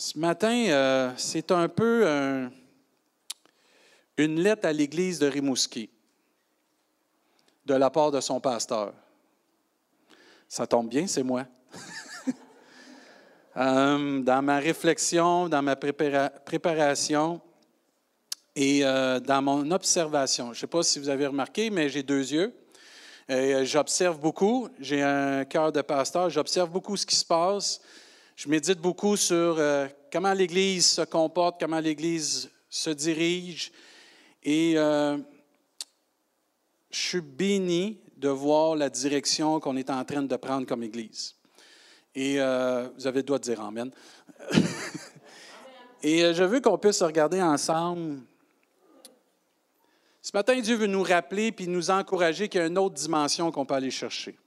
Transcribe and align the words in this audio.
Ce 0.00 0.16
matin, 0.16 0.66
euh, 0.68 1.10
c'est 1.16 1.50
un 1.50 1.68
peu 1.68 2.06
un- 2.06 2.52
une 4.16 4.38
lettre 4.40 4.64
à 4.68 4.72
l'Église 4.72 5.18
de 5.18 5.26
Rimouski 5.26 5.90
de 7.66 7.74
la 7.74 7.90
part 7.90 8.12
de 8.12 8.20
son 8.20 8.38
pasteur. 8.38 8.94
Ça 10.48 10.68
tombe 10.68 10.88
bien, 10.88 11.08
c'est 11.08 11.24
moi. 11.24 11.44
Euh, 13.56 14.20
dans 14.20 14.40
ma 14.40 14.58
réflexion, 14.60 15.48
dans 15.48 15.62
ma 15.62 15.74
prépara- 15.74 16.30
préparation 16.44 17.40
et 18.54 18.84
euh, 18.84 19.18
dans 19.18 19.42
mon 19.42 19.68
observation, 19.72 20.52
je 20.52 20.58
ne 20.58 20.60
sais 20.60 20.66
pas 20.68 20.84
si 20.84 21.00
vous 21.00 21.08
avez 21.08 21.26
remarqué, 21.26 21.68
mais 21.68 21.88
j'ai 21.88 22.04
deux 22.04 22.32
yeux. 22.32 22.54
J'observe 23.64 24.20
beaucoup. 24.20 24.68
J'ai 24.78 25.02
un 25.02 25.44
cœur 25.44 25.72
de 25.72 25.80
pasteur. 25.82 26.30
J'observe 26.30 26.70
beaucoup 26.70 26.96
ce 26.96 27.04
qui 27.04 27.16
se 27.16 27.24
passe. 27.24 27.80
Je 28.38 28.48
médite 28.48 28.78
beaucoup 28.78 29.16
sur 29.16 29.56
euh, 29.58 29.88
comment 30.12 30.32
l'Église 30.32 30.86
se 30.86 31.00
comporte, 31.02 31.58
comment 31.58 31.80
l'Église 31.80 32.48
se 32.70 32.90
dirige. 32.90 33.72
Et 34.44 34.74
euh, 34.76 35.18
je 36.88 36.98
suis 37.00 37.20
béni 37.20 37.98
de 38.16 38.28
voir 38.28 38.76
la 38.76 38.90
direction 38.90 39.58
qu'on 39.58 39.76
est 39.76 39.90
en 39.90 40.04
train 40.04 40.22
de 40.22 40.36
prendre 40.36 40.68
comme 40.68 40.84
Église. 40.84 41.34
Et 42.14 42.40
euh, 42.40 42.88
vous 42.96 43.08
avez 43.08 43.16
le 43.16 43.22
droit 43.24 43.40
de 43.40 43.42
dire 43.42 43.60
Amen. 43.60 43.90
Et 46.04 46.32
je 46.32 46.44
veux 46.44 46.60
qu'on 46.60 46.78
puisse 46.78 47.02
regarder 47.02 47.42
ensemble. 47.42 48.20
Ce 50.22 50.30
matin, 50.32 50.60
Dieu 50.60 50.76
veut 50.76 50.86
nous 50.86 51.02
rappeler 51.02 51.50
puis 51.50 51.66
nous 51.66 51.90
encourager 51.90 52.48
qu'il 52.48 52.60
y 52.60 52.62
a 52.62 52.68
une 52.68 52.78
autre 52.78 52.94
dimension 52.94 53.50
qu'on 53.50 53.66
peut 53.66 53.74
aller 53.74 53.90
chercher. 53.90 54.38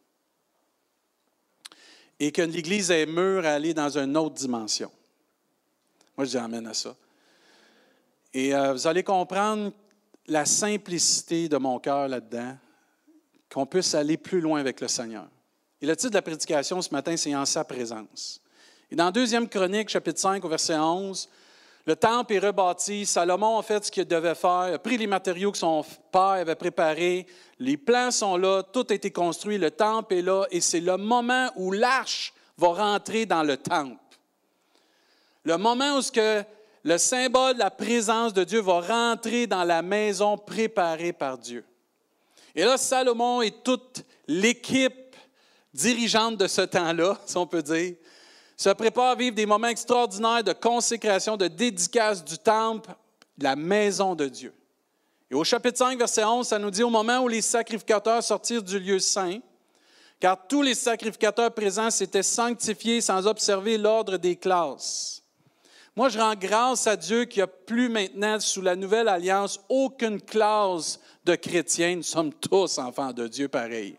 Et 2.23 2.31
que 2.31 2.43
l'Église 2.43 2.91
est 2.91 3.07
mûre 3.07 3.45
à 3.45 3.53
aller 3.53 3.73
dans 3.73 3.97
une 3.97 4.15
autre 4.15 4.35
dimension. 4.35 4.91
Moi, 6.15 6.25
je 6.25 6.29
dis 6.29 6.37
Amen 6.37 6.67
à 6.67 6.73
ça. 6.75 6.95
Et 8.31 8.53
euh, 8.53 8.73
vous 8.73 8.85
allez 8.85 9.01
comprendre 9.01 9.71
la 10.27 10.45
simplicité 10.45 11.49
de 11.49 11.57
mon 11.57 11.79
cœur 11.79 12.07
là-dedans, 12.07 12.55
qu'on 13.51 13.65
puisse 13.65 13.95
aller 13.95 14.17
plus 14.17 14.39
loin 14.39 14.59
avec 14.59 14.79
le 14.81 14.87
Seigneur. 14.87 15.27
Et 15.81 15.87
le 15.87 15.95
titre 15.95 16.11
de 16.11 16.15
la 16.15 16.21
prédication 16.21 16.79
ce 16.79 16.91
matin, 16.91 17.17
c'est 17.17 17.35
En 17.35 17.43
sa 17.43 17.63
présence. 17.63 18.39
Et 18.91 18.95
dans 18.95 19.09
2 19.09 19.47
Chronique, 19.47 19.89
chapitre 19.89 20.19
5, 20.19 20.45
au 20.45 20.47
verset 20.47 20.77
11, 20.77 21.27
le 21.85 21.95
temple 21.95 22.33
est 22.33 22.39
rebâti. 22.39 23.05
Salomon 23.05 23.57
a 23.57 23.63
fait 23.63 23.85
ce 23.85 23.91
qu'il 23.91 24.05
devait 24.05 24.35
faire, 24.35 24.73
a 24.73 24.79
pris 24.79 24.97
les 24.97 25.07
matériaux 25.07 25.51
que 25.51 25.57
son 25.57 25.83
père 26.11 26.21
avait 26.21 26.55
préparés. 26.55 27.25
Les 27.59 27.77
plans 27.77 28.11
sont 28.11 28.37
là, 28.37 28.63
tout 28.63 28.85
a 28.89 28.93
été 28.93 29.11
construit, 29.11 29.57
le 29.57 29.71
temple 29.71 30.15
est 30.15 30.21
là, 30.21 30.45
et 30.51 30.61
c'est 30.61 30.79
le 30.79 30.97
moment 30.97 31.49
où 31.55 31.71
l'arche 31.71 32.33
va 32.57 32.69
rentrer 32.69 33.25
dans 33.25 33.43
le 33.43 33.57
temple. 33.57 33.97
Le 35.43 35.57
moment 35.57 35.97
où 35.97 36.01
ce 36.01 36.11
que 36.11 36.43
le 36.83 36.97
symbole 36.97 37.55
de 37.55 37.59
la 37.59 37.71
présence 37.71 38.33
de 38.33 38.43
Dieu 38.43 38.61
va 38.61 38.81
rentrer 38.81 39.47
dans 39.47 39.63
la 39.63 39.81
maison 39.81 40.37
préparée 40.37 41.13
par 41.13 41.37
Dieu. 41.37 41.63
Et 42.55 42.63
là, 42.63 42.77
Salomon 42.77 43.41
et 43.41 43.51
toute 43.51 44.03
l'équipe 44.27 45.15
dirigeante 45.73 46.37
de 46.37 46.47
ce 46.47 46.61
temps-là, 46.61 47.17
si 47.25 47.37
on 47.37 47.47
peut 47.47 47.63
dire, 47.63 47.95
se 48.61 48.69
préparent 48.69 49.13
à 49.13 49.15
vivre 49.15 49.35
des 49.35 49.47
moments 49.47 49.69
extraordinaires 49.69 50.43
de 50.43 50.53
consécration, 50.53 51.35
de 51.35 51.47
dédicace 51.47 52.23
du 52.23 52.37
temple, 52.37 52.91
de 53.35 53.43
la 53.43 53.55
maison 53.55 54.13
de 54.13 54.27
Dieu. 54.27 54.53
Et 55.31 55.33
au 55.33 55.43
chapitre 55.43 55.79
5, 55.79 55.97
verset 55.97 56.23
11, 56.23 56.45
ça 56.45 56.59
nous 56.59 56.69
dit 56.69 56.83
au 56.83 56.91
moment 56.91 57.21
où 57.21 57.27
les 57.27 57.41
sacrificateurs 57.41 58.21
sortirent 58.21 58.61
du 58.61 58.77
lieu 58.77 58.99
saint, 58.99 59.39
car 60.19 60.37
tous 60.47 60.61
les 60.61 60.75
sacrificateurs 60.75 61.51
présents 61.51 61.89
s'étaient 61.89 62.21
sanctifiés 62.21 63.01
sans 63.01 63.25
observer 63.25 63.79
l'ordre 63.79 64.17
des 64.17 64.35
classes. 64.35 65.23
Moi, 65.95 66.09
je 66.09 66.19
rends 66.19 66.35
grâce 66.35 66.85
à 66.85 66.95
Dieu 66.95 67.25
qu'il 67.25 67.39
n'y 67.39 67.45
a 67.45 67.47
plus 67.47 67.89
maintenant, 67.89 68.39
sous 68.39 68.61
la 68.61 68.75
nouvelle 68.75 69.07
alliance, 69.07 69.59
aucune 69.69 70.21
classe 70.21 70.99
de 71.25 71.33
chrétiens. 71.33 71.95
Nous 71.95 72.03
sommes 72.03 72.31
tous 72.31 72.77
enfants 72.77 73.11
de 73.11 73.27
Dieu 73.27 73.47
pareil. 73.47 73.97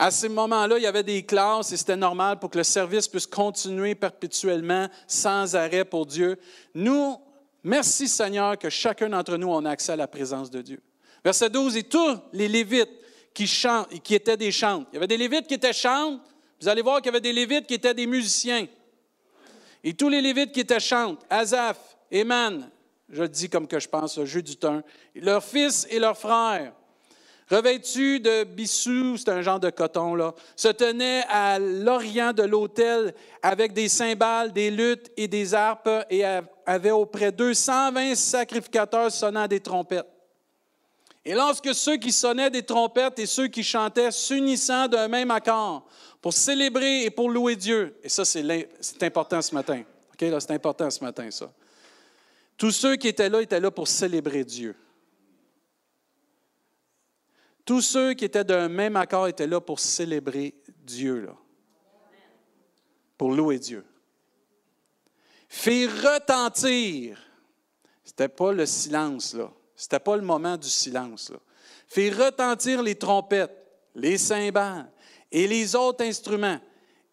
À 0.00 0.12
ces 0.12 0.28
moments-là, 0.28 0.78
il 0.78 0.84
y 0.84 0.86
avait 0.86 1.02
des 1.02 1.24
classes 1.24 1.72
et 1.72 1.76
c'était 1.76 1.96
normal 1.96 2.38
pour 2.38 2.50
que 2.50 2.58
le 2.58 2.64
service 2.64 3.08
puisse 3.08 3.26
continuer 3.26 3.96
perpétuellement, 3.96 4.88
sans 5.08 5.56
arrêt 5.56 5.84
pour 5.84 6.06
Dieu. 6.06 6.38
Nous, 6.72 7.16
merci 7.64 8.06
Seigneur 8.06 8.56
que 8.56 8.70
chacun 8.70 9.08
d'entre 9.08 9.36
nous, 9.36 9.48
on 9.48 9.64
a 9.64 9.70
accès 9.70 9.92
à 9.92 9.96
la 9.96 10.06
présence 10.06 10.52
de 10.52 10.62
Dieu. 10.62 10.80
Verset 11.24 11.50
12, 11.50 11.76
et 11.76 11.82
tous 11.82 12.16
les 12.32 12.46
Lévites 12.46 12.92
qui, 13.34 13.48
chantent, 13.48 13.88
qui 14.04 14.14
étaient 14.14 14.36
des 14.36 14.52
chantes. 14.52 14.86
Il 14.92 14.94
y 14.94 14.98
avait 14.98 15.08
des 15.08 15.16
Lévites 15.16 15.48
qui 15.48 15.54
étaient 15.54 15.72
chantes. 15.72 16.20
Vous 16.60 16.68
allez 16.68 16.82
voir 16.82 16.98
qu'il 16.98 17.06
y 17.06 17.08
avait 17.08 17.20
des 17.20 17.32
Lévites 17.32 17.66
qui 17.66 17.74
étaient 17.74 17.94
des 17.94 18.06
musiciens. 18.06 18.68
Et 19.82 19.94
tous 19.94 20.08
les 20.08 20.20
Lévites 20.20 20.52
qui 20.52 20.60
étaient 20.60 20.78
chantes, 20.78 21.26
Azaph, 21.28 21.78
Éman, 22.12 22.70
je 23.08 23.22
le 23.22 23.28
dis 23.28 23.48
comme 23.48 23.66
que 23.66 23.80
je 23.80 23.88
pense, 23.88 24.16
le 24.16 24.26
jeu 24.26 24.42
du 24.42 24.56
temps, 24.56 24.80
leurs 25.16 25.42
fils 25.42 25.88
et 25.90 25.98
leurs 25.98 26.16
frères, 26.16 26.72
revêtus 27.50 28.20
de 28.20 28.44
bissou, 28.44 29.16
c'est 29.16 29.30
un 29.30 29.42
genre 29.42 29.60
de 29.60 29.70
coton, 29.70 30.14
là, 30.14 30.34
se 30.56 30.68
tenaient 30.68 31.24
à 31.28 31.58
l'orient 31.58 32.32
de 32.32 32.42
l'autel 32.42 33.14
avec 33.42 33.72
des 33.72 33.88
cymbales, 33.88 34.52
des 34.52 34.70
luttes 34.70 35.10
et 35.16 35.28
des 35.28 35.54
harpes 35.54 35.88
et 36.10 36.24
avaient 36.66 36.90
auprès 36.90 37.32
d'eux 37.32 37.54
120 37.54 38.14
sacrificateurs 38.14 39.10
sonnant 39.10 39.46
des 39.46 39.60
trompettes. 39.60 40.06
Et 41.24 41.34
lorsque 41.34 41.74
ceux 41.74 41.96
qui 41.96 42.12
sonnaient 42.12 42.50
des 42.50 42.62
trompettes 42.62 43.18
et 43.18 43.26
ceux 43.26 43.48
qui 43.48 43.62
chantaient 43.62 44.10
s'unissant 44.10 44.88
d'un 44.88 45.08
même 45.08 45.30
accord 45.30 45.86
pour 46.22 46.32
célébrer 46.32 47.04
et 47.04 47.10
pour 47.10 47.30
louer 47.30 47.54
Dieu, 47.54 47.98
et 48.02 48.08
ça 48.08 48.24
c'est 48.24 49.02
important 49.02 49.42
ce 49.42 49.54
matin, 49.54 49.82
OK, 50.12 50.40
c'est 50.40 50.50
important 50.52 50.90
ce 50.90 51.04
matin 51.04 51.30
ça. 51.30 51.52
Tous 52.56 52.70
ceux 52.72 52.96
qui 52.96 53.08
étaient 53.08 53.28
là 53.28 53.40
étaient 53.40 53.60
là 53.60 53.70
pour 53.70 53.86
célébrer 53.86 54.44
Dieu. 54.44 54.74
Tous 57.68 57.82
ceux 57.82 58.14
qui 58.14 58.24
étaient 58.24 58.44
d'un 58.44 58.70
même 58.70 58.96
accord 58.96 59.28
étaient 59.28 59.46
là 59.46 59.60
pour 59.60 59.78
célébrer 59.78 60.54
Dieu, 60.84 61.28
pour 63.18 63.30
louer 63.30 63.58
Dieu. 63.58 63.84
Fait 65.50 65.84
retentir, 65.84 67.18
c'était 68.02 68.30
pas 68.30 68.52
le 68.52 68.64
silence, 68.64 69.34
là. 69.34 69.52
C'était 69.76 70.00
pas 70.00 70.16
le 70.16 70.22
moment 70.22 70.56
du 70.56 70.70
silence, 70.70 71.28
là. 71.28 71.36
Fait 71.86 72.08
retentir 72.08 72.82
les 72.82 72.94
trompettes, 72.94 73.54
les 73.94 74.16
cymbales 74.16 74.90
et 75.30 75.46
les 75.46 75.76
autres 75.76 76.02
instruments, 76.06 76.60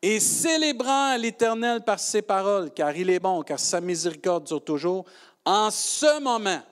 et 0.02 0.22
célébrant 0.22 1.18
l'Éternel 1.18 1.84
par 1.84 2.00
ses 2.00 2.22
paroles, 2.22 2.72
car 2.74 2.96
il 2.96 3.10
est 3.10 3.20
bon, 3.20 3.44
car 3.44 3.60
sa 3.60 3.82
miséricorde 3.82 4.46
dure 4.46 4.64
toujours, 4.64 5.04
en 5.44 5.70
ce 5.70 6.22
moment, 6.22 6.64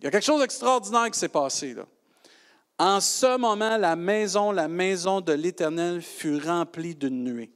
il 0.00 0.04
y 0.06 0.08
a 0.08 0.10
quelque 0.10 0.24
chose 0.24 0.40
d'extraordinaire 0.40 1.12
qui 1.12 1.18
s'est 1.20 1.28
passé, 1.28 1.74
là. 1.74 1.86
En 2.78 3.00
ce 3.00 3.36
moment, 3.36 3.76
la 3.76 3.94
maison, 3.94 4.50
la 4.50 4.68
maison 4.68 5.20
de 5.20 5.32
l'Éternel 5.32 6.02
fut 6.02 6.38
remplie 6.38 6.94
d'une 6.94 7.22
nuée. 7.22 7.52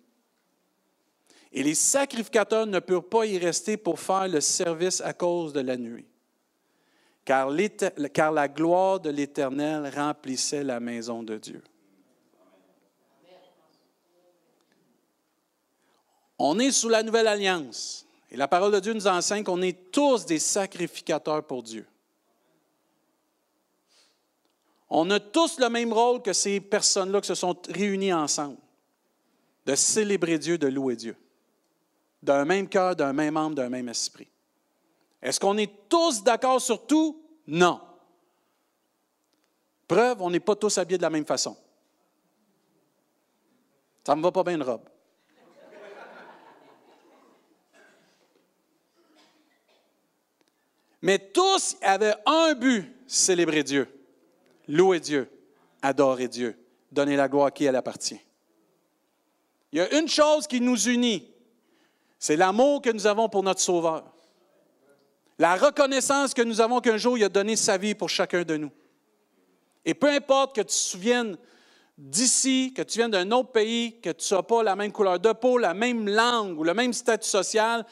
Et 1.51 1.62
les 1.62 1.75
sacrificateurs 1.75 2.67
ne 2.67 2.79
purent 2.79 3.09
pas 3.09 3.27
y 3.27 3.39
rester 3.39 3.77
pour 3.77 3.99
faire 3.99 4.29
le 4.29 4.41
service 4.41 5.01
à 5.01 5.12
cause 5.12 5.53
de 5.53 5.61
la 5.61 5.77
nuée, 5.77 6.06
car, 7.25 7.51
car 8.12 8.33
la 8.33 8.49
gloire 8.49 9.01
de 9.01 9.11
l'Éternel 9.11 9.91
remplissait 9.95 10.62
la 10.62 10.79
maison 10.79 11.23
de 11.23 11.39
Dieu. 11.39 11.62
On 16.39 16.59
est 16.59 16.71
sous 16.71 16.89
la 16.89 17.03
nouvelle 17.03 17.27
alliance. 17.27 18.06
Et 18.31 18.37
la 18.37 18.47
parole 18.47 18.73
de 18.73 18.81
Dieu 18.81 18.93
nous 18.93 19.06
enseigne 19.06 19.43
qu'on 19.43 19.62
est 19.62 19.91
tous 19.91 20.27
des 20.27 20.39
sacrificateurs 20.39 21.45
pour 21.45 21.62
Dieu. 21.62 21.87
On 24.91 25.10
a 25.10 25.21
tous 25.21 25.59
le 25.59 25.69
même 25.69 25.93
rôle 25.93 26.22
que 26.22 26.32
ces 26.32 26.60
personnes-là 26.60 27.21
qui 27.21 27.28
se 27.28 27.34
sont 27.34 27.56
réunies 27.69 28.12
ensemble, 28.12 28.56
de 29.66 29.75
célébrer 29.75 30.38
Dieu, 30.38 30.56
de 30.56 30.69
louer 30.69 30.97
Dieu, 30.97 31.16
d'un 32.22 32.44
même 32.44 32.69
cœur, 32.69 32.96
d'un 32.96 33.12
même 33.12 33.37
âme, 33.37 33.55
d'un 33.55 33.69
même 33.69 33.88
esprit. 33.88 34.29
Est-ce 35.20 35.38
qu'on 35.38 35.58
est 35.58 35.88
tous 35.88 36.23
d'accord 36.23 36.61
sur 36.61 36.87
tout? 36.87 37.23
Non. 37.46 37.81
Preuve, 39.87 40.23
on 40.23 40.31
n'est 40.31 40.40
pas 40.40 40.56
tous 40.56 40.79
habillés 40.79 40.99
de 40.99 41.02
la 41.02 41.11
même 41.11 41.26
façon. 41.26 41.56
Ça 44.06 44.14
ne 44.14 44.20
me 44.20 44.23
va 44.23 44.32
pas 44.32 44.43
bien 44.43 44.55
une 44.55 44.62
robe. 44.62 44.88
Mais 51.02 51.19
tous 51.19 51.76
avaient 51.82 52.14
un 52.26 52.55
but, 52.55 52.90
célébrer 53.06 53.62
Dieu, 53.62 53.98
louer 54.69 55.00
Dieu, 55.00 55.29
adorer 55.82 56.29
Dieu, 56.29 56.56
donner 56.93 57.17
la 57.17 57.29
gloire 57.29 57.47
à 57.47 57.50
qui 57.50 57.65
elle 57.65 57.76
appartient. 57.76 58.20
Il 59.73 59.79
y 59.79 59.81
a 59.81 59.99
une 59.99 60.09
chose 60.09 60.47
qui 60.47 60.61
nous 60.61 60.88
unit, 60.88 61.29
c'est 62.19 62.37
l'amour 62.37 62.82
que 62.82 62.91
nous 62.91 63.06
avons 63.06 63.29
pour 63.29 63.43
notre 63.43 63.61
Sauveur. 63.61 64.05
La 65.38 65.56
reconnaissance 65.56 66.35
que 66.35 66.43
nous 66.43 66.61
avons 66.61 66.81
qu'un 66.81 66.97
jour 66.97 67.17
il 67.17 67.25
a 67.25 67.29
donné 67.29 67.55
sa 67.55 67.76
vie 67.76 67.94
pour 67.94 68.09
chacun 68.09 68.43
de 68.43 68.56
nous. 68.56 68.70
Et 69.85 69.94
peu 69.94 70.09
importe 70.09 70.56
que 70.56 70.61
tu 70.61 70.67
te 70.67 70.73
souviennes 70.73 71.37
d'ici, 71.97 72.73
que 72.75 72.82
tu 72.82 72.99
viennes 72.99 73.11
d'un 73.11 73.31
autre 73.31 73.53
pays, 73.53 74.00
que 74.00 74.11
tu 74.11 74.25
sois 74.25 74.47
pas 74.47 74.62
la 74.62 74.76
même 74.76 74.93
couleur 74.93 75.19
de 75.19 75.32
peau, 75.32 75.59
la 75.59 75.75
même 75.75 76.09
langue 76.09 76.59
ou 76.59 76.64
le 76.64 76.75
même 76.75 76.93
statut 76.93 77.29
social, 77.29 77.87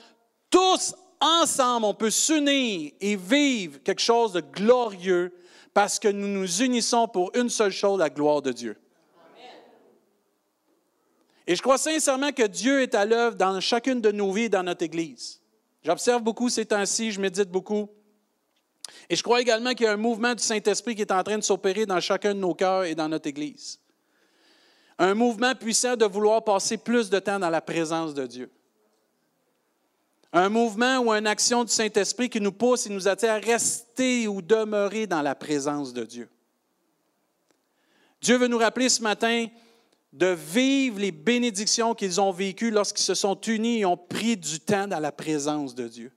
tous 0.51 0.95
ensemble, 1.21 1.87
on 1.87 1.95
peut 1.95 2.11
s'unir 2.11 2.93
et 3.01 3.17
vivre 3.17 3.79
quelque 3.83 4.03
chose 4.03 4.33
de 4.33 4.41
glorieux 4.41 5.33
parce 5.77 5.99
que 5.99 6.09
nous 6.09 6.27
nous 6.27 6.63
unissons 6.63 7.07
pour 7.07 7.31
une 7.37 7.51
seule 7.51 7.71
chose, 7.71 7.99
la 7.99 8.09
gloire 8.09 8.41
de 8.41 8.51
Dieu. 8.51 8.79
Et 11.47 11.55
je 11.55 11.61
crois 11.61 11.77
sincèrement 11.77 12.33
que 12.33 12.47
Dieu 12.47 12.81
est 12.81 12.95
à 12.95 13.05
l'œuvre 13.05 13.37
dans 13.37 13.61
chacune 13.61 14.01
de 14.01 14.11
nos 14.11 14.33
vies 14.33 14.45
et 14.45 14.49
dans 14.49 14.63
notre 14.63 14.83
Église. 14.83 15.39
J'observe 15.83 16.23
beaucoup 16.23 16.49
ces 16.49 16.65
temps-ci, 16.65 17.13
je 17.13 17.21
médite 17.21 17.51
beaucoup. 17.51 17.91
Et 19.11 19.17
je 19.17 19.23
crois 19.23 19.43
également 19.43 19.75
qu'il 19.75 19.85
y 19.85 19.87
a 19.87 19.93
un 19.93 19.99
mouvement 19.99 20.35
du 20.35 20.43
Saint-Esprit 20.43 20.95
qui 20.95 21.03
est 21.03 21.13
en 21.13 21.23
train 21.23 21.37
de 21.37 21.45
s'opérer 21.45 21.85
dans 21.85 22.01
chacun 22.01 22.33
de 22.33 22.41
nos 22.41 22.55
cœurs 22.55 22.85
et 22.85 22.95
dans 22.95 23.11
notre 23.11 23.29
Église. 23.29 23.79
Un 24.99 25.13
mouvement 25.13 25.55
puissant 25.55 25.95
de 25.95 26.07
vouloir 26.07 26.43
passer 26.43 26.79
plus 26.79 27.11
de 27.11 27.19
temps 27.19 27.39
dans 27.39 27.51
la 27.51 27.61
présence 27.61 28.15
de 28.15 28.27
Dieu. 28.27 28.51
Un 30.33 30.49
mouvement 30.49 30.99
ou 30.99 31.13
une 31.13 31.27
action 31.27 31.65
du 31.65 31.73
Saint-Esprit 31.73 32.29
qui 32.29 32.41
nous 32.41 32.53
pousse 32.53 32.87
et 32.87 32.91
nous 32.91 33.09
attire 33.09 33.33
à 33.33 33.39
rester 33.39 34.29
ou 34.29 34.43
demeurer 34.43 35.07
dans 35.07 35.23
la 35.23 35.35
présence 35.35 35.93
de 35.93 36.05
Dieu. 36.05 36.29
Dieu 38.21 38.37
veut 38.37 38.49
nous 38.49 38.59
rappeler 38.59 38.89
ce 38.89 39.03
matin 39.03 39.47
de 40.13 40.27
vivre 40.27 40.99
les 40.99 41.13
bénédictions 41.13 41.95
qu'ils 41.95 42.21
ont 42.21 42.33
vécues 42.33 42.71
lorsqu'ils 42.71 43.05
se 43.05 43.15
sont 43.15 43.39
unis 43.43 43.81
et 43.81 43.85
ont 43.85 43.97
pris 43.97 44.37
du 44.37 44.61
temps 44.61 44.87
dans 44.87 44.99
la 44.99 45.13
présence 45.13 45.75
de 45.75 45.87
Dieu. 45.87 46.13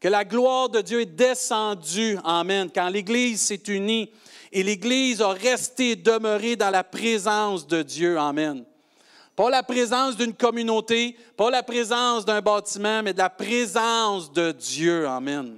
Que 0.00 0.08
la 0.08 0.24
gloire 0.24 0.70
de 0.70 0.80
Dieu 0.80 1.02
est 1.02 1.06
descendue, 1.06 2.18
Amen, 2.24 2.70
quand 2.74 2.88
l'Église 2.88 3.42
s'est 3.42 3.62
unie 3.68 4.10
et 4.50 4.62
l'Église 4.62 5.20
a 5.20 5.28
resté 5.28 5.94
demeuré 5.94 6.56
dans 6.56 6.70
la 6.70 6.82
présence 6.82 7.66
de 7.66 7.82
Dieu, 7.82 8.18
Amen. 8.18 8.64
Pas 9.40 9.48
la 9.48 9.62
présence 9.62 10.18
d'une 10.18 10.34
communauté, 10.34 11.16
pas 11.34 11.48
la 11.48 11.62
présence 11.62 12.26
d'un 12.26 12.42
bâtiment, 12.42 13.02
mais 13.02 13.14
de 13.14 13.18
la 13.18 13.30
présence 13.30 14.30
de 14.30 14.52
Dieu, 14.52 15.08
Amen. 15.08 15.56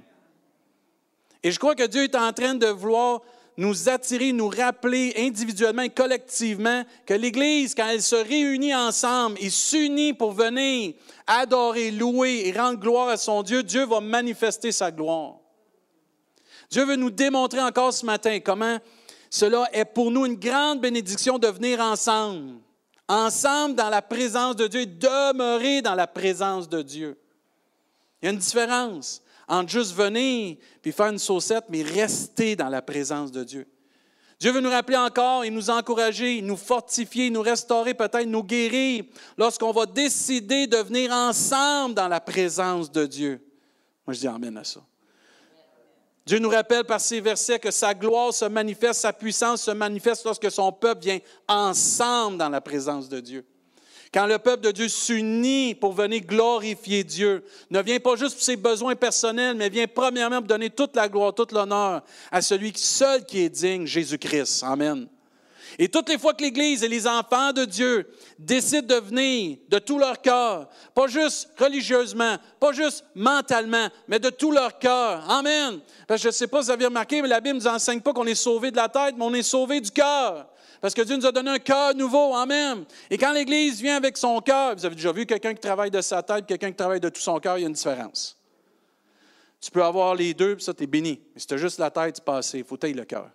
Et 1.43 1.51
je 1.51 1.59
crois 1.59 1.75
que 1.75 1.85
Dieu 1.85 2.03
est 2.03 2.15
en 2.15 2.31
train 2.31 2.55
de 2.55 2.67
vouloir 2.67 3.19
nous 3.57 3.89
attirer, 3.89 4.31
nous 4.31 4.47
rappeler 4.47 5.13
individuellement 5.17 5.81
et 5.81 5.89
collectivement 5.89 6.83
que 7.05 7.13
l'Église, 7.13 7.75
quand 7.75 7.89
elle 7.89 8.01
se 8.01 8.15
réunit 8.15 8.73
ensemble 8.73 9.37
et 9.41 9.49
s'unit 9.49 10.13
pour 10.13 10.31
venir 10.31 10.93
adorer, 11.27 11.91
louer 11.91 12.47
et 12.47 12.57
rendre 12.57 12.79
gloire 12.79 13.09
à 13.09 13.17
son 13.17 13.43
Dieu, 13.43 13.63
Dieu 13.63 13.85
va 13.85 13.99
manifester 13.99 14.71
sa 14.71 14.91
gloire. 14.91 15.39
Dieu 16.69 16.85
veut 16.85 16.95
nous 16.95 17.11
démontrer 17.11 17.59
encore 17.59 17.91
ce 17.91 18.05
matin 18.05 18.39
comment 18.39 18.77
cela 19.29 19.67
est 19.73 19.83
pour 19.83 20.09
nous 20.09 20.25
une 20.25 20.39
grande 20.39 20.79
bénédiction 20.79 21.37
de 21.37 21.49
venir 21.49 21.81
ensemble, 21.81 22.61
ensemble 23.07 23.75
dans 23.75 23.89
la 23.89 24.01
présence 24.01 24.55
de 24.55 24.67
Dieu 24.67 24.81
et 24.81 24.85
demeurer 24.85 25.81
dans 25.81 25.95
la 25.95 26.07
présence 26.07 26.69
de 26.69 26.81
Dieu. 26.81 27.17
Il 28.21 28.25
y 28.25 28.29
a 28.29 28.31
une 28.31 28.39
différence 28.39 29.21
entre 29.47 29.69
juste 29.69 29.93
venir 29.93 30.57
puis 30.81 30.91
faire 30.91 31.07
une 31.07 31.19
saucette, 31.19 31.65
mais 31.69 31.83
rester 31.83 32.55
dans 32.55 32.69
la 32.69 32.81
présence 32.81 33.31
de 33.31 33.43
Dieu. 33.43 33.67
Dieu 34.39 34.51
veut 34.51 34.61
nous 34.61 34.69
rappeler 34.69 34.97
encore 34.97 35.43
et 35.43 35.49
nous 35.49 35.69
encourager, 35.69 36.41
nous 36.41 36.57
fortifier, 36.57 37.29
nous 37.29 37.41
restaurer, 37.41 37.93
peut-être 37.93 38.27
nous 38.27 38.43
guérir 38.43 39.05
lorsqu'on 39.37 39.71
va 39.71 39.85
décider 39.85 40.67
de 40.67 40.77
venir 40.77 41.11
ensemble 41.11 41.95
dans 41.95 42.07
la 42.07 42.19
présence 42.19 42.91
de 42.91 43.05
Dieu. 43.05 43.41
Moi, 44.05 44.13
je 44.13 44.19
dis 44.19 44.27
Amen 44.27 44.57
à 44.57 44.63
ça. 44.63 44.81
Dieu 46.25 46.39
nous 46.39 46.49
rappelle 46.49 46.85
par 46.85 47.01
ces 47.01 47.19
versets 47.19 47.59
que 47.59 47.71
sa 47.71 47.93
gloire 47.93 48.33
se 48.33 48.45
manifeste, 48.45 49.01
sa 49.01 49.11
puissance 49.11 49.63
se 49.63 49.71
manifeste 49.71 50.23
lorsque 50.23 50.49
son 50.49 50.71
peuple 50.71 51.03
vient 51.03 51.19
ensemble 51.47 52.37
dans 52.37 52.49
la 52.49 52.61
présence 52.61 53.09
de 53.09 53.19
Dieu. 53.19 53.45
Quand 54.13 54.27
le 54.27 54.37
peuple 54.37 54.63
de 54.63 54.71
Dieu 54.71 54.87
s'unit 54.87 55.73
pour 55.73 55.93
venir 55.93 56.21
glorifier 56.21 57.03
Dieu, 57.03 57.43
ne 57.71 57.81
vient 57.81 57.99
pas 57.99 58.15
juste 58.15 58.35
pour 58.35 58.43
ses 58.43 58.55
besoins 58.55 58.95
personnels, 58.95 59.57
mais 59.57 59.69
vient 59.69 59.87
premièrement 59.87 60.37
pour 60.37 60.47
donner 60.47 60.69
toute 60.69 60.95
la 60.95 61.09
gloire, 61.09 61.33
tout 61.33 61.47
l'honneur 61.51 62.03
à 62.31 62.41
celui 62.41 62.71
seul 62.75 63.25
qui 63.25 63.39
est 63.39 63.49
digne, 63.49 63.87
Jésus-Christ. 63.87 64.63
Amen. 64.63 65.07
Et 65.79 65.89
toutes 65.89 66.09
les 66.09 66.17
fois 66.17 66.33
que 66.33 66.43
l'Église 66.43 66.83
et 66.83 66.87
les 66.87 67.07
enfants 67.07 67.51
de 67.51 67.65
Dieu 67.65 68.07
décident 68.37 68.95
de 68.95 69.01
venir 69.01 69.57
de 69.69 69.79
tout 69.79 69.97
leur 69.97 70.21
cœur, 70.21 70.69
pas 70.93 71.07
juste 71.07 71.49
religieusement, 71.57 72.37
pas 72.59 72.73
juste 72.73 73.05
mentalement, 73.15 73.87
mais 74.07 74.19
de 74.19 74.29
tout 74.29 74.51
leur 74.51 74.77
cœur. 74.79 75.29
Amen. 75.29 75.79
Parce 76.07 76.19
que 76.19 76.23
je 76.23 76.27
ne 76.27 76.33
sais 76.33 76.47
pas 76.47 76.61
si 76.61 76.65
vous 76.65 76.71
avez 76.71 76.85
remarqué, 76.85 77.21
mais 77.21 77.27
la 77.27 77.41
Bible 77.41 77.57
ne 77.57 77.63
nous 77.63 77.67
enseigne 77.67 78.01
pas 78.01 78.13
qu'on 78.13 78.25
est 78.25 78.35
sauvé 78.35 78.71
de 78.71 78.77
la 78.77 78.89
tête, 78.89 79.15
mais 79.17 79.25
on 79.25 79.33
est 79.33 79.43
sauvé 79.43 79.81
du 79.81 79.91
cœur. 79.91 80.47
Parce 80.81 80.93
que 80.93 81.01
Dieu 81.01 81.15
nous 81.15 81.25
a 81.25 81.31
donné 81.31 81.49
un 81.49 81.59
cœur 81.59 81.95
nouveau. 81.95 82.35
Amen. 82.35 82.83
Et 83.09 83.17
quand 83.17 83.31
l'Église 83.31 83.81
vient 83.81 83.95
avec 83.95 84.17
son 84.17 84.41
cœur, 84.41 84.75
vous 84.75 84.85
avez 84.85 84.95
déjà 84.95 85.11
vu 85.13 85.25
quelqu'un 85.25 85.53
qui 85.53 85.61
travaille 85.61 85.91
de 85.91 86.01
sa 86.01 86.21
tête, 86.21 86.45
quelqu'un 86.45 86.71
qui 86.71 86.75
travaille 86.75 86.99
de 86.99 87.09
tout 87.09 87.21
son 87.21 87.39
cœur, 87.39 87.57
il 87.57 87.61
y 87.61 87.63
a 87.63 87.67
une 87.67 87.73
différence. 87.73 88.37
Tu 89.61 89.71
peux 89.71 89.83
avoir 89.83 90.13
les 90.13 90.33
deux, 90.33 90.57
puis 90.57 90.65
ça, 90.65 90.73
tu 90.73 90.83
es 90.83 90.87
béni. 90.87 91.21
Mais 91.33 91.39
si 91.39 91.47
tu 91.47 91.57
juste 91.57 91.79
la 91.79 91.89
tête, 91.89 92.17
c'est 92.17 92.25
passé. 92.25 92.57
Il 92.57 92.65
faut 92.65 92.75
tailler 92.75 92.95
le 92.95 93.05
cœur. 93.05 93.29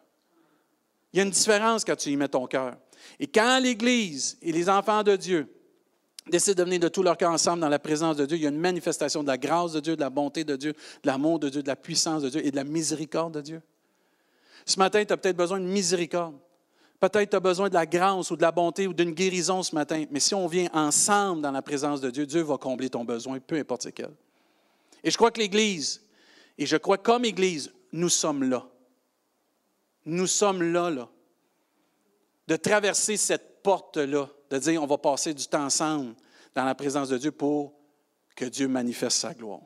Il 1.12 1.19
y 1.19 1.20
a 1.20 1.25
une 1.25 1.31
différence 1.31 1.84
quand 1.84 1.96
tu 1.96 2.10
y 2.10 2.16
mets 2.16 2.28
ton 2.28 2.46
cœur. 2.46 2.76
Et 3.19 3.26
quand 3.26 3.58
l'Église 3.60 4.37
et 4.43 4.52
les 4.52 4.69
enfants 4.69 5.02
de 5.02 5.16
Dieu 5.16 5.49
décident 6.28 6.62
de 6.62 6.64
venir 6.64 6.81
de 6.81 6.88
tout 6.88 7.02
leur 7.02 7.16
cœur 7.16 7.31
ensemble 7.31 7.60
dans 7.60 7.69
la 7.69 7.78
présence 7.78 8.16
de 8.16 8.26
Dieu, 8.26 8.37
il 8.37 8.43
y 8.43 8.46
a 8.46 8.50
une 8.50 8.58
manifestation 8.58 9.22
de 9.22 9.28
la 9.28 9.38
grâce 9.38 9.72
de 9.72 9.81
Dieu, 9.81 9.96
de 9.96 10.00
la 10.00 10.10
bonté 10.10 10.44
de 10.44 10.56
Dieu, 10.56 10.72
de 10.72 11.06
l'amour 11.06 11.38
de 11.38 11.49
Dieu, 11.49 11.62
de 11.62 11.69
la 11.69 11.76
puissance 11.76 12.22
de 12.22 12.28
Dieu 12.28 12.44
et 12.44 12.50
de 12.50 12.56
la 12.56 12.64
miséricorde 12.64 13.34
de 13.34 13.40
Dieu. 13.40 13.62
Ce 14.66 14.78
matin, 14.78 15.02
tu 15.05 15.12
as 15.12 15.16
peut-être 15.16 15.37
besoin 15.37 15.60
de 15.60 15.64
miséricorde. 15.64 16.37
Peut-être 17.00 17.31
tu 17.31 17.37
as 17.37 17.40
besoin 17.40 17.69
de 17.69 17.75
la 17.75 17.87
grâce 17.87 18.31
ou 18.31 18.37
de 18.37 18.43
la 18.43 18.52
bonté 18.52 18.87
ou 18.87 18.93
d'une 18.93 19.12
guérison 19.12 19.62
ce 19.62 19.75
matin, 19.75 20.05
mais 20.10 20.20
si 20.20 20.34
on 20.34 20.46
vient 20.46 20.69
ensemble 20.72 21.43
dans 21.43 21.52
la 21.52 21.62
présence 21.62 22.00
de 22.00 22.10
Dieu, 22.10 22.26
Dieu 22.26 22.43
va 22.43 22.58
combler 22.58 22.90
ton 22.90 23.05
besoin, 23.05 23.38
peu 23.38 23.56
importe 23.56 23.87
lequel. 23.87 24.10
Et 25.05 25.10
je 25.10 25.16
crois 25.16 25.31
que 25.31 25.40
l'Église, 25.40 26.02
et 26.58 26.66
je 26.66 26.76
crois 26.76 26.99
comme 26.99 27.25
Église, 27.25 27.72
nous 27.93 28.08
sommes 28.08 28.50
là. 28.50 28.66
Nous 30.08 30.26
sommes 30.26 30.62
là, 30.62 30.88
là. 30.88 31.06
De 32.46 32.56
traverser 32.56 33.19
cette 33.19 33.62
porte-là, 33.62 34.26
de 34.49 34.58
dire 34.58 34.82
on 34.82 34.87
va 34.87 34.96
passer 34.96 35.34
du 35.34 35.46
temps 35.46 35.66
ensemble 35.66 36.14
dans 36.55 36.64
la 36.64 36.75
présence 36.75 37.10
de 37.10 37.19
Dieu 37.19 37.31
pour 37.31 37.75
que 38.34 38.46
Dieu 38.46 38.69
manifeste 38.69 39.19
sa 39.19 39.34
gloire. 39.34 39.60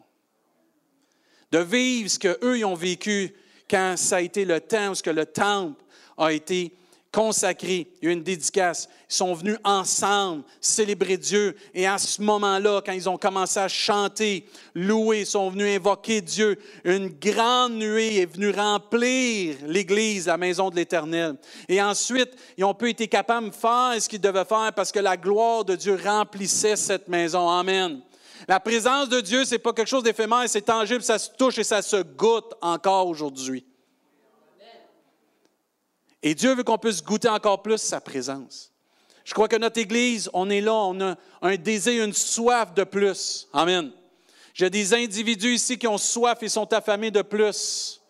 De 1.52 1.58
vivre 1.58 2.10
ce 2.10 2.18
qu'eux 2.18 2.64
ont 2.64 2.74
vécu 2.74 3.32
quand 3.70 3.94
ça 3.96 4.16
a 4.16 4.20
été 4.20 4.44
le 4.44 4.60
temps 4.60 4.96
ce 4.96 5.02
que 5.04 5.10
le 5.10 5.26
temple 5.26 5.84
a 6.18 6.32
été 6.32 6.76
consacrés. 7.12 7.86
Il 8.00 8.06
y 8.06 8.08
a 8.08 8.12
une 8.12 8.22
dédicace. 8.22 8.88
Ils 9.10 9.14
sont 9.14 9.34
venus 9.34 9.58
ensemble 9.64 10.42
célébrer 10.60 11.18
Dieu. 11.18 11.54
Et 11.74 11.86
à 11.86 11.98
ce 11.98 12.22
moment-là, 12.22 12.80
quand 12.84 12.92
ils 12.92 13.08
ont 13.08 13.18
commencé 13.18 13.60
à 13.60 13.68
chanter, 13.68 14.46
louer, 14.74 15.20
ils 15.20 15.26
sont 15.26 15.50
venus 15.50 15.76
invoquer 15.76 16.22
Dieu, 16.22 16.58
une 16.84 17.08
grande 17.08 17.74
nuée 17.74 18.16
est 18.16 18.26
venue 18.26 18.50
remplir 18.50 19.56
l'Église, 19.66 20.26
la 20.26 20.38
maison 20.38 20.70
de 20.70 20.76
l'Éternel. 20.76 21.36
Et 21.68 21.82
ensuite, 21.82 22.30
ils 22.56 22.64
ont 22.64 22.74
pu 22.74 22.90
être 22.90 23.06
capables 23.06 23.50
de 23.50 23.54
faire 23.54 23.94
ce 24.00 24.08
qu'ils 24.08 24.20
devaient 24.20 24.46
faire 24.46 24.72
parce 24.74 24.90
que 24.90 25.00
la 25.00 25.16
gloire 25.16 25.64
de 25.64 25.76
Dieu 25.76 25.98
remplissait 26.02 26.76
cette 26.76 27.08
maison. 27.08 27.48
Amen. 27.48 28.00
La 28.48 28.58
présence 28.58 29.08
de 29.08 29.20
Dieu, 29.20 29.44
ce 29.44 29.52
n'est 29.52 29.58
pas 29.58 29.72
quelque 29.72 29.88
chose 29.88 30.02
d'éphémère, 30.02 30.44
c'est 30.46 30.62
tangible, 30.62 31.02
ça 31.02 31.18
se 31.18 31.30
touche 31.30 31.58
et 31.58 31.64
ça 31.64 31.82
se 31.82 32.02
goûte 32.02 32.54
encore 32.60 33.06
aujourd'hui. 33.06 33.64
Et 36.22 36.34
Dieu 36.34 36.54
veut 36.54 36.62
qu'on 36.62 36.78
puisse 36.78 37.02
goûter 37.02 37.28
encore 37.28 37.62
plus 37.62 37.78
sa 37.78 38.00
présence. 38.00 38.72
Je 39.24 39.34
crois 39.34 39.48
que 39.48 39.56
notre 39.56 39.78
Église, 39.78 40.28
on 40.32 40.50
est 40.50 40.60
là, 40.60 40.74
on 40.74 41.00
a 41.00 41.16
un 41.42 41.56
désir, 41.56 42.04
une 42.04 42.12
soif 42.12 42.74
de 42.74 42.84
plus. 42.84 43.48
Amen. 43.52 43.90
J'ai 44.54 44.68
des 44.68 44.92
individus 44.94 45.54
ici 45.54 45.78
qui 45.78 45.86
ont 45.86 45.98
soif 45.98 46.42
et 46.42 46.48
sont 46.48 46.72
affamés 46.72 47.10
de 47.10 47.22
plus. 47.22 48.01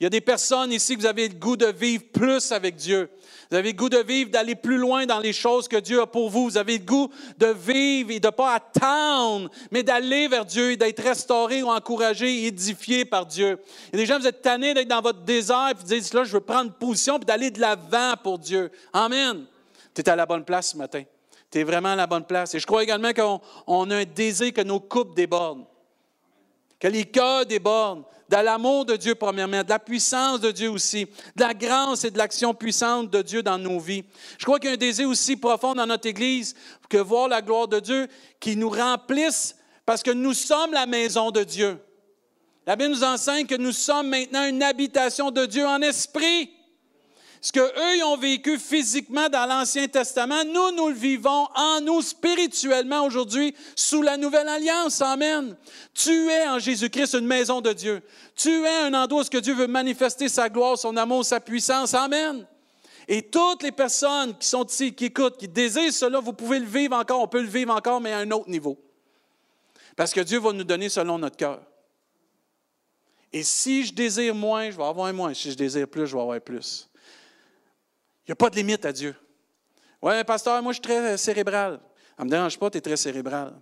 Il 0.00 0.04
y 0.04 0.06
a 0.06 0.10
des 0.10 0.22
personnes 0.22 0.72
ici 0.72 0.96
que 0.96 1.02
vous 1.02 1.06
avez 1.06 1.28
le 1.28 1.34
goût 1.34 1.58
de 1.58 1.66
vivre 1.66 2.04
plus 2.10 2.52
avec 2.52 2.76
Dieu. 2.76 3.10
Vous 3.50 3.56
avez 3.58 3.72
le 3.72 3.76
goût 3.76 3.90
de 3.90 3.98
vivre, 3.98 4.30
d'aller 4.30 4.54
plus 4.54 4.78
loin 4.78 5.04
dans 5.04 5.18
les 5.18 5.34
choses 5.34 5.68
que 5.68 5.76
Dieu 5.76 6.00
a 6.00 6.06
pour 6.06 6.30
vous. 6.30 6.44
Vous 6.44 6.56
avez 6.56 6.78
le 6.78 6.84
goût 6.84 7.10
de 7.36 7.48
vivre 7.48 8.10
et 8.10 8.18
de 8.18 8.26
ne 8.26 8.30
pas 8.30 8.54
attendre, 8.54 9.50
mais 9.70 9.82
d'aller 9.82 10.26
vers 10.26 10.46
Dieu 10.46 10.70
et 10.70 10.78
d'être 10.78 11.02
restauré 11.02 11.62
ou 11.62 11.68
encouragé, 11.68 12.46
édifié 12.46 13.04
par 13.04 13.26
Dieu. 13.26 13.58
Il 13.92 13.98
y 13.98 14.02
a 14.02 14.02
des 14.02 14.06
gens, 14.06 14.18
vous 14.18 14.26
êtes 14.26 14.40
tannés 14.40 14.72
d'être 14.72 14.88
dans 14.88 15.02
votre 15.02 15.20
désert 15.20 15.68
et 15.72 15.74
vous 15.74 15.84
dites, 15.84 16.14
là, 16.14 16.24
je 16.24 16.32
veux 16.32 16.40
prendre 16.40 16.72
position 16.72 17.18
et 17.18 17.24
d'aller 17.26 17.50
de 17.50 17.60
l'avant 17.60 18.14
pour 18.22 18.38
Dieu. 18.38 18.70
Amen. 18.94 19.44
Tu 19.94 20.00
es 20.00 20.08
à 20.08 20.16
la 20.16 20.24
bonne 20.24 20.46
place 20.46 20.70
ce 20.70 20.78
matin. 20.78 21.02
Tu 21.50 21.58
es 21.58 21.64
vraiment 21.64 21.90
à 21.90 21.96
la 21.96 22.06
bonne 22.06 22.24
place. 22.24 22.54
Et 22.54 22.58
je 22.58 22.66
crois 22.66 22.82
également 22.82 23.12
qu'on 23.12 23.90
a 23.90 23.96
un 23.96 24.04
désir 24.04 24.50
que 24.54 24.62
nos 24.62 24.80
coupes 24.80 25.14
débordent, 25.14 25.66
que 26.80 26.88
les 26.88 27.04
cœurs 27.04 27.46
débordent, 27.46 28.04
de 28.30 28.36
l'amour 28.36 28.84
de 28.84 28.96
Dieu 28.96 29.14
premièrement, 29.16 29.62
de 29.64 29.68
la 29.68 29.80
puissance 29.80 30.40
de 30.40 30.52
Dieu 30.52 30.70
aussi, 30.70 31.04
de 31.04 31.42
la 31.42 31.52
grâce 31.52 32.04
et 32.04 32.10
de 32.10 32.18
l'action 32.18 32.54
puissante 32.54 33.10
de 33.10 33.22
Dieu 33.22 33.42
dans 33.42 33.58
nos 33.58 33.80
vies. 33.80 34.04
Je 34.38 34.44
crois 34.44 34.58
qu'il 34.60 34.68
y 34.68 34.72
a 34.72 34.74
un 34.74 34.78
désir 34.78 35.08
aussi 35.08 35.36
profond 35.36 35.74
dans 35.74 35.86
notre 35.86 36.08
Église 36.08 36.54
que 36.88 36.98
voir 36.98 37.28
la 37.28 37.42
gloire 37.42 37.66
de 37.66 37.80
Dieu 37.80 38.08
qui 38.38 38.56
nous 38.56 38.70
remplisse 38.70 39.56
parce 39.84 40.02
que 40.02 40.12
nous 40.12 40.32
sommes 40.32 40.72
la 40.72 40.86
maison 40.86 41.32
de 41.32 41.42
Dieu. 41.42 41.78
La 42.66 42.76
Bible 42.76 42.92
nous 42.92 43.02
enseigne 43.02 43.46
que 43.46 43.56
nous 43.56 43.72
sommes 43.72 44.08
maintenant 44.08 44.44
une 44.44 44.62
habitation 44.62 45.32
de 45.32 45.44
Dieu 45.46 45.66
en 45.66 45.82
esprit. 45.82 46.50
Ce 47.42 47.52
qu'eux 47.52 48.04
ont 48.04 48.18
vécu 48.18 48.58
physiquement 48.58 49.30
dans 49.30 49.46
l'Ancien 49.46 49.88
Testament, 49.88 50.44
nous, 50.44 50.72
nous 50.72 50.88
le 50.88 50.94
vivons 50.94 51.48
en 51.54 51.80
nous 51.80 52.02
spirituellement 52.02 53.04
aujourd'hui 53.04 53.54
sous 53.74 54.02
la 54.02 54.18
nouvelle 54.18 54.48
alliance. 54.48 55.00
Amen. 55.00 55.56
Tu 55.94 56.28
es 56.28 56.46
en 56.46 56.58
Jésus-Christ 56.58 57.14
une 57.14 57.26
maison 57.26 57.62
de 57.62 57.72
Dieu. 57.72 58.02
Tu 58.36 58.50
es 58.50 58.76
un 58.82 58.92
endroit 58.92 59.22
où 59.22 59.40
Dieu 59.40 59.54
veut 59.54 59.66
manifester 59.66 60.28
sa 60.28 60.50
gloire, 60.50 60.76
son 60.76 60.96
amour, 60.98 61.24
sa 61.24 61.40
puissance. 61.40 61.94
Amen. 61.94 62.46
Et 63.08 63.22
toutes 63.22 63.62
les 63.62 63.72
personnes 63.72 64.36
qui 64.36 64.46
sont 64.46 64.66
ici, 64.66 64.94
qui 64.94 65.06
écoutent, 65.06 65.38
qui 65.38 65.48
désirent 65.48 65.94
cela, 65.94 66.20
vous 66.20 66.34
pouvez 66.34 66.58
le 66.58 66.66
vivre 66.66 66.94
encore, 66.94 67.22
on 67.22 67.26
peut 67.26 67.40
le 67.40 67.48
vivre 67.48 67.74
encore, 67.74 68.02
mais 68.02 68.12
à 68.12 68.18
un 68.18 68.30
autre 68.32 68.50
niveau. 68.50 68.78
Parce 69.96 70.12
que 70.12 70.20
Dieu 70.20 70.38
va 70.38 70.52
nous 70.52 70.64
donner 70.64 70.90
selon 70.90 71.18
notre 71.18 71.38
cœur. 71.38 71.62
Et 73.32 73.42
si 73.42 73.86
je 73.86 73.94
désire 73.94 74.34
moins, 74.34 74.70
je 74.70 74.76
vais 74.76 74.84
avoir 74.84 75.12
moins. 75.14 75.32
Si 75.32 75.50
je 75.50 75.56
désire 75.56 75.88
plus, 75.88 76.06
je 76.06 76.14
vais 76.14 76.20
avoir 76.20 76.40
plus. 76.40 76.89
N'y 78.30 78.34
a 78.34 78.36
pas 78.36 78.48
de 78.48 78.54
limite 78.54 78.84
à 78.84 78.92
Dieu. 78.92 79.16
Oui, 80.00 80.12
pasteur, 80.22 80.62
moi 80.62 80.70
je 80.70 80.76
suis 80.76 80.82
très 80.82 81.18
cérébral. 81.18 81.80
Ça 82.16 82.22
ne 82.22 82.26
me 82.26 82.30
dérange 82.30 82.56
pas, 82.56 82.70
tu 82.70 82.78
es 82.78 82.80
très 82.80 82.96
cérébral. 82.96 83.60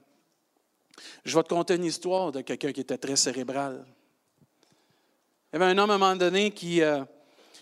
Je 1.25 1.35
vais 1.35 1.43
te 1.43 1.49
conter 1.49 1.77
une 1.77 1.87
histoire 1.87 2.33
de 2.33 2.43
quelqu'un 2.43 2.71
qui 2.71 2.83
était 2.83 2.99
très 2.99 3.17
cérébral. 3.17 3.87
Il 5.51 5.59
y 5.59 5.63
avait 5.63 5.73
un 5.73 5.79
homme 5.79 5.91
à 5.91 5.95
un 5.95 5.99
moment 5.99 6.17
donné 6.17 6.51
qui 6.51 6.83
euh, 6.83 7.03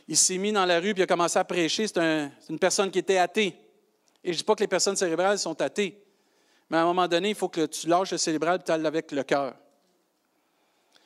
il 0.08 0.16
s'est 0.16 0.36
mis 0.36 0.50
dans 0.50 0.66
la 0.66 0.80
rue 0.80 0.94
et 0.96 1.02
a 1.02 1.06
commencé 1.06 1.38
à 1.38 1.44
prêcher. 1.44 1.86
C'est 1.86 1.96
une 2.50 2.58
personne 2.58 2.90
qui 2.90 2.98
était 2.98 3.18
athée. 3.18 3.56
Et 4.24 4.32
je 4.32 4.38
ne 4.38 4.38
dis 4.38 4.42
pas 4.42 4.56
que 4.56 4.64
les 4.64 4.66
personnes 4.66 4.96
cérébrales 4.96 5.38
sont 5.38 5.62
athées. 5.62 6.02
Mais 6.68 6.78
à 6.78 6.82
un 6.82 6.86
moment 6.86 7.06
donné, 7.06 7.28
il 7.28 7.36
faut 7.36 7.48
que 7.48 7.66
tu 7.66 7.86
lâches 7.86 8.10
le 8.10 8.18
cérébral 8.18 8.58
et 8.58 8.64
tu 8.64 8.72
ailles 8.72 8.84
avec 8.84 9.12
le 9.12 9.22
cœur. 9.22 9.54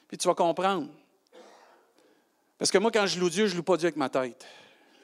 Puis 0.09 0.17
tu 0.17 0.27
vas 0.27 0.35
comprendre. 0.35 0.89
Parce 2.57 2.71
que 2.71 2.79
moi, 2.79 2.91
quand 2.91 3.05
je 3.05 3.21
loue 3.21 3.29
Dieu, 3.29 3.49
je 3.49 3.53
ne 3.53 3.59
loue 3.59 3.65
pas 3.65 3.77
Dieu 3.77 3.89
avec 3.89 3.97
ma 3.97 4.09
tête. 4.09 4.47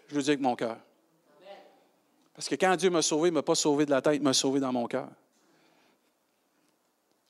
Je 0.08 0.14
loue 0.14 0.22
Dieu 0.22 0.30
avec 0.30 0.40
mon 0.40 0.54
cœur. 0.54 0.78
Parce 2.34 2.48
que 2.48 2.54
quand 2.54 2.76
Dieu 2.76 2.90
m'a 2.90 3.02
sauvé, 3.02 3.28
il 3.28 3.32
ne 3.32 3.36
m'a 3.36 3.42
pas 3.42 3.54
sauvé 3.54 3.86
de 3.86 3.90
la 3.90 4.02
tête, 4.02 4.16
il 4.16 4.22
m'a 4.22 4.34
sauvé 4.34 4.60
dans 4.60 4.72
mon 4.72 4.86
cœur. 4.86 5.08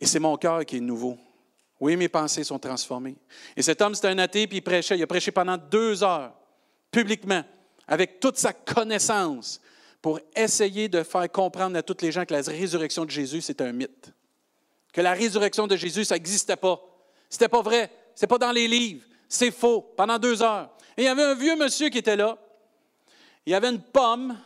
Et 0.01 0.07
c'est 0.07 0.19
mon 0.19 0.37
cœur 0.37 0.65
qui 0.65 0.79
est 0.79 0.81
nouveau. 0.81 1.17
Oui, 1.79 1.97
mes 1.97 2.09
pensées 2.09 2.43
sont 2.43 2.59
transformées. 2.59 3.17
Et 3.57 3.63
cet 3.63 3.81
homme, 3.81 3.95
c'était 3.95 4.09
un 4.09 4.19
athée, 4.19 4.47
puis 4.47 4.59
il 4.59 4.63
prêchait. 4.63 4.97
Il 4.99 5.03
a 5.03 5.07
prêché 5.07 5.31
pendant 5.31 5.57
deux 5.57 6.03
heures, 6.03 6.33
publiquement, 6.91 7.45
avec 7.87 8.19
toute 8.19 8.37
sa 8.37 8.53
connaissance, 8.53 9.61
pour 10.03 10.21
essayer 10.35 10.89
de 10.89 11.03
faire 11.03 11.31
comprendre 11.31 11.77
à 11.77 11.83
toutes 11.83 12.03
les 12.03 12.13
gens 12.13 12.25
que 12.25 12.35
la 12.35 12.41
résurrection 12.41 13.05
de 13.05 13.11
Jésus, 13.11 13.41
c'est 13.43 13.61
un 13.61 13.73
mythe. 13.73 14.13
Que 14.93 15.01
la 15.01 15.13
résurrection 15.13 15.67
de 15.67 15.77
Jésus, 15.77 16.05
ça 16.05 16.15
n'existait 16.15 16.57
pas. 16.57 16.81
C'était 17.29 17.49
pas 17.49 17.63
vrai. 17.63 17.91
C'est 18.15 18.27
pas 18.27 18.39
dans 18.39 18.53
les 18.53 18.67
livres. 18.67 19.05
C'est 19.29 19.51
faux. 19.51 19.83
Pendant 19.97 20.19
deux 20.19 20.43
heures. 20.43 20.71
Et 20.97 21.03
il 21.03 21.05
y 21.05 21.09
avait 21.09 21.23
un 21.23 21.35
vieux 21.35 21.57
monsieur 21.57 21.91
qui 21.91 21.99
était 21.99 22.17
là. 22.17 22.39
Il 23.47 23.55
avait 23.55 23.71
une 23.71 23.81
pomme 23.81 24.37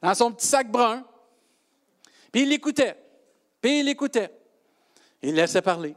dans 0.00 0.14
son 0.14 0.32
petit 0.32 0.46
sac 0.46 0.70
brun. 0.70 1.04
Puis 2.32 2.42
il 2.42 2.48
l'écoutait. 2.48 2.96
Puis 3.60 3.80
il 3.80 3.84
l'écoutait. 3.86 4.30
Il 5.22 5.34
laissait 5.34 5.62
parler. 5.62 5.94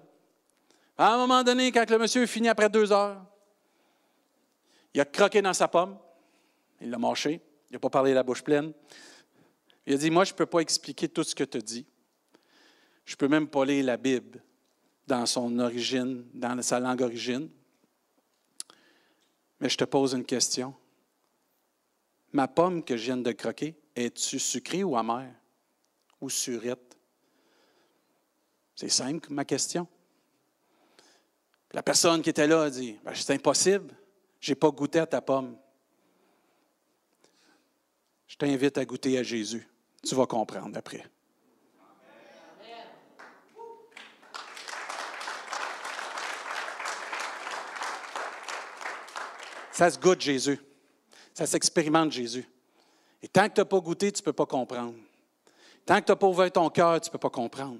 À 0.97 1.13
un 1.13 1.17
moment 1.17 1.43
donné, 1.43 1.71
quand 1.71 1.89
le 1.89 1.97
monsieur 1.97 2.25
finit 2.25 2.49
après 2.49 2.69
deux 2.69 2.91
heures, 2.91 3.23
il 4.93 5.01
a 5.01 5.05
croqué 5.05 5.41
dans 5.41 5.53
sa 5.53 5.67
pomme. 5.67 5.97
Il 6.81 6.89
l'a 6.89 6.97
mâché. 6.97 7.41
Il 7.69 7.73
n'a 7.73 7.79
pas 7.79 7.89
parlé 7.89 8.13
la 8.13 8.23
bouche 8.23 8.43
pleine. 8.43 8.73
Il 9.85 9.93
a 9.93 9.97
dit 9.97 10.09
Moi, 10.09 10.25
je 10.25 10.33
ne 10.33 10.37
peux 10.37 10.45
pas 10.45 10.59
expliquer 10.59 11.07
tout 11.07 11.23
ce 11.23 11.35
que 11.35 11.43
tu 11.43 11.59
dis. 11.59 11.85
Je 13.05 13.13
ne 13.13 13.17
peux 13.17 13.27
même 13.27 13.47
pas 13.47 13.63
lire 13.63 13.85
la 13.85 13.97
Bible 13.97 14.41
dans 15.05 15.25
son 15.25 15.59
origine, 15.59 16.25
dans 16.33 16.61
sa 16.61 16.79
langue 16.79 17.01
origine. 17.01 17.49
Mais 19.59 19.69
je 19.69 19.77
te 19.77 19.85
pose 19.85 20.13
une 20.13 20.25
question. 20.25 20.73
Ma 22.34 22.48
pomme 22.48 22.84
que 22.84 22.98
je 22.98 23.05
viens 23.05 23.17
de 23.17 23.31
croquer, 23.31 23.75
es-tu 23.96 24.39
sucrée 24.39 24.84
ou 24.84 24.98
amère? 24.98 25.34
Ou 26.22 26.29
surette? 26.29 26.98
C'est 28.75 28.89
simple, 28.89 29.31
ma 29.31 29.46
question. 29.46 29.88
la 31.72 31.81
personne 31.81 32.22
qui 32.22 32.29
était 32.29 32.48
là 32.48 32.63
a 32.63 32.69
dit 32.69 33.00
ben, 33.03 33.13
C'est 33.15 33.34
impossible, 33.34 33.96
je 34.39 34.51
n'ai 34.51 34.55
pas 34.55 34.69
goûté 34.69 35.00
à 35.00 35.07
ta 35.07 35.22
pomme. 35.22 35.57
Je 38.27 38.36
t'invite 38.36 38.77
à 38.77 38.86
goûter 38.86 39.17
à 39.17 39.24
Jésus. 39.24 39.67
Tu 40.03 40.13
vas 40.13 40.27
comprendre 40.27 40.77
après. 40.77 41.03
Ça 49.72 49.91
se 49.91 50.00
goûte 50.00 50.22
Jésus. 50.22 50.60
Ça 51.38 51.46
s'expérimente 51.46 52.12
Jésus. 52.12 52.50
Et 53.22 53.27
tant 53.27 53.48
que 53.48 53.53
tu 53.53 53.62
n'as 53.62 53.65
pas 53.65 53.79
goûté, 53.79 54.12
tu 54.12 54.22
ne 54.22 54.25
peux 54.25 54.34
pas 54.34 54.48
comprendre. 54.48 54.96
Tant 55.86 56.00
que 56.01 56.06
tu 56.06 56.12
n'as 56.12 56.15
pas 56.15 56.25
ouvert 56.25 56.51
ton 56.51 56.67
cœur, 56.72 57.00
tu 57.00 57.10
ne 57.10 57.12
peux 57.12 57.20
pas 57.20 57.29
comprendre. 57.29 57.77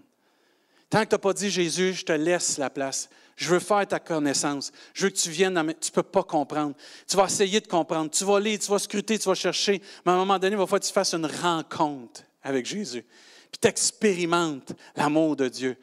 Tant 0.92 1.04
que 1.04 1.10
tu 1.10 1.16
n'as 1.16 1.20
pas 1.20 1.34
dit, 1.34 1.50
Jésus, 1.50 1.96
je 1.96 2.06
te 2.06 2.12
laisse 2.12 2.60
la 2.60 2.70
place. 2.70 3.10
Je 3.36 3.50
veux 3.50 3.58
faire 3.60 3.88
ta 3.88 4.00
connaissance. 4.00 4.72
Je 4.94 5.06
veux 5.06 5.10
que 5.10 5.18
tu 5.18 5.32
viennes. 5.32 5.56
Tu 5.82 5.90
ne 5.90 5.96
peux 5.96 6.04
pas 6.04 6.22
comprendre. 6.22 6.76
Tu 7.08 7.18
vas 7.18 7.26
essayer 7.26 7.60
de 7.60 7.66
comprendre. 7.66 8.12
Tu 8.12 8.24
vas 8.26 8.40
lire, 8.40 8.60
tu 8.60 8.70
vas 8.70 8.78
scruter, 8.78 9.18
tu 9.18 9.28
vas 9.28 9.34
chercher. 9.34 9.82
Mais 10.06 10.12
à 10.12 10.16
un 10.16 10.20
moment 10.20 10.38
donné, 10.38 10.54
il 10.54 10.60
va 10.60 10.68
falloir 10.68 10.82
que 10.82 10.86
tu 10.86 10.94
fasses 10.94 11.16
une 11.16 11.26
rencontre 11.26 12.22
avec 12.44 12.64
Jésus. 12.64 13.04
Puis 13.52 13.60
tu 13.60 13.68
expérimentes 13.68 14.74
l'amour 14.96 15.36
de 15.36 15.48
Dieu. 15.48 15.76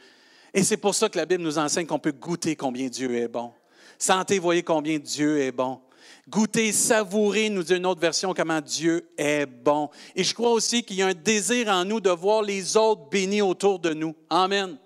Et 0.52 0.62
c'est 0.62 0.76
pour 0.76 0.95
ça 0.95 1.09
que 1.09 1.19
la 1.19 1.26
Bible 1.26 1.43
nous 1.43 1.59
enseigne 1.59 1.88
qu'on 1.88 1.99
peut 1.99 2.12
goûter 2.12 2.54
combien 2.54 2.87
Dieu 2.87 3.16
est 3.16 3.26
bon. 3.26 3.52
Sentez, 3.99 4.38
voyez 4.38 4.62
combien 4.62 5.00
Dieu 5.00 5.40
est 5.40 5.50
bon. 5.50 5.81
Goûter, 6.28 6.73
savourer, 6.73 7.50
nous 7.50 7.62
dit 7.62 7.75
une 7.75 7.87
autre 7.87 8.00
version, 8.00 8.32
comment 8.32 8.61
Dieu 8.61 9.08
est 9.16 9.46
bon. 9.46 9.90
Et 10.16 10.25
je 10.25 10.34
crois 10.34 10.50
aussi 10.50 10.82
qu'il 10.82 10.96
y 10.96 11.02
a 11.02 11.08
un 11.08 11.14
désir 11.14 11.68
en 11.68 11.84
nous 11.84 12.00
de 12.00 12.11
voir 12.11 12.42
les 12.42 12.76
autres 12.76 13.08
bénis 13.11 13.42
autour 13.42 13.78
de 13.78 13.92
nous. 13.92 14.14
Amen. 14.30 14.76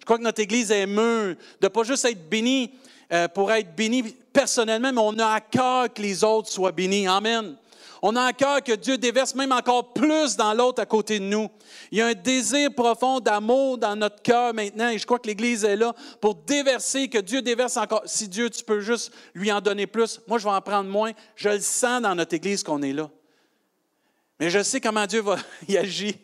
Je 0.00 0.04
crois 0.04 0.18
que 0.18 0.22
notre 0.22 0.40
Église 0.40 0.70
est 0.70 0.86
mûre 0.86 1.36
de 1.60 1.68
pas 1.68 1.82
juste 1.84 2.04
être 2.04 2.28
bénie 2.28 2.72
euh, 3.12 3.28
pour 3.28 3.52
être 3.52 3.74
bénie 3.74 4.02
personnellement, 4.32 4.92
mais 4.92 5.00
on 5.00 5.18
a 5.18 5.34
à 5.34 5.40
cœur 5.40 5.92
que 5.92 6.02
les 6.02 6.24
autres 6.24 6.48
soient 6.48 6.72
bénis. 6.72 7.06
Amen. 7.06 7.56
On 8.02 8.16
a 8.16 8.22
à 8.22 8.32
cœur 8.32 8.62
que 8.62 8.72
Dieu 8.72 8.96
déverse 8.96 9.34
même 9.34 9.52
encore 9.52 9.92
plus 9.92 10.36
dans 10.36 10.54
l'autre 10.54 10.80
à 10.80 10.86
côté 10.86 11.18
de 11.18 11.24
nous. 11.24 11.48
Il 11.90 11.98
y 11.98 12.00
a 12.00 12.06
un 12.06 12.14
désir 12.14 12.74
profond 12.74 13.20
d'amour 13.20 13.76
dans 13.76 13.94
notre 13.94 14.22
cœur 14.22 14.54
maintenant 14.54 14.88
et 14.88 14.98
je 14.98 15.04
crois 15.04 15.18
que 15.18 15.26
l'Église 15.26 15.64
est 15.64 15.76
là 15.76 15.94
pour 16.20 16.34
déverser, 16.34 17.08
que 17.08 17.18
Dieu 17.18 17.42
déverse 17.42 17.76
encore. 17.76 18.02
Si 18.06 18.26
Dieu, 18.28 18.48
tu 18.48 18.64
peux 18.64 18.80
juste 18.80 19.12
lui 19.34 19.52
en 19.52 19.60
donner 19.60 19.86
plus, 19.86 20.20
moi 20.26 20.38
je 20.38 20.44
vais 20.44 20.50
en 20.50 20.62
prendre 20.62 20.88
moins. 20.88 21.12
Je 21.36 21.50
le 21.50 21.60
sens 21.60 22.00
dans 22.00 22.14
notre 22.14 22.34
Église 22.34 22.62
qu'on 22.62 22.82
est 22.82 22.94
là. 22.94 23.10
Mais 24.38 24.48
je 24.48 24.62
sais 24.62 24.80
comment 24.80 25.06
Dieu 25.06 25.20
va 25.20 25.36
y 25.68 25.76
agir. 25.76 26.14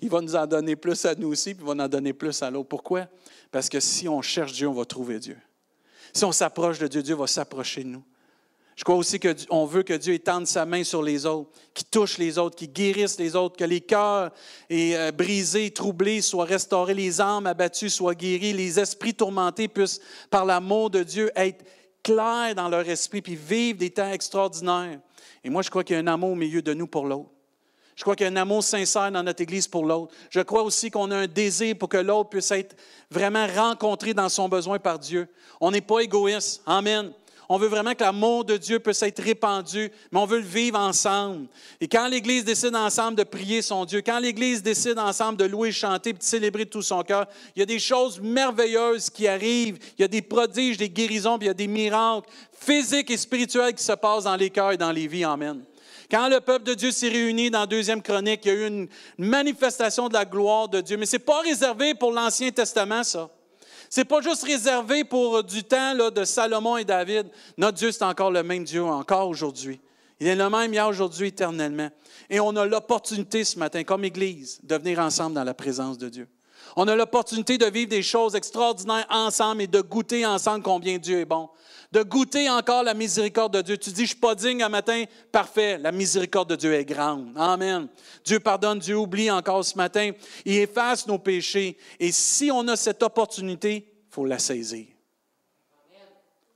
Il 0.00 0.10
va 0.10 0.20
nous 0.20 0.34
en 0.34 0.46
donner 0.46 0.74
plus 0.74 1.04
à 1.04 1.14
nous 1.14 1.28
aussi, 1.28 1.54
puis 1.54 1.64
il 1.64 1.76
va 1.76 1.84
en 1.84 1.88
donner 1.88 2.12
plus 2.12 2.42
à 2.42 2.50
l'autre. 2.50 2.68
Pourquoi? 2.68 3.06
Parce 3.52 3.68
que 3.68 3.78
si 3.78 4.08
on 4.08 4.20
cherche 4.22 4.52
Dieu, 4.52 4.66
on 4.66 4.72
va 4.72 4.84
trouver 4.84 5.20
Dieu. 5.20 5.38
Si 6.12 6.24
on 6.24 6.32
s'approche 6.32 6.80
de 6.80 6.88
Dieu, 6.88 7.02
Dieu 7.02 7.14
va 7.14 7.28
s'approcher 7.28 7.84
de 7.84 7.90
nous. 7.90 8.02
Je 8.76 8.84
crois 8.84 8.96
aussi 8.96 9.18
qu'on 9.18 9.64
veut 9.64 9.82
que 9.82 9.94
Dieu 9.94 10.12
étende 10.12 10.46
sa 10.46 10.66
main 10.66 10.84
sur 10.84 11.02
les 11.02 11.24
autres, 11.24 11.50
qui 11.72 11.82
touche 11.82 12.18
les 12.18 12.36
autres, 12.36 12.56
qui 12.56 12.68
guérisse 12.68 13.18
les 13.18 13.34
autres, 13.34 13.56
que 13.56 13.64
les 13.64 13.80
cœurs 13.80 14.30
euh, 14.70 15.12
brisés, 15.12 15.70
troublés 15.70 16.20
soient 16.20 16.44
restaurés, 16.44 16.92
les 16.92 17.22
âmes 17.22 17.46
abattues 17.46 17.88
soient 17.88 18.14
guéries, 18.14 18.52
les 18.52 18.78
esprits 18.78 19.14
tourmentés 19.14 19.66
puissent, 19.66 19.98
par 20.28 20.44
l'amour 20.44 20.90
de 20.90 21.02
Dieu, 21.02 21.32
être 21.34 21.64
clairs 22.02 22.54
dans 22.54 22.68
leur 22.68 22.86
esprit, 22.86 23.22
puis 23.22 23.34
vivre 23.34 23.78
des 23.78 23.88
temps 23.88 24.12
extraordinaires. 24.12 25.00
Et 25.42 25.48
moi, 25.48 25.62
je 25.62 25.70
crois 25.70 25.82
qu'il 25.82 25.96
y 25.96 25.98
a 25.98 26.02
un 26.02 26.06
amour 26.06 26.32
au 26.32 26.36
milieu 26.36 26.60
de 26.60 26.74
nous 26.74 26.86
pour 26.86 27.06
l'autre. 27.06 27.30
Je 27.94 28.02
crois 28.02 28.14
qu'il 28.14 28.26
y 28.26 28.28
a 28.28 28.32
un 28.32 28.36
amour 28.36 28.62
sincère 28.62 29.10
dans 29.10 29.22
notre 29.22 29.42
Église 29.42 29.66
pour 29.66 29.86
l'autre. 29.86 30.14
Je 30.28 30.40
crois 30.40 30.62
aussi 30.62 30.90
qu'on 30.90 31.10
a 31.10 31.16
un 31.16 31.26
désir 31.26 31.78
pour 31.78 31.88
que 31.88 31.96
l'autre 31.96 32.28
puisse 32.28 32.50
être 32.50 32.76
vraiment 33.10 33.46
rencontré 33.46 34.12
dans 34.12 34.28
son 34.28 34.50
besoin 34.50 34.78
par 34.78 34.98
Dieu. 34.98 35.26
On 35.62 35.70
n'est 35.70 35.80
pas 35.80 36.00
égoïste. 36.00 36.60
Amen. 36.66 37.10
On 37.48 37.58
veut 37.58 37.68
vraiment 37.68 37.94
que 37.94 38.02
l'amour 38.02 38.44
de 38.44 38.56
Dieu 38.56 38.80
puisse 38.80 39.02
être 39.02 39.22
répandu, 39.22 39.90
mais 40.10 40.18
on 40.18 40.26
veut 40.26 40.38
le 40.38 40.44
vivre 40.44 40.78
ensemble. 40.78 41.46
Et 41.80 41.86
quand 41.86 42.08
l'Église 42.08 42.44
décide 42.44 42.74
ensemble 42.74 43.16
de 43.16 43.22
prier 43.22 43.62
son 43.62 43.84
Dieu, 43.84 44.02
quand 44.04 44.18
l'Église 44.18 44.62
décide 44.62 44.98
ensemble 44.98 45.38
de 45.38 45.44
louer, 45.44 45.70
chanter, 45.70 46.12
de 46.12 46.22
célébrer 46.22 46.64
de 46.64 46.70
tout 46.70 46.82
son 46.82 47.02
cœur, 47.02 47.26
il 47.54 47.60
y 47.60 47.62
a 47.62 47.66
des 47.66 47.78
choses 47.78 48.20
merveilleuses 48.20 49.10
qui 49.10 49.28
arrivent. 49.28 49.78
Il 49.98 50.02
y 50.02 50.04
a 50.04 50.08
des 50.08 50.22
prodiges, 50.22 50.76
des 50.76 50.90
guérisons, 50.90 51.38
puis 51.38 51.46
il 51.46 51.48
y 51.48 51.50
a 51.50 51.54
des 51.54 51.68
miracles 51.68 52.28
physiques 52.58 53.10
et 53.10 53.16
spirituels 53.16 53.74
qui 53.74 53.84
se 53.84 53.92
passent 53.92 54.24
dans 54.24 54.36
les 54.36 54.50
cœurs 54.50 54.72
et 54.72 54.76
dans 54.76 54.92
les 54.92 55.06
vies. 55.06 55.24
Amen. 55.24 55.62
Quand 56.10 56.28
le 56.28 56.40
peuple 56.40 56.64
de 56.64 56.74
Dieu 56.74 56.90
s'est 56.90 57.08
réuni 57.08 57.50
dans 57.50 57.66
Deuxième 57.66 58.02
Chronique, 58.02 58.40
il 58.44 58.48
y 58.48 58.50
a 58.50 58.54
eu 58.54 58.66
une 58.66 58.88
manifestation 59.18 60.08
de 60.08 60.14
la 60.14 60.24
gloire 60.24 60.68
de 60.68 60.80
Dieu. 60.80 60.96
Mais 60.96 61.06
ce 61.06 61.16
n'est 61.16 61.20
pas 61.20 61.40
réservé 61.40 61.94
pour 61.94 62.12
l'Ancien 62.12 62.50
Testament, 62.50 63.02
ça. 63.02 63.28
Ce 63.90 64.00
n'est 64.00 64.04
pas 64.04 64.20
juste 64.20 64.44
réservé 64.44 65.04
pour 65.04 65.42
du 65.44 65.62
temps 65.64 65.94
là, 65.94 66.10
de 66.10 66.24
Salomon 66.24 66.76
et 66.76 66.84
David. 66.84 67.28
Notre 67.56 67.78
Dieu, 67.78 67.92
c'est 67.92 68.04
encore 68.04 68.30
le 68.30 68.42
même 68.42 68.64
Dieu, 68.64 68.82
encore 68.82 69.28
aujourd'hui. 69.28 69.80
Il 70.20 70.26
est 70.26 70.36
le 70.36 70.48
même 70.48 70.72
hier, 70.72 70.88
aujourd'hui, 70.88 71.28
éternellement. 71.28 71.90
Et 72.30 72.40
on 72.40 72.56
a 72.56 72.64
l'opportunité 72.64 73.44
ce 73.44 73.58
matin, 73.58 73.84
comme 73.84 74.04
Église, 74.04 74.58
de 74.62 74.76
venir 74.76 74.98
ensemble 74.98 75.34
dans 75.34 75.44
la 75.44 75.54
présence 75.54 75.98
de 75.98 76.08
Dieu. 76.08 76.28
On 76.78 76.86
a 76.88 76.94
l'opportunité 76.94 77.56
de 77.56 77.64
vivre 77.64 77.88
des 77.88 78.02
choses 78.02 78.34
extraordinaires 78.34 79.06
ensemble 79.08 79.62
et 79.62 79.66
de 79.66 79.80
goûter 79.80 80.26
ensemble 80.26 80.62
combien 80.62 80.98
Dieu 80.98 81.20
est 81.20 81.24
bon. 81.24 81.48
De 81.90 82.02
goûter 82.02 82.50
encore 82.50 82.82
la 82.82 82.92
miséricorde 82.92 83.54
de 83.54 83.62
Dieu. 83.62 83.78
Tu 83.78 83.90
dis, 83.90 84.02
je 84.02 84.08
suis 84.08 84.16
pas 84.16 84.34
digne 84.34 84.62
un 84.62 84.68
matin. 84.68 85.04
Parfait. 85.32 85.78
La 85.78 85.90
miséricorde 85.90 86.50
de 86.50 86.56
Dieu 86.56 86.74
est 86.74 86.84
grande. 86.84 87.32
Amen. 87.34 87.88
Dieu 88.24 88.40
pardonne, 88.40 88.78
Dieu 88.78 88.98
oublie 88.98 89.30
encore 89.30 89.64
ce 89.64 89.74
matin. 89.78 90.10
Il 90.44 90.58
efface 90.58 91.06
nos 91.06 91.18
péchés. 91.18 91.78
Et 91.98 92.12
si 92.12 92.50
on 92.52 92.68
a 92.68 92.76
cette 92.76 93.02
opportunité, 93.02 93.76
il 93.76 94.12
faut 94.12 94.26
la 94.26 94.38
saisir. 94.38 94.86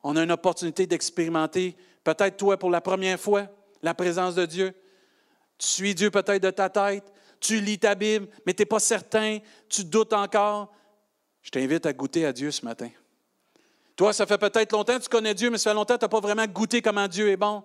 On 0.03 0.17
a 0.17 0.23
une 0.23 0.33
opportunité 0.33 0.87
d'expérimenter, 0.87 1.77
peut-être 2.05 2.37
toi 2.37 2.59
pour 2.59 2.71
la 2.71 2.81
première 2.81 3.21
fois, 3.21 3.47
la 3.83 3.95
présence 3.95 4.35
de 4.35 4.45
Dieu. 4.45 4.75
Tu 5.59 5.67
suis 5.67 5.95
Dieu 5.95 6.11
peut-être 6.11 6.43
de 6.43 6.51
ta 6.51 6.69
tête, 6.71 7.05
tu 7.41 7.61
lis 7.61 7.79
ta 7.79 7.95
Bible, 7.95 8.29
mais 8.47 8.55
tu 8.55 8.63
n'es 8.63 8.67
pas 8.67 8.79
certain, 8.79 9.39
tu 9.69 9.85
doutes 9.85 10.13
encore. 10.13 10.73
Je 11.43 11.51
t'invite 11.51 11.87
à 11.87 11.93
goûter 11.93 12.27
à 12.27 12.33
Dieu 12.33 12.51
ce 12.51 12.65
matin. 12.65 12.91
Toi, 13.97 14.13
ça 14.13 14.27
fait 14.27 14.39
peut-être 14.39 14.73
longtemps 14.73 14.99
que 14.99 15.03
tu 15.03 15.09
connais 15.09 15.35
Dieu, 15.35 15.51
mais 15.51 15.59
ça 15.59 15.71
fait 15.71 15.75
longtemps 15.75 15.95
que 15.95 16.01
tu 16.01 16.05
n'as 16.05 16.09
pas 16.09 16.21
vraiment 16.21 16.47
goûté 16.47 16.83
comment 16.83 17.09
Dieu 17.09 17.31
est 17.31 17.37
bon. 17.37 17.63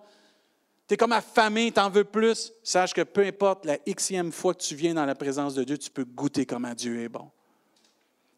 Tu 0.87 0.93
es 0.93 0.97
comme 0.97 1.13
affamé, 1.13 1.71
tu 1.71 1.79
en 1.79 1.89
veux 1.89 2.03
plus. 2.03 2.53
Sache 2.63 2.93
que 2.93 3.01
peu 3.01 3.25
importe 3.25 3.65
la 3.65 3.77
xème 3.77 4.31
fois 4.31 4.53
que 4.53 4.61
tu 4.61 4.75
viens 4.75 4.93
dans 4.93 5.05
la 5.05 5.15
présence 5.15 5.55
de 5.55 5.63
Dieu, 5.63 5.77
tu 5.77 5.89
peux 5.89 6.05
goûter 6.05 6.45
comment 6.45 6.73
Dieu 6.73 7.01
est 7.01 7.09
bon. 7.09 7.29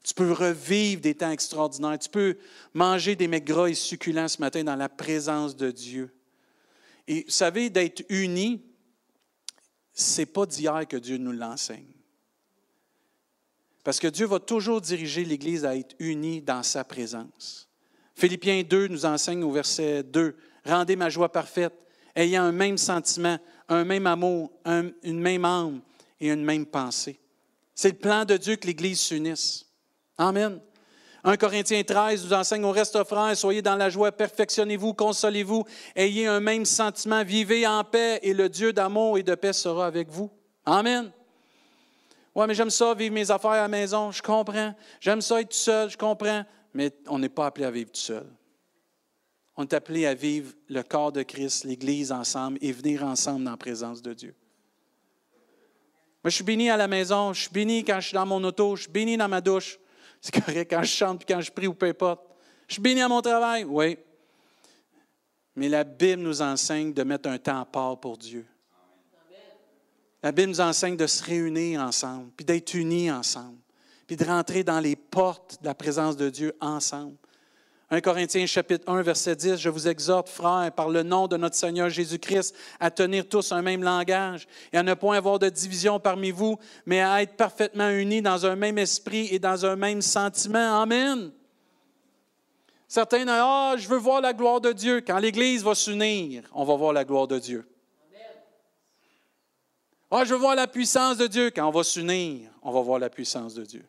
Tu 0.04 0.14
peux 0.14 0.32
revivre 0.32 1.02
des 1.02 1.16
temps 1.16 1.32
extraordinaires. 1.32 2.00
Tu 2.00 2.10
peux 2.10 2.38
manger 2.74 3.16
des 3.16 3.28
mecs 3.28 3.44
gras 3.44 3.68
et 3.68 3.74
succulents 3.74 4.30
ce 4.30 4.40
matin 4.40 4.64
dans 4.64 4.76
la 4.76 4.90
présence 4.90 5.56
de 5.56 5.70
Dieu. 5.70 6.14
Et 7.08 7.24
vous 7.24 7.32
savez, 7.32 7.70
d'être 7.70 8.04
unis, 8.10 8.62
n'est 10.18 10.26
pas 10.26 10.46
d'hier 10.46 10.88
que 10.88 10.98
Dieu 10.98 11.18
nous 11.18 11.32
l'enseigne. 11.32 11.94
Parce 13.84 14.00
que 14.00 14.08
Dieu 14.08 14.26
va 14.26 14.40
toujours 14.40 14.82
diriger 14.82 15.24
l'Église 15.24 15.66
à 15.66 15.76
être 15.76 15.96
unie 16.00 16.42
dans 16.42 16.64
sa 16.64 16.84
présence. 16.84 17.70
Philippiens 18.16 18.64
2 18.64 18.88
nous 18.88 19.06
enseigne 19.06 19.44
au 19.44 19.52
verset 19.52 20.04
2, 20.04 20.36
Rendez 20.66 20.96
ma 20.96 21.10
joie 21.10 21.32
parfaite, 21.32 21.74
ayant 22.16 22.44
un 22.44 22.52
même 22.52 22.78
sentiment, 22.78 23.38
un 23.70 23.86
même 23.86 24.06
amour, 24.08 24.52
une 24.66 25.20
même 25.20 25.46
âme 25.46 25.82
et 26.20 26.30
une 26.30 26.44
même 26.44 26.66
pensée. 26.66 27.20
C'est 27.74 27.92
le 27.92 27.98
plan 27.98 28.26
de 28.26 28.36
Dieu 28.36 28.56
que 28.56 28.68
l'Église 28.68 29.00
s'unisse. 29.00 29.66
Amen. 30.18 30.60
1 31.28 31.36
Corinthiens 31.36 31.84
13 31.84 32.24
nous 32.24 32.34
enseigne 32.34 32.64
au 32.64 32.72
reste, 32.72 33.04
frères, 33.04 33.36
soyez 33.36 33.62
dans 33.62 33.76
la 33.76 33.90
joie, 33.90 34.14
perfectionnez-vous, 34.14 34.94
consolez-vous, 34.94 35.66
ayez 35.94 36.26
un 36.26 36.40
même 36.40 36.64
sentiment, 36.64 37.22
vivez 37.22 37.68
en 37.68 37.84
paix 37.84 38.22
et 38.24 38.34
le 38.34 38.48
Dieu 38.48 38.72
d'amour 38.72 39.18
et 39.18 39.24
de 39.24 39.36
paix 39.36 39.52
sera 39.52 39.88
avec 39.88 40.08
vous. 40.08 40.32
Amen. 40.66 41.12
Oui, 42.34 42.46
mais 42.48 42.56
j'aime 42.56 42.70
ça, 42.70 42.94
vivre 42.94 43.14
mes 43.14 43.30
affaires 43.30 43.52
à 43.52 43.62
la 43.64 43.68
maison, 43.68 44.10
je 44.10 44.22
comprends. 44.22 44.74
J'aime 45.02 45.20
ça 45.20 45.42
être 45.42 45.50
tout 45.50 45.58
seul, 45.58 45.90
je 45.90 45.98
comprends. 45.98 46.46
Mais 46.74 46.94
on 47.08 47.20
n'est 47.20 47.28
pas 47.28 47.48
appelé 47.48 47.66
à 47.66 47.72
vivre 47.72 47.92
tout 47.92 48.00
seul. 48.00 48.26
On 49.58 49.64
est 49.64 49.74
appelé 49.74 50.06
à 50.06 50.14
vivre 50.14 50.54
le 50.70 50.82
corps 50.82 51.12
de 51.12 51.24
Christ, 51.24 51.66
l'Église 51.66 52.14
ensemble 52.14 52.58
et 52.62 52.72
venir 52.72 53.04
ensemble 53.04 53.44
dans 53.44 53.52
la 53.52 53.58
présence 53.58 54.02
de 54.02 54.14
Dieu. 54.14 54.34
Moi, 56.24 56.30
je 56.30 56.36
suis 56.36 56.46
béni 56.46 56.70
à 56.70 56.78
la 56.78 56.88
maison, 56.88 57.34
je 57.34 57.42
suis 57.42 57.52
béni 57.52 57.84
quand 57.84 58.00
je 58.00 58.08
suis 58.08 58.16
dans 58.16 58.26
mon 58.26 58.42
auto, 58.46 58.78
je 58.78 58.84
suis 58.84 58.92
béni 58.92 59.18
dans 59.18 59.28
ma 59.28 59.42
douche. 59.42 59.78
C'est 60.28 60.42
correct 60.42 60.70
quand 60.70 60.84
je 60.84 60.92
chante 60.92 61.20
puis 61.20 61.34
quand 61.34 61.40
je 61.40 61.50
prie 61.50 61.68
ou 61.68 61.74
peu 61.74 61.86
importe. 61.86 62.22
Je 62.68 62.74
suis 62.74 62.82
béni 62.82 63.02
à 63.02 63.08
mon 63.08 63.22
travail, 63.22 63.64
oui. 63.64 63.98
Mais 65.56 65.70
la 65.70 65.86
Bible 65.86 66.22
nous 66.22 66.42
enseigne 66.42 66.92
de 66.92 67.02
mettre 67.04 67.30
un 67.30 67.38
temps 67.38 67.62
à 67.62 67.66
part 67.66 67.98
pour 67.98 68.18
Dieu. 68.18 68.46
La 70.22 70.34
Bible 70.34 70.50
nous 70.50 70.60
enseigne 70.60 70.98
de 70.98 71.08
se 71.08 71.24
réunir 71.24 71.80
ensemble, 71.80 72.30
puis 72.36 72.46
d'être 72.46 72.74
unis 72.74 73.10
ensemble, 73.10 73.58
puis 74.06 74.18
de 74.18 74.26
rentrer 74.26 74.66
dans 74.66 74.82
les 74.82 74.98
portes 74.98 75.60
de 75.62 75.68
la 75.68 75.74
présence 75.74 76.18
de 76.18 76.30
Dieu 76.30 76.54
ensemble. 76.60 77.16
1 77.90 78.02
Corinthiens 78.02 78.46
chapitre 78.46 78.92
1, 78.92 79.02
verset 79.02 79.38
10, 79.38 79.56
je 79.56 79.70
vous 79.70 79.88
exhorte, 79.88 80.28
frères, 80.28 80.74
par 80.74 80.90
le 80.90 81.04
nom 81.04 81.28
de 81.28 81.38
notre 81.38 81.56
Seigneur 81.56 81.90
Jésus-Christ, 81.90 82.54
à 82.82 82.92
tenir 82.92 83.30
tous 83.30 83.54
un 83.54 83.62
même 83.62 83.82
langage 83.82 84.46
et 84.74 84.78
à 84.78 84.84
ne 84.84 84.94
point 84.94 85.16
avoir 85.16 85.40
de 85.40 85.48
division 85.48 85.98
parmi 85.98 86.32
vous, 86.32 86.60
mais 86.86 87.00
à 87.00 87.22
être 87.22 87.38
parfaitement 87.38 87.90
unis 87.90 88.22
dans 88.22 88.46
un 88.46 88.58
même 88.58 88.78
esprit 88.78 89.30
et 89.32 89.40
dans 89.40 89.66
un 89.66 89.78
même 89.78 90.02
sentiment. 90.02 90.82
Amen. 90.82 91.32
Certains 92.90 93.20
disent, 93.20 93.30
ah, 93.30 93.76
je 93.78 93.88
veux 93.88 93.98
voir 93.98 94.20
la 94.20 94.34
gloire 94.34 94.60
de 94.60 94.74
Dieu. 94.74 95.00
Quand 95.00 95.20
l'Église 95.20 95.64
va 95.64 95.74
s'unir, 95.74 96.44
on 96.54 96.66
va 96.66 96.76
voir 96.76 96.92
la 96.92 97.06
gloire 97.06 97.28
de 97.28 97.40
Dieu. 97.40 97.66
Ah, 100.12 100.26
je 100.26 100.34
veux 100.34 100.40
voir 100.40 100.56
la 100.56 100.68
puissance 100.68 101.18
de 101.18 101.28
Dieu. 101.28 101.52
Quand 101.52 101.68
on 101.68 101.72
va 101.72 101.84
s'unir, 101.86 102.50
on 102.62 102.72
va 102.72 102.82
voir 102.82 103.00
la 103.00 103.10
puissance 103.10 103.54
de 103.54 103.64
Dieu. 103.64 103.86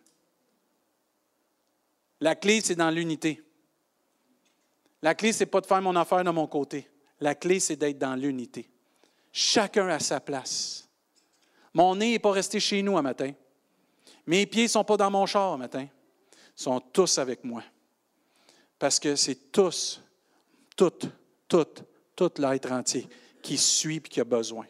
La 2.20 2.36
clé, 2.36 2.60
c'est 2.60 2.76
dans 2.76 2.90
l'unité. 2.90 3.42
La 5.02 5.14
clé, 5.14 5.32
ce 5.32 5.40
n'est 5.40 5.46
pas 5.46 5.60
de 5.60 5.66
faire 5.66 5.80
mon 5.80 5.94
affaire 5.96 6.24
de 6.24 6.30
mon 6.30 6.46
côté. 6.46 6.88
La 7.20 7.34
clé, 7.34 7.60
c'est 7.60 7.76
d'être 7.76 7.98
dans 7.98 8.14
l'unité. 8.14 8.68
Chacun 9.32 9.88
à 9.88 9.98
sa 9.98 10.20
place. 10.20 10.88
Mon 11.74 11.94
nez 11.96 12.12
n'est 12.12 12.18
pas 12.18 12.32
resté 12.32 12.58
chez 12.58 12.82
nous 12.82 12.96
un 12.96 13.02
matin. 13.02 13.32
Mes 14.26 14.46
pieds 14.46 14.64
ne 14.64 14.68
sont 14.68 14.84
pas 14.84 14.96
dans 14.96 15.10
mon 15.10 15.26
char 15.26 15.52
un 15.52 15.56
matin. 15.56 15.86
Ils 15.86 16.62
sont 16.62 16.80
tous 16.80 17.18
avec 17.18 17.44
moi. 17.44 17.62
Parce 18.78 18.98
que 18.98 19.16
c'est 19.16 19.52
tous, 19.52 20.02
tout, 20.76 20.92
tout, 21.46 21.66
tout 22.14 22.32
l'être 22.38 22.72
entier 22.72 23.08
qui 23.42 23.56
suit 23.56 23.96
et 23.96 24.00
qui 24.00 24.20
a 24.20 24.24
besoin. 24.24 24.66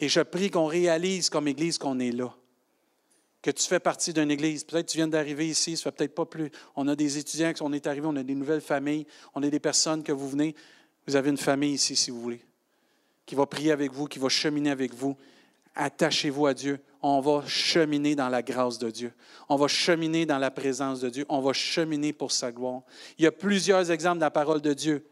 Et 0.00 0.08
je 0.08 0.20
prie 0.20 0.50
qu'on 0.50 0.66
réalise 0.66 1.28
comme 1.28 1.48
Église 1.48 1.78
qu'on 1.78 1.98
est 1.98 2.12
là 2.12 2.34
que 3.42 3.50
tu 3.50 3.66
fais 3.66 3.80
partie 3.80 4.12
d'une 4.12 4.30
église. 4.30 4.64
Peut-être 4.64 4.86
que 4.86 4.92
tu 4.92 4.98
viens 4.98 5.08
d'arriver 5.08 5.48
ici, 5.48 5.76
ça 5.76 5.84
fait 5.84 5.92
peut-être 5.92 6.14
pas 6.14 6.26
plus. 6.26 6.50
On 6.74 6.88
a 6.88 6.96
des 6.96 7.18
étudiants 7.18 7.52
qui 7.52 7.58
sont 7.58 7.86
arrivés, 7.86 8.06
on 8.06 8.16
a 8.16 8.22
des 8.22 8.34
nouvelles 8.34 8.60
familles, 8.60 9.06
on 9.34 9.42
a 9.42 9.48
des 9.48 9.60
personnes 9.60 10.02
que 10.02 10.12
vous 10.12 10.28
venez. 10.28 10.54
Vous 11.06 11.16
avez 11.16 11.30
une 11.30 11.38
famille 11.38 11.74
ici, 11.74 11.96
si 11.96 12.10
vous 12.10 12.20
voulez, 12.20 12.44
qui 13.24 13.34
va 13.34 13.46
prier 13.46 13.72
avec 13.72 13.92
vous, 13.92 14.06
qui 14.06 14.18
va 14.18 14.28
cheminer 14.28 14.70
avec 14.70 14.92
vous. 14.92 15.16
Attachez-vous 15.74 16.46
à 16.46 16.54
Dieu. 16.54 16.80
On 17.00 17.20
va 17.20 17.46
cheminer 17.46 18.16
dans 18.16 18.28
la 18.28 18.42
grâce 18.42 18.78
de 18.78 18.90
Dieu. 18.90 19.12
On 19.48 19.54
va 19.54 19.68
cheminer 19.68 20.26
dans 20.26 20.38
la 20.38 20.50
présence 20.50 21.00
de 21.00 21.08
Dieu. 21.08 21.24
On 21.28 21.40
va 21.40 21.52
cheminer 21.52 22.12
pour 22.12 22.32
sa 22.32 22.50
gloire. 22.50 22.82
Il 23.18 23.24
y 23.24 23.26
a 23.28 23.32
plusieurs 23.32 23.90
exemples 23.92 24.16
de 24.16 24.22
la 24.22 24.32
parole 24.32 24.60
de 24.60 24.74
Dieu, 24.74 25.06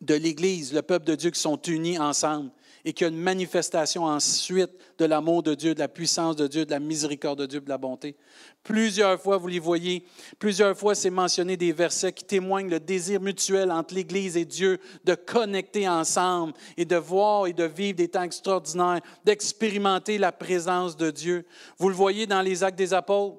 de 0.00 0.14
l'Église, 0.14 0.72
le 0.72 0.80
peuple 0.80 1.04
de 1.04 1.14
Dieu 1.14 1.30
qui 1.30 1.38
sont 1.40 1.60
unis 1.60 1.98
ensemble 1.98 2.50
et 2.84 2.92
qu'il 2.92 3.06
y 3.06 3.10
a 3.10 3.12
une 3.12 3.20
manifestation 3.20 4.04
ensuite 4.04 4.70
de 4.98 5.04
l'amour 5.04 5.42
de 5.42 5.54
Dieu, 5.54 5.74
de 5.74 5.78
la 5.78 5.88
puissance 5.88 6.36
de 6.36 6.46
Dieu, 6.46 6.64
de 6.64 6.70
la 6.70 6.80
miséricorde 6.80 7.38
de 7.38 7.46
Dieu, 7.46 7.60
de 7.60 7.68
la 7.68 7.78
bonté. 7.78 8.16
Plusieurs 8.64 9.20
fois, 9.20 9.36
vous 9.36 9.48
les 9.48 9.58
voyez, 9.58 10.04
plusieurs 10.38 10.76
fois, 10.76 10.94
c'est 10.94 11.10
mentionné 11.10 11.56
des 11.56 11.72
versets 11.72 12.12
qui 12.12 12.24
témoignent 12.24 12.70
le 12.70 12.80
désir 12.80 13.20
mutuel 13.20 13.70
entre 13.70 13.94
l'Église 13.94 14.36
et 14.36 14.44
Dieu 14.44 14.78
de 15.04 15.14
connecter 15.14 15.88
ensemble 15.88 16.54
et 16.76 16.84
de 16.84 16.96
voir 16.96 17.46
et 17.46 17.52
de 17.52 17.64
vivre 17.64 17.96
des 17.96 18.08
temps 18.08 18.22
extraordinaires, 18.22 19.00
d'expérimenter 19.24 20.18
la 20.18 20.32
présence 20.32 20.96
de 20.96 21.10
Dieu. 21.10 21.46
Vous 21.78 21.88
le 21.88 21.94
voyez 21.94 22.26
dans 22.26 22.42
les 22.42 22.64
actes 22.64 22.78
des 22.78 22.94
apôtres. 22.94 23.38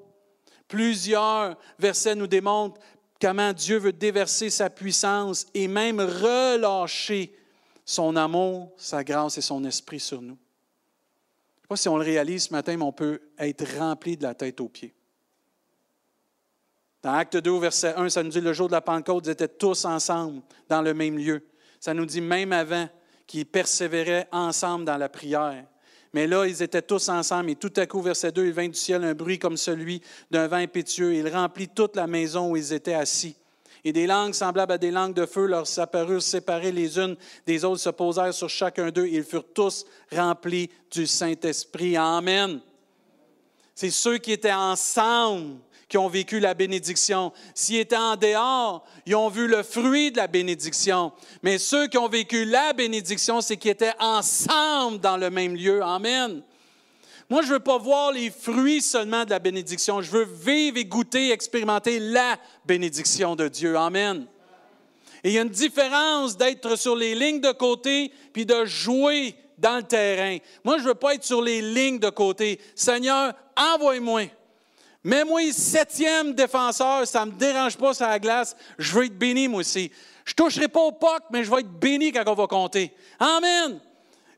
Plusieurs 0.68 1.58
versets 1.78 2.16
nous 2.16 2.28
démontrent 2.28 2.80
comment 3.22 3.54
Dieu 3.54 3.78
veut 3.78 3.94
déverser 3.94 4.50
sa 4.50 4.70
puissance 4.70 5.46
et 5.54 5.68
même 5.68 6.00
relâcher 6.00 7.34
son 7.86 8.16
amour, 8.16 8.72
sa 8.78 9.04
grâce 9.04 9.38
et 9.38 9.42
son 9.42 9.64
esprit 9.66 10.00
sur 10.00 10.22
nous. 10.22 10.38
Je 10.38 11.60
ne 11.60 11.62
sais 11.62 11.68
pas 11.70 11.76
si 11.78 11.90
on 11.90 11.98
le 11.98 12.04
réalise 12.04 12.44
ce 12.46 12.54
matin, 12.54 12.78
mais 12.78 12.84
on 12.84 12.92
peut 12.92 13.22
être 13.38 13.66
rempli 13.78 14.18
de 14.18 14.24
la 14.24 14.34
tête 14.34 14.60
aux 14.62 14.70
pieds. 14.70 14.94
Dans 17.02 17.14
Acte 17.14 17.38
2, 17.38 17.60
verset 17.60 17.94
1, 17.96 18.10
ça 18.10 18.24
nous 18.24 18.30
dit 18.30 18.40
le 18.40 18.54
jour 18.54 18.68
de 18.68 18.74
la 18.74 18.82
Pentecôte, 18.82 19.26
ils 19.28 19.32
étaient 19.32 19.48
tous 19.48 19.84
ensemble 19.84 20.42
dans 20.70 20.82
le 20.82 20.94
même 20.94 21.18
lieu. 21.18 21.46
Ça 21.80 21.94
nous 21.94 22.06
dit 22.06 22.22
même 22.22 22.54
avant 22.54 22.88
qu'ils 23.28 23.46
persévéraient 23.46 24.28
ensemble 24.32 24.86
dans 24.86 24.98
la 24.98 25.10
prière. 25.10 25.66
Mais 26.14 26.28
là, 26.28 26.46
ils 26.46 26.62
étaient 26.62 26.82
tous 26.82 27.10
ensemble 27.10 27.50
et 27.50 27.56
tout 27.56 27.74
à 27.76 27.86
coup, 27.88 28.02
verset 28.02 28.32
2, 28.32 28.46
il 28.46 28.54
vint 28.54 28.68
du 28.68 28.78
ciel 28.78 29.04
un 29.04 29.14
bruit 29.14 29.40
comme 29.40 29.58
celui 29.58 30.02
d'un 30.32 30.48
vent 30.48 30.58
impétueux. 30.58 31.16
Il 31.16 31.28
remplit 31.28 31.68
toute 31.68 31.96
la 31.96 32.08
maison 32.08 32.52
où 32.52 32.56
ils 32.56 32.72
étaient 32.72 32.94
assis. 32.94 33.36
Et 33.86 33.92
des 33.92 34.08
langues 34.08 34.34
semblables 34.34 34.72
à 34.72 34.78
des 34.78 34.92
langues 34.92 35.14
de 35.14 35.26
feu 35.26 35.46
leur 35.46 35.66
apparurent 35.78 36.22
séparées 36.22 36.72
les 36.72 36.98
unes 36.98 37.18
des 37.46 37.66
autres, 37.66 37.82
se 37.82 37.90
posèrent 37.90 38.34
sur 38.34 38.50
chacun 38.50 38.92
d'eux, 38.92 39.06
et 39.06 39.16
ils 39.16 39.24
furent 39.24 39.52
tous 39.54 39.86
remplis 40.12 40.70
du 40.90 41.06
Saint-Esprit. 41.06 41.98
Amen. 41.98 42.62
C'est 43.76 43.90
ceux 43.90 44.18
qui 44.20 44.32
étaient 44.32 44.54
ensemble 44.54 45.58
qui 45.94 45.98
ont 46.00 46.08
vécu 46.08 46.40
la 46.40 46.56
bénédiction. 46.56 47.32
S'ils 47.54 47.78
étaient 47.78 47.96
en 47.96 48.16
dehors, 48.16 48.84
ils 49.06 49.16
ont 49.16 49.30
vu 49.30 49.48
le 49.48 49.62
fruit 49.62 50.12
de 50.12 50.18
la 50.18 50.26
bénédiction. 50.26 51.12
Mais 51.44 51.60
ceux 51.60 51.86
qui 51.86 52.00
ont 52.00 52.10
vécu 52.10 52.46
la 52.46 52.74
bénédiction, 52.74 53.42
c'est 53.42 53.58
qu'ils 53.58 53.72
étaient 53.72 53.94
ensemble 54.00 55.00
dans 55.00 55.18
le 55.18 55.30
même 55.30 55.56
lieu. 55.56 55.84
Amen. 55.84 56.42
Moi, 57.34 57.42
je 57.42 57.48
ne 57.48 57.54
veux 57.54 57.60
pas 57.62 57.80
voir 57.80 58.12
les 58.12 58.30
fruits 58.30 58.84
seulement 58.84 59.26
de 59.26 59.32
la 59.32 59.40
bénédiction. 59.40 60.04
Je 60.04 60.12
veux 60.12 60.24
vivre 60.24 60.78
et 60.78 60.86
goûter, 60.86 61.32
expérimenter 61.32 61.98
la 61.98 62.38
bénédiction 62.64 63.36
de 63.36 63.48
Dieu. 63.48 63.76
Amen. 63.76 64.28
Et 65.24 65.30
il 65.30 65.34
y 65.34 65.40
a 65.40 65.42
une 65.42 65.50
différence 65.50 66.38
d'être 66.38 66.76
sur 66.76 66.96
les 66.96 67.16
lignes 67.16 67.42
de 67.42 67.52
côté 67.52 68.12
puis 68.34 68.46
de 68.46 68.66
jouer 68.66 69.34
dans 69.58 69.78
le 69.78 69.82
terrain. 69.82 70.38
Moi, 70.64 70.78
je 70.78 70.84
ne 70.84 70.90
veux 70.90 70.94
pas 70.94 71.16
être 71.16 71.24
sur 71.24 71.42
les 71.42 71.60
lignes 71.60 71.98
de 71.98 72.12
côté. 72.12 72.62
Seigneur, 72.76 73.34
envoie-moi. 73.58 74.26
Mets-moi 75.04 75.52
septième 75.54 76.36
défenseur, 76.36 77.08
ça 77.08 77.26
ne 77.26 77.32
me 77.32 77.36
dérange 77.36 77.78
pas 77.78 77.96
sur 77.96 78.06
la 78.06 78.20
glace. 78.20 78.56
Je 78.78 78.94
veux 78.94 79.06
être 79.06 79.18
béni, 79.18 79.48
moi 79.48 79.62
aussi. 79.62 79.92
Je 80.24 80.34
ne 80.34 80.36
toucherai 80.36 80.68
pas 80.68 80.82
au 80.82 80.92
puck, 80.92 81.24
mais 81.32 81.44
je 81.44 81.50
vais 81.50 81.62
être 81.62 81.80
béni 81.80 82.12
quand 82.12 82.28
on 82.28 82.36
va 82.36 82.46
compter. 82.46 82.94
Amen. 83.18 83.80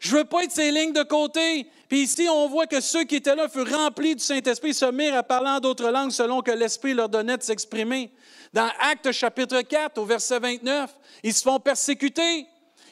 Je 0.05 0.13
ne 0.13 0.17
veux 0.19 0.25
pas 0.25 0.43
être 0.43 0.51
ces 0.51 0.71
lignes 0.71 0.93
de 0.93 1.01
côté. 1.01 1.67
Puis 1.89 2.01
ici, 2.03 2.27
on 2.29 2.47
voit 2.47 2.67
que 2.67 2.79
ceux 2.79 3.05
qui 3.05 3.15
étaient 3.15 3.35
là 3.35 3.49
furent 3.49 3.75
remplis 3.75 4.15
du 4.15 4.23
Saint-Esprit, 4.23 4.75
se 4.75 4.85
mirent 4.85 5.17
à 5.17 5.23
parler 5.23 5.49
en 5.49 5.59
d'autres 5.59 5.89
langues 5.89 6.11
selon 6.11 6.43
que 6.43 6.51
l'Esprit 6.51 6.93
leur 6.93 7.09
donnait 7.09 7.37
de 7.37 7.41
s'exprimer. 7.41 8.11
Dans 8.53 8.69
Actes 8.81 9.11
chapitre 9.11 9.61
4, 9.61 9.97
au 9.97 10.05
verset 10.05 10.37
29, 10.37 10.91
ils 11.23 11.33
se 11.33 11.41
font 11.41 11.59
persécuter. 11.59 12.45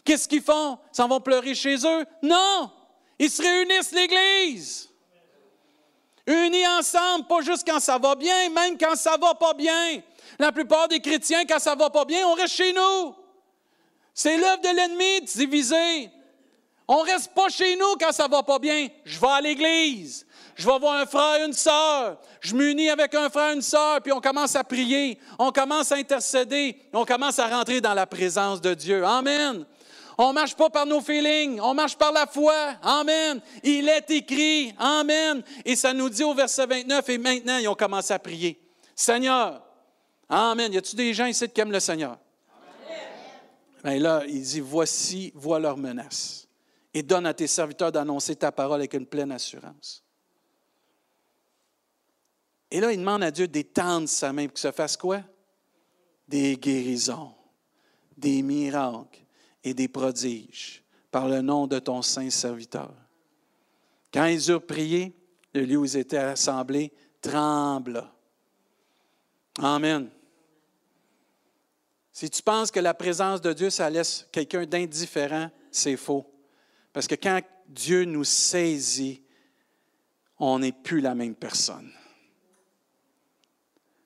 Qu'est-ce 0.04 0.28
qu'ils 0.28 0.42
font? 0.42 0.80
Ils 0.92 0.96
s'en 0.96 1.08
vont 1.08 1.20
pleurer 1.20 1.54
chez 1.54 1.76
eux? 1.86 2.04
Non! 2.24 2.72
Ils 3.20 3.30
se 3.30 3.44
réunissent 3.44 3.92
l'Église. 3.92 4.90
Unis 6.26 6.68
ensemble, 6.68 7.28
pas 7.28 7.42
juste 7.42 7.68
quand 7.68 7.80
ça 7.80 8.00
va 8.00 8.16
bien, 8.16 8.50
même 8.50 8.76
quand 8.76 8.96
ça 8.96 9.18
va 9.22 9.36
pas 9.36 9.54
bien. 9.54 10.02
La 10.40 10.52
plupart 10.52 10.88
des 10.88 11.00
chrétiens, 11.00 11.46
quand 11.46 11.60
ça 11.60 11.76
va 11.76 11.92
pas 11.92 12.06
bien, 12.06 12.28
on 12.28 12.34
reste 12.34 12.56
chez 12.56 12.74
nous. 12.74 13.14
C'est 14.16 14.36
l'œuvre 14.36 14.62
de 14.64 14.76
l'ennemi 14.76 15.22
de 15.22 15.26
diviser. 15.28 16.10
On 16.88 17.00
reste 17.00 17.34
pas 17.34 17.50
chez 17.50 17.76
nous 17.76 17.96
quand 18.00 18.12
ça 18.12 18.28
va 18.28 18.44
pas 18.44 18.60
bien. 18.60 18.88
Je 19.06 19.20
vais 19.20 19.28
à 19.28 19.42
l'église. 19.42 20.26
Je 20.56 20.68
vais 20.68 20.80
voir 20.80 21.00
un 21.00 21.06
frère, 21.06 21.46
une 21.46 21.54
sœur. 21.54 22.20
Je 22.42 22.56
m'unis 22.56 22.90
avec 22.90 23.16
un 23.16 23.30
frère, 23.30 23.54
une 23.54 23.62
sœur, 23.62 24.02
puis 24.02 24.12
on 24.12 24.22
commence 24.22 24.56
à 24.56 24.64
prier. 24.64 25.18
On 25.40 25.52
commence 25.52 25.92
à 25.92 25.96
intercéder. 25.96 26.78
On 26.92 27.06
commence 27.06 27.40
à 27.40 27.48
rentrer 27.48 27.82
dans 27.82 27.94
la 27.94 28.06
présence 28.06 28.62
de 28.62 28.74
Dieu. 28.74 29.04
Amen. 29.06 29.66
On 30.18 30.30
ne 30.30 30.34
marche 30.34 30.56
pas 30.56 30.70
par 30.70 30.86
nos 30.86 31.02
feelings, 31.02 31.60
on 31.60 31.74
marche 31.74 31.96
par 31.96 32.12
la 32.12 32.28
foi. 32.28 32.54
Amen. 32.84 33.42
Il 33.64 33.90
est 33.90 34.10
écrit. 34.12 34.74
Amen. 34.78 35.42
Et 35.66 35.76
ça 35.76 35.94
nous 35.94 36.10
dit 36.10 36.24
au 36.24 36.34
verset 36.34 36.68
29, 36.68 37.10
et 37.10 37.18
maintenant, 37.18 37.58
ils 37.58 37.68
ont 37.68 37.76
commencé 37.76 38.14
à 38.14 38.20
prier. 38.20 38.60
Seigneur. 38.96 39.62
Amen. 40.30 40.72
Y 40.72 40.78
a-t-il 40.78 40.98
des 40.98 41.14
gens 41.14 41.26
ici 41.26 41.50
qui 41.50 41.62
aiment 41.62 41.72
le 41.72 41.80
Seigneur? 41.80 42.18
Bien 43.84 44.00
là, 44.00 44.24
il 44.28 44.42
dit, 44.42 44.60
voici, 44.60 45.32
vois 45.36 45.60
leur 45.60 45.78
menace. 45.78 46.43
Et 46.94 47.04
donne 47.04 47.26
à 47.26 47.34
tes 47.34 47.48
serviteurs 47.48 47.92
d'annoncer 47.92 48.36
ta 48.36 48.52
parole 48.52 48.80
avec 48.80 48.94
une 48.94 49.06
pleine 49.06 49.32
assurance. 49.32 50.04
Et 52.70 52.80
là, 52.80 52.92
il 52.92 53.00
demande 53.00 53.24
à 53.24 53.32
Dieu 53.32 53.48
d'étendre 53.48 54.08
sa 54.08 54.32
main 54.34 54.46
pour 54.46 54.54
que 54.54 54.60
ça 54.60 54.72
fasse 54.72 54.98
quoi? 54.98 55.22
Des 56.28 56.56
guérisons, 56.56 57.34
des 58.18 58.42
miracles, 58.42 59.24
et 59.64 59.74
des 59.74 59.88
prodiges 59.88 60.84
par 61.10 61.28
le 61.28 61.42
nom 61.42 61.68
de 61.68 61.80
ton 61.80 62.02
saint 62.02 62.30
serviteur. 62.30 62.94
Quand 64.14 64.26
ils 64.26 64.50
eurent 64.50 64.66
prié, 64.66 65.16
le 65.54 65.62
lieu 65.62 65.78
où 65.78 65.86
ils 65.86 65.98
étaient 65.98 66.18
assemblés 66.18 66.92
trembla. 67.22 68.14
Amen. 69.60 70.10
Si 72.12 72.30
tu 72.30 72.44
penses 72.44 72.72
que 72.72 72.80
la 72.80 72.94
présence 72.94 73.42
de 73.42 73.54
Dieu, 73.54 73.70
ça 73.70 73.90
laisse 73.90 74.28
quelqu'un 74.32 74.66
d'indifférent, 74.66 75.50
c'est 75.72 75.98
faux. 75.98 76.30
Parce 76.94 77.08
que 77.08 77.16
quand 77.16 77.42
Dieu 77.68 78.06
nous 78.06 78.24
saisit, 78.24 79.24
on 80.38 80.60
n'est 80.60 80.72
plus 80.72 81.02
la 81.02 81.16
même 81.16 81.36
personne. 81.36 81.92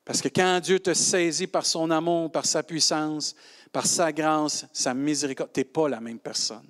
Parce 0.06 0.22
que 0.22 0.30
quand 0.30 0.62
Dieu 0.62 0.80
te 0.80 0.94
saisit 0.94 1.48
par 1.48 1.66
son 1.66 1.92
amour, 1.92 2.32
par 2.32 2.46
sa 2.46 2.64
puissance, 2.64 3.36
par 3.74 3.86
sa 3.86 4.14
grâce, 4.14 4.66
sa 4.72 4.94
miséricorde, 4.94 5.52
tu 5.54 5.60
n'es 5.60 5.66
pas 5.66 5.90
la 5.90 6.00
même 6.00 6.20
personne. 6.20 6.66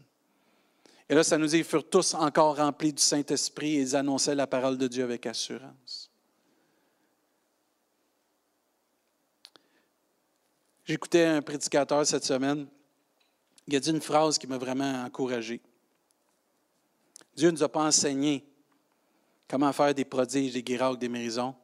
Et 1.07 1.13
là, 1.13 1.23
ça 1.23 1.37
nous 1.37 1.45
dit, 1.45 1.59
ils 1.59 1.63
furent 1.63 1.87
tous 1.87 2.15
encore 2.15 2.57
remplis 2.57 2.91
du 2.91 3.01
Saint-Esprit 3.01 3.75
et 3.75 3.81
ils 3.81 3.95
annonçaient 3.95 4.35
la 4.35 4.47
parole 4.47 4.77
de 4.77 4.87
Dieu 4.87 5.03
avec 5.03 5.25
assurance. 5.27 6.09
J'écoutais 10.83 11.25
un 11.25 11.41
prédicateur 11.41 12.05
cette 12.07 12.25
semaine. 12.25 12.65
Il 13.67 13.75
a 13.75 13.79
dit 13.79 13.91
une 13.91 14.01
phrase 14.01 14.37
qui 14.37 14.47
m'a 14.47 14.57
vraiment 14.57 15.03
encouragé. 15.03 15.61
Dieu 17.37 17.49
ne 17.49 17.51
nous 17.55 17.63
a 17.63 17.69
pas 17.69 17.85
enseigné 17.85 18.43
comment 19.47 19.71
faire 19.71 19.93
des 19.93 20.05
prodiges, 20.05 20.53
des 20.53 20.63
guérisons, 20.63 20.95
des 20.95 21.07
guérisons, 21.07 21.55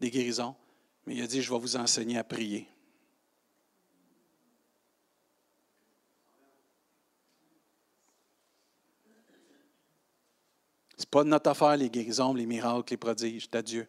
des 0.00 0.10
guérisons, 0.10 0.56
mais 1.06 1.14
il 1.14 1.22
a 1.22 1.26
dit, 1.28 1.40
je 1.40 1.52
vais 1.52 1.58
vous 1.58 1.76
enseigner 1.76 2.18
à 2.18 2.24
prier. 2.24 2.66
Ce 10.96 11.02
n'est 11.02 11.10
pas 11.10 11.22
notre 11.22 11.50
affaire, 11.50 11.76
les 11.76 11.88
guérisons, 11.88 12.34
les 12.34 12.44
miracles, 12.44 12.92
les 12.92 12.96
prodiges, 12.96 13.48
c'est 13.50 13.62
Dieu. 13.62 13.88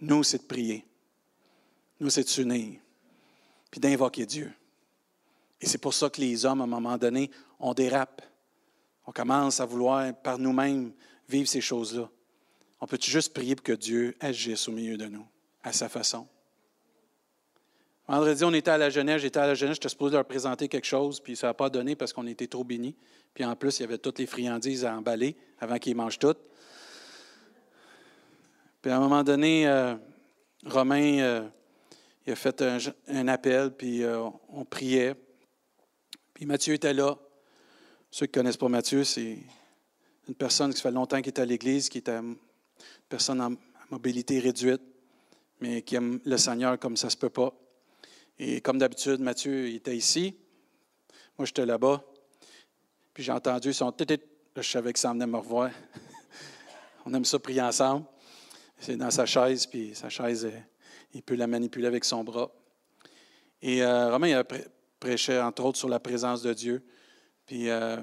Nous, 0.00 0.22
c'est 0.22 0.38
de 0.38 0.44
prier. 0.44 0.86
Nous, 1.98 2.10
c'est 2.10 2.22
de 2.22 2.28
s'unir. 2.28 2.78
Puis 3.70 3.80
d'invoquer 3.80 4.26
Dieu. 4.26 4.52
Et 5.60 5.66
c'est 5.66 5.78
pour 5.78 5.94
ça 5.94 6.10
que 6.10 6.20
les 6.20 6.44
hommes, 6.44 6.60
à 6.60 6.64
un 6.64 6.68
moment 6.68 6.96
donné, 6.98 7.30
on 7.58 7.74
dérape. 7.74 8.22
On 9.08 9.12
commence 9.12 9.58
à 9.58 9.64
vouloir 9.64 10.14
par 10.16 10.38
nous-mêmes 10.38 10.92
vivre 11.30 11.48
ces 11.48 11.62
choses-là. 11.62 12.10
On 12.78 12.86
peut 12.86 12.98
juste 13.02 13.32
prier 13.32 13.56
pour 13.56 13.64
que 13.64 13.72
Dieu 13.72 14.14
agisse 14.20 14.68
au 14.68 14.72
milieu 14.72 14.98
de 14.98 15.06
nous, 15.06 15.26
à 15.62 15.72
sa 15.72 15.88
façon? 15.88 16.28
Vendredi, 18.06 18.44
on 18.44 18.52
était 18.52 18.70
à 18.70 18.76
la 18.76 18.90
jeunesse, 18.90 19.22
j'étais 19.22 19.40
à 19.40 19.46
la 19.46 19.54
jeunesse, 19.54 19.76
j'étais 19.76 19.88
supposé 19.88 20.14
leur 20.14 20.26
présenter 20.26 20.68
quelque 20.68 20.84
chose, 20.84 21.20
puis 21.20 21.36
ça 21.36 21.46
n'a 21.46 21.54
pas 21.54 21.70
donné 21.70 21.96
parce 21.96 22.12
qu'on 22.12 22.26
était 22.26 22.48
trop 22.48 22.64
bénis. 22.64 22.94
Puis 23.32 23.46
en 23.46 23.56
plus, 23.56 23.78
il 23.78 23.82
y 23.82 23.84
avait 23.86 23.96
toutes 23.96 24.18
les 24.18 24.26
friandises 24.26 24.84
à 24.84 24.94
emballer 24.94 25.36
avant 25.58 25.78
qu'ils 25.78 25.96
mangent 25.96 26.18
toutes. 26.18 26.40
Puis 28.82 28.90
à 28.90 28.98
un 28.98 29.00
moment 29.00 29.24
donné, 29.24 29.66
euh, 29.66 29.94
Romain 30.66 31.18
euh, 31.20 31.48
il 32.26 32.34
a 32.34 32.36
fait 32.36 32.62
un, 33.08 33.28
appel, 33.28 33.70
puis 33.70 34.02
euh, 34.02 34.28
on 34.50 34.66
priait. 34.66 35.14
Puis 36.34 36.44
Mathieu 36.44 36.74
était 36.74 36.92
là. 36.92 37.16
Ceux 38.10 38.26
qui 38.26 38.38
ne 38.38 38.42
connaissent 38.42 38.56
pas 38.56 38.68
Mathieu, 38.68 39.04
c'est 39.04 39.38
une 40.28 40.34
personne 40.34 40.72
qui 40.72 40.80
fait 40.80 40.90
longtemps 40.90 41.18
qu'il 41.18 41.28
est 41.28 41.38
à 41.38 41.44
l'Église, 41.44 41.90
qui 41.90 41.98
est 41.98 42.08
une 42.08 42.36
personne 43.08 43.40
en 43.40 43.52
mobilité 43.90 44.38
réduite, 44.38 44.80
mais 45.60 45.82
qui 45.82 45.96
aime 45.96 46.18
le 46.24 46.36
Seigneur 46.38 46.78
comme 46.78 46.96
ça 46.96 47.08
ne 47.08 47.10
se 47.10 47.16
peut 47.16 47.28
pas. 47.28 47.52
Et 48.38 48.62
comme 48.62 48.78
d'habitude, 48.78 49.20
Mathieu 49.20 49.68
était 49.68 49.96
ici. 49.96 50.36
Moi, 51.36 51.44
j'étais 51.44 51.66
là-bas. 51.66 52.02
Puis 53.12 53.24
j'ai 53.24 53.32
entendu 53.32 53.72
son 53.74 53.92
tête. 53.92 54.24
Je 54.56 54.62
savais 54.62 54.92
que 54.92 54.98
ça 54.98 55.12
venait 55.12 55.26
me 55.26 55.36
revoir. 55.36 55.70
On 57.04 57.12
aime 57.12 57.24
ça 57.24 57.38
prier 57.38 57.60
ensemble. 57.60 58.06
C'est 58.78 58.96
dans 58.96 59.10
sa 59.10 59.26
chaise, 59.26 59.66
puis 59.66 59.94
sa 59.94 60.08
chaise, 60.08 60.46
euh, 60.46 60.58
il 61.12 61.22
peut 61.22 61.34
la 61.34 61.46
manipuler 61.46 61.86
avec 61.86 62.04
son 62.04 62.24
bras. 62.24 62.50
Et 63.60 63.82
euh, 63.82 64.10
Romain 64.10 64.28
il 64.28 64.60
prêchait, 64.98 65.40
entre 65.40 65.64
autres, 65.64 65.78
sur 65.78 65.88
la 65.88 66.00
présence 66.00 66.42
de 66.42 66.54
Dieu. 66.54 66.82
Puis 67.48 67.70
euh, 67.70 67.96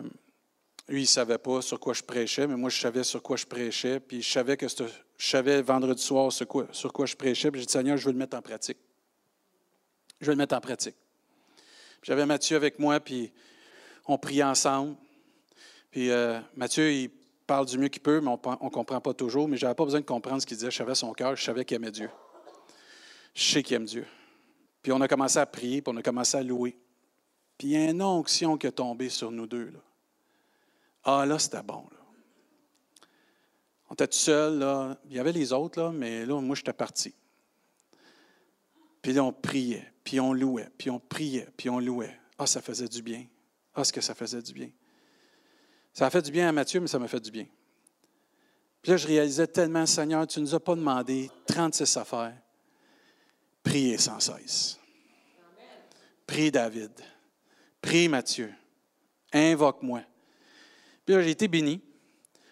lui, 0.90 1.02
il 1.02 1.04
ne 1.04 1.08
savait 1.08 1.38
pas 1.38 1.62
sur 1.62 1.80
quoi 1.80 1.94
je 1.94 2.02
prêchais, 2.02 2.48
mais 2.48 2.58
moi, 2.58 2.72
je 2.72 2.82
savais 2.82 3.04
sur 3.04 3.22
quoi 3.22 3.38
je 3.38 3.46
prêchais. 3.46 4.00
Puis 4.00 4.24
je 4.24 4.30
savais 4.30 4.58
que 4.58 4.66
je 4.68 5.28
savais 5.30 5.62
vendredi 5.62 6.02
soir 6.02 6.34
sur 6.34 6.48
quoi, 6.48 6.68
je 6.74 7.16
prêchais. 7.16 7.52
Puis 7.52 7.62
j'ai 7.62 7.68
dit, 7.68 7.72
Seigneur, 7.72 7.96
je 7.96 8.06
veux 8.08 8.12
le 8.12 8.18
mettre 8.18 8.36
en 8.36 8.42
pratique. 8.42 8.78
Je 10.20 10.26
vais 10.26 10.32
le 10.32 10.38
mettre 10.40 10.56
en 10.56 10.62
pratique. 10.62 10.96
J'avais 12.02 12.26
Mathieu 12.26 12.56
avec 12.56 12.80
moi, 12.80 13.00
puis 13.00 13.32
on 14.08 14.18
priait 14.18 14.44
ensemble. 14.44 14.96
Puis 15.92 16.10
euh, 16.10 16.40
Mathieu, 16.56 16.92
il 16.92 17.12
parle 17.46 17.68
du 17.68 17.78
mieux 17.78 17.90
qu'il 17.90 18.02
peut, 18.02 18.20
mais 18.20 18.30
on 18.30 18.66
ne 18.66 18.70
comprend 18.72 19.00
pas 19.00 19.14
toujours. 19.14 19.48
Mais 19.48 19.58
je 19.58 19.66
n'avais 19.66 19.76
pas 19.76 19.86
besoin 19.86 20.00
de 20.00 20.06
comprendre 20.06 20.42
ce 20.42 20.48
qu'il 20.48 20.58
disait. 20.58 20.72
Je 20.72 20.78
savais 20.78 20.96
son 20.96 21.14
cœur, 21.14 21.36
je 21.36 21.44
savais 21.44 21.66
qu'il 21.66 21.76
aimait 21.76 21.92
Dieu. 21.92 22.10
Je 23.36 23.44
sais 23.44 23.62
qu'il 23.62 23.76
aime 23.76 23.86
Dieu. 23.86 24.08
Puis 24.82 24.92
on 24.92 25.02
a 25.02 25.08
commencé 25.08 25.38
à 25.38 25.46
prier, 25.46 25.84
puis 25.84 25.94
on 25.94 25.98
a 25.98 26.02
commencé 26.02 26.36
à 26.36 26.42
louer. 26.42 26.76
Puis 27.58 27.68
il 27.68 27.72
y 27.72 27.78
a 27.78 27.90
une 27.90 28.02
onction 28.02 28.58
qui 28.58 28.68
est 28.68 28.72
tombée 28.72 29.10
sur 29.10 29.32
nous 29.32 29.48
deux. 29.48 29.70
Là. 29.70 29.80
Ah, 31.04 31.26
là, 31.26 31.40
c'était 31.40 31.64
bon. 31.64 31.86
On 33.90 33.94
était 33.94 34.08
tout 34.08 34.18
seul, 34.18 34.60
là. 34.60 34.98
Il 35.10 35.16
y 35.16 35.20
avait 35.20 35.32
les 35.32 35.54
autres, 35.54 35.80
là, 35.80 35.92
mais 35.92 36.26
là, 36.26 36.40
moi, 36.42 36.56
j'étais 36.56 36.74
parti. 36.74 37.14
Puis 39.02 39.14
là, 39.14 39.24
on 39.24 39.32
priait, 39.32 39.94
puis 40.04 40.20
on 40.20 40.34
louait, 40.34 40.70
puis 40.78 40.90
on 40.90 41.00
priait, 41.00 41.48
puis 41.56 41.70
on 41.70 41.80
louait. 41.80 42.20
Ah, 42.40 42.48
ça 42.48 42.62
faisait 42.62 42.88
du 42.88 43.02
bien. 43.04 43.26
Ah, 43.76 43.84
ce 43.84 43.94
que 43.94 44.02
ça 44.02 44.16
faisait 44.16 44.42
du 44.42 44.52
bien. 44.52 44.70
Ça 45.94 46.08
a 46.08 46.10
fait 46.10 46.24
du 46.24 46.32
bien 46.32 46.50
à 46.50 46.52
Mathieu, 46.52 46.80
mais 46.82 46.88
ça 46.88 46.98
m'a 46.98 47.08
fait 47.08 47.20
du 47.20 47.32
bien. 47.32 47.46
Puis 48.82 48.92
là, 48.92 48.98
je 48.98 49.08
réalisais 49.08 49.48
tellement, 49.48 49.86
Seigneur, 49.86 50.28
tu 50.28 50.40
ne 50.40 50.46
nous 50.46 50.56
as 50.56 50.60
pas 50.60 50.76
demandé 50.76 51.30
36 51.48 51.98
affaires. 51.98 52.36
Priez 53.64 53.98
sans 53.98 54.20
cesse. 54.20 54.80
Prie 56.28 56.52
David. 56.52 56.92
Prie 57.86 58.10
Mathieu. 58.10 58.52
Invoque-moi. 59.32 60.02
Puis 61.06 61.16
là, 61.16 61.22
j'ai 61.22 61.30
été 61.30 61.48
béni 61.48 61.82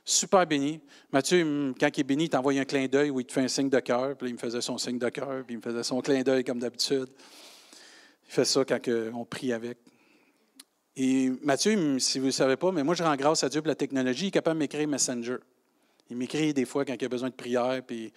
super 0.06 0.46
béni. 0.46 0.82
Mathieu, 1.12 1.74
quand 1.80 1.90
il 1.96 2.00
est 2.02 2.04
béni, 2.04 2.26
il 2.26 2.30
t'envoie 2.30 2.54
un 2.54 2.66
clin 2.66 2.88
d'œil 2.88 3.10
où 3.10 3.20
il 3.20 3.26
te 3.26 3.32
fait 3.32 3.42
un 3.42 3.48
signe 3.48 3.70
de 3.70 3.80
cœur. 3.80 4.16
Puis 4.18 4.30
il 4.30 4.34
me 4.34 4.38
faisait 4.38 4.62
son 4.62 4.78
signe 4.78 5.00
de 5.00 5.10
cœur, 5.10 5.44
puis 5.46 5.56
il 5.56 5.58
me 5.58 5.62
faisait 5.62 5.84
son 5.84 6.02
clin 6.02 6.22
d'œil 6.22 6.44
comme 6.44 6.60
d'habitude. 6.60 7.08
Il 8.28 8.32
fait 8.34 8.46
ça 8.46 8.64
quand 8.66 8.80
on 9.14 9.26
prie 9.26 9.54
avec. 9.54 9.78
Et 10.96 11.32
Mathieu, 11.42 11.98
si 12.00 12.20
vous 12.20 12.28
ne 12.28 12.32
savez 12.32 12.58
pas, 12.58 12.72
mais 12.72 12.84
moi, 12.84 12.94
je 12.94 13.04
rends 13.04 13.16
grâce 13.16 13.44
à 13.44 13.50
Dieu 13.50 13.62
pour 13.62 13.70
la 13.70 13.76
technologie. 13.76 14.26
Il 14.26 14.28
est 14.28 14.32
capable 14.32 14.58
de 14.58 14.60
m'écrire 14.60 14.88
Messenger. 14.88 15.38
Il 16.10 16.18
m'écrit 16.18 16.54
des 16.54 16.66
fois 16.66 16.86
quand 16.86 16.96
il 17.00 17.06
a 17.06 17.10
besoin 17.10 17.30
de 17.30 17.36
prière, 17.36 17.82
puis 17.88 18.14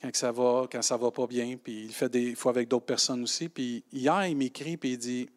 quand 0.00 0.08
ça 0.14 0.32
va, 0.32 0.66
quand 0.70 0.82
ça 0.82 0.96
va 0.96 1.10
pas 1.10 1.26
bien, 1.26 1.56
puis 1.62 1.84
il 1.84 1.92
fait 1.92 2.08
des 2.08 2.34
fois 2.34 2.52
avec 2.52 2.68
d'autres 2.68 2.86
personnes 2.86 3.24
aussi. 3.24 3.48
Puis 3.48 3.84
hier, 3.92 4.26
il 4.26 4.36
m'écrit, 4.36 4.76
puis 4.76 4.92
il 4.92 4.98
dit, 4.98 5.28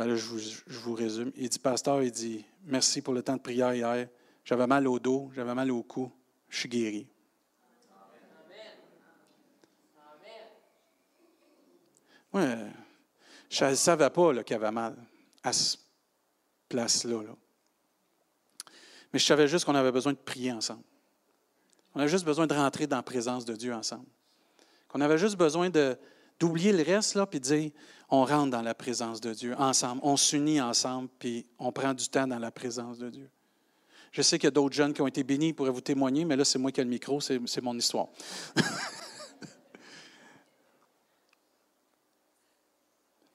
ben 0.00 0.16
je 0.16 0.24
vous, 0.78 0.94
résume, 0.94 1.30
il 1.36 1.50
dit, 1.50 1.58
pasteur, 1.58 2.02
il 2.02 2.10
dit, 2.10 2.42
merci 2.64 3.02
pour 3.02 3.12
le 3.12 3.22
temps 3.22 3.36
de 3.36 3.42
prière 3.42 3.74
hier. 3.74 4.08
J'avais 4.46 4.66
mal 4.66 4.88
au 4.88 4.98
dos, 4.98 5.30
j'avais 5.34 5.54
mal 5.54 5.70
au 5.70 5.82
cou, 5.82 6.10
je 6.48 6.60
suis 6.60 6.70
guéri. 6.70 7.06
Ouais, 12.32 12.56
je 13.50 13.64
ne 13.66 13.74
savais 13.74 14.08
pas 14.08 14.42
qu'il 14.42 14.56
avait 14.56 14.70
mal 14.70 14.96
à 15.42 15.52
cette 15.52 15.80
place-là. 16.70 17.22
Là. 17.22 17.36
Mais 19.12 19.18
je 19.18 19.26
savais 19.26 19.48
juste 19.48 19.66
qu'on 19.66 19.74
avait 19.74 19.92
besoin 19.92 20.14
de 20.14 20.18
prier 20.18 20.52
ensemble. 20.52 20.84
On 21.94 22.00
avait 22.00 22.08
juste 22.08 22.24
besoin 22.24 22.46
de 22.46 22.54
rentrer 22.54 22.86
dans 22.86 22.96
la 22.96 23.02
présence 23.02 23.44
de 23.44 23.54
Dieu 23.54 23.74
ensemble. 23.74 24.06
Qu'on 24.88 25.02
avait 25.02 25.18
juste 25.18 25.36
besoin 25.36 25.68
d'oublier 25.68 26.72
le 26.72 26.84
reste, 26.84 27.16
là, 27.16 27.26
puis 27.26 27.38
de 27.38 27.44
dire, 27.44 27.70
on 28.10 28.24
rentre 28.24 28.50
dans 28.50 28.62
la 28.62 28.74
présence 28.74 29.20
de 29.20 29.32
Dieu 29.32 29.54
ensemble. 29.58 30.00
On 30.04 30.16
s'unit 30.16 30.60
ensemble, 30.60 31.08
puis 31.18 31.46
on 31.58 31.70
prend 31.72 31.94
du 31.94 32.08
temps 32.08 32.26
dans 32.26 32.38
la 32.38 32.50
présence 32.50 32.98
de 32.98 33.08
Dieu. 33.08 33.30
Je 34.12 34.22
sais 34.22 34.38
qu'il 34.38 34.46
y 34.46 34.48
a 34.48 34.52
d'autres 34.52 34.74
jeunes 34.74 34.92
qui 34.92 35.00
ont 35.00 35.06
été 35.06 35.22
bénis, 35.22 35.48
ils 35.48 35.54
pourraient 35.54 35.70
vous 35.70 35.80
témoigner, 35.80 36.24
mais 36.24 36.34
là, 36.34 36.44
c'est 36.44 36.58
moi 36.58 36.72
qui 36.72 36.80
ai 36.80 36.84
le 36.84 36.90
micro, 36.90 37.20
c'est 37.20 37.62
mon 37.62 37.78
histoire. 37.78 38.08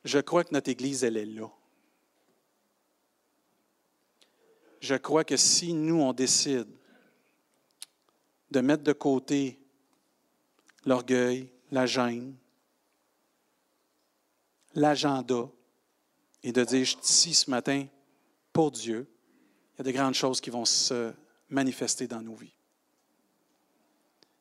Je 0.03 0.19
crois 0.19 0.43
que 0.43 0.53
notre 0.53 0.69
Église, 0.69 1.03
elle 1.03 1.17
est 1.17 1.25
là. 1.25 1.49
Je 4.79 4.93
crois 4.95 5.23
que 5.23 5.35
si 5.35 5.73
nous, 5.73 5.99
on 5.99 6.13
décide 6.13 6.67
de 8.51 8.59
mettre 8.59 8.83
de 8.83 8.93
côté 8.93 9.59
l'orgueil, 10.85 11.49
la 11.71 11.87
gêne, 11.87 12.35
l'agenda, 14.75 15.49
et 16.43 16.51
de 16.51 16.63
dire, 16.63 16.83
ici 16.83 17.33
ce 17.33 17.49
matin 17.49 17.87
pour 18.53 18.71
Dieu, 18.71 19.07
il 19.73 19.77
y 19.79 19.81
a 19.81 19.83
de 19.83 19.91
grandes 19.91 20.13
choses 20.13 20.39
qui 20.39 20.49
vont 20.49 20.65
se 20.65 21.11
manifester 21.49 22.07
dans 22.07 22.21
nos 22.21 22.35
vies. 22.35 22.53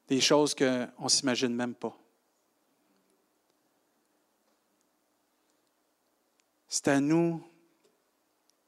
Des 0.09 0.21
choses 0.21 0.55
qu'on 0.55 0.89
ne 1.01 1.09
s'imagine 1.09 1.55
même 1.55 1.75
pas. 1.75 1.97
C'est 6.69 6.89
à 6.89 7.01
nous 7.01 7.43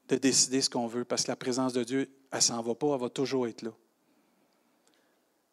de 0.07 0.15
décider 0.15 0.61
ce 0.61 0.69
qu'on 0.69 0.87
veut, 0.87 1.05
parce 1.05 1.23
que 1.23 1.31
la 1.31 1.35
présence 1.35 1.73
de 1.73 1.83
Dieu, 1.83 2.09
elle 2.31 2.37
ne 2.37 2.41
s'en 2.41 2.61
va 2.61 2.73
pas, 2.73 2.93
elle 2.93 3.01
va 3.01 3.09
toujours 3.09 3.47
être 3.47 3.61
là. 3.61 3.73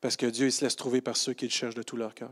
Parce 0.00 0.16
que 0.16 0.26
Dieu, 0.26 0.46
il 0.46 0.52
se 0.52 0.64
laisse 0.64 0.76
trouver 0.76 1.00
par 1.00 1.16
ceux 1.16 1.32
qui 1.32 1.46
le 1.46 1.50
cherchent 1.50 1.74
de 1.74 1.82
tout 1.82 1.96
leur 1.96 2.14
cœur. 2.14 2.30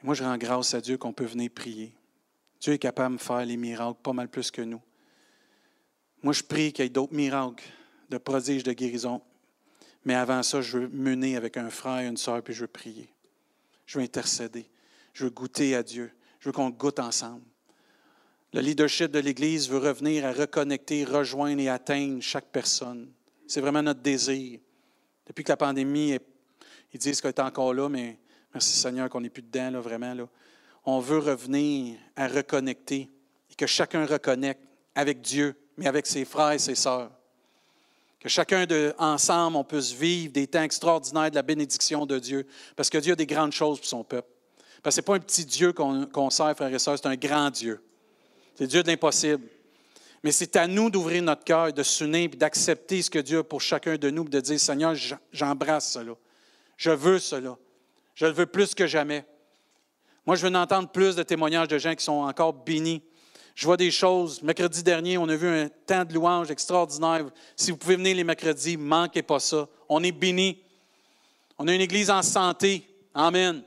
Et 0.00 0.06
moi, 0.06 0.14
je 0.14 0.22
rends 0.22 0.38
grâce 0.38 0.74
à 0.74 0.80
Dieu 0.80 0.96
qu'on 0.96 1.12
peut 1.12 1.24
venir 1.24 1.50
prier. 1.50 1.94
Dieu 2.60 2.74
est 2.74 2.78
capable 2.78 3.16
de 3.16 3.20
faire 3.20 3.44
les 3.44 3.56
miracles 3.56 4.00
pas 4.02 4.12
mal 4.12 4.28
plus 4.28 4.50
que 4.50 4.62
nous. 4.62 4.80
Moi, 6.22 6.32
je 6.32 6.42
prie 6.42 6.72
qu'il 6.72 6.84
y 6.84 6.86
ait 6.86 6.90
d'autres 6.90 7.14
miracles, 7.14 7.64
de 8.10 8.18
prodiges, 8.18 8.64
de 8.64 8.72
guérison. 8.72 9.22
Mais 10.04 10.14
avant 10.14 10.42
ça, 10.42 10.60
je 10.60 10.78
veux 10.78 10.88
mener 10.88 11.36
avec 11.36 11.56
un 11.56 11.70
frère 11.70 12.08
une 12.08 12.16
sœur, 12.16 12.42
puis 12.42 12.54
je 12.54 12.62
veux 12.62 12.68
prier. 12.68 13.12
Je 13.86 13.98
veux 13.98 14.04
intercéder. 14.04 14.68
Je 15.12 15.24
veux 15.24 15.30
goûter 15.30 15.74
à 15.74 15.82
Dieu. 15.82 16.12
Je 16.40 16.48
veux 16.48 16.52
qu'on 16.52 16.70
goûte 16.70 16.98
ensemble. 16.98 17.44
Le 18.52 18.60
leadership 18.60 19.10
de 19.10 19.18
l'Église 19.18 19.68
veut 19.68 19.78
revenir 19.78 20.24
à 20.24 20.32
reconnecter, 20.32 21.04
rejoindre 21.04 21.60
et 21.60 21.68
atteindre 21.68 22.22
chaque 22.22 22.46
personne. 22.46 23.12
C'est 23.46 23.60
vraiment 23.60 23.82
notre 23.82 24.00
désir. 24.00 24.60
Depuis 25.26 25.44
que 25.44 25.52
la 25.52 25.56
pandémie, 25.56 26.16
ils 26.92 26.98
disent 26.98 27.20
qu'elle 27.20 27.30
est 27.30 27.40
encore 27.40 27.74
là, 27.74 27.88
mais 27.88 28.18
merci 28.52 28.76
Seigneur 28.76 29.08
qu'on 29.08 29.20
n'est 29.20 29.30
plus 29.30 29.42
dedans, 29.42 29.70
là, 29.70 29.80
vraiment. 29.80 30.14
Là. 30.14 30.28
On 30.84 31.00
veut 31.00 31.18
revenir 31.18 31.96
à 32.16 32.28
reconnecter 32.28 33.10
et 33.50 33.54
que 33.54 33.66
chacun 33.66 34.06
reconnecte 34.06 34.62
avec 34.94 35.20
Dieu, 35.20 35.54
mais 35.76 35.86
avec 35.86 36.06
ses 36.06 36.24
frères 36.24 36.52
et 36.52 36.58
ses 36.58 36.74
sœurs. 36.74 37.10
Que 38.20 38.28
chacun 38.28 38.66
de, 38.66 38.94
ensemble, 38.98 39.56
on 39.56 39.64
puisse 39.64 39.92
vivre 39.92 40.32
des 40.32 40.46
temps 40.46 40.62
extraordinaires 40.62 41.30
de 41.30 41.36
la 41.36 41.42
bénédiction 41.42 42.04
de 42.04 42.18
Dieu, 42.18 42.46
parce 42.74 42.90
que 42.90 42.98
Dieu 42.98 43.12
a 43.12 43.16
des 43.16 43.26
grandes 43.26 43.52
choses 43.52 43.78
pour 43.78 43.86
son 43.86 44.02
peuple. 44.02 44.28
Parce 44.82 44.96
que 44.96 44.96
ce 44.96 45.00
n'est 45.00 45.04
pas 45.04 45.14
un 45.16 45.20
petit 45.20 45.44
Dieu 45.44 45.72
qu'on 45.72 46.30
sert, 46.30 46.54
frères 46.56 46.74
et 46.74 46.78
sœurs, 46.78 46.98
c'est 46.98 47.08
un 47.08 47.16
grand 47.16 47.50
Dieu. 47.50 47.80
C'est 48.56 48.66
Dieu 48.66 48.82
de 48.82 48.88
l'impossible. 48.88 49.44
Mais 50.24 50.32
c'est 50.32 50.56
à 50.56 50.66
nous 50.66 50.90
d'ouvrir 50.90 51.22
notre 51.22 51.44
cœur, 51.44 51.72
de 51.72 51.82
s'unir, 51.82 52.30
d'accepter 52.30 53.02
ce 53.02 53.10
que 53.10 53.20
Dieu 53.20 53.38
a 53.38 53.44
pour 53.44 53.60
chacun 53.60 53.96
de 53.96 54.10
nous, 54.10 54.24
de 54.24 54.40
dire, 54.40 54.58
Seigneur, 54.58 54.94
j'embrasse 55.32 55.92
cela. 55.92 56.14
Je 56.76 56.90
veux 56.90 57.20
cela. 57.20 57.56
Je 58.18 58.26
le 58.26 58.32
veux 58.32 58.46
plus 58.46 58.74
que 58.74 58.88
jamais. 58.88 59.24
Moi, 60.26 60.34
je 60.34 60.44
veux 60.44 60.54
entendre 60.56 60.88
plus 60.88 61.14
de 61.14 61.22
témoignages 61.22 61.68
de 61.68 61.78
gens 61.78 61.94
qui 61.94 62.04
sont 62.04 62.24
encore 62.24 62.52
bénis. 62.52 63.00
Je 63.54 63.64
vois 63.64 63.76
des 63.76 63.92
choses. 63.92 64.42
Mercredi 64.42 64.82
dernier, 64.82 65.18
on 65.18 65.28
a 65.28 65.36
vu 65.36 65.46
un 65.46 65.68
temps 65.86 66.04
de 66.04 66.12
louange 66.12 66.50
extraordinaire. 66.50 67.26
Si 67.54 67.70
vous 67.70 67.76
pouvez 67.76 67.94
venir 67.94 68.16
les 68.16 68.24
mercredis, 68.24 68.76
manquez 68.76 69.22
pas 69.22 69.38
ça. 69.38 69.68
On 69.88 70.02
est 70.02 70.10
bénis. 70.10 70.58
On 71.58 71.68
a 71.68 71.72
une 71.72 71.80
église 71.80 72.10
en 72.10 72.22
santé. 72.22 72.84
Amen 73.14 73.62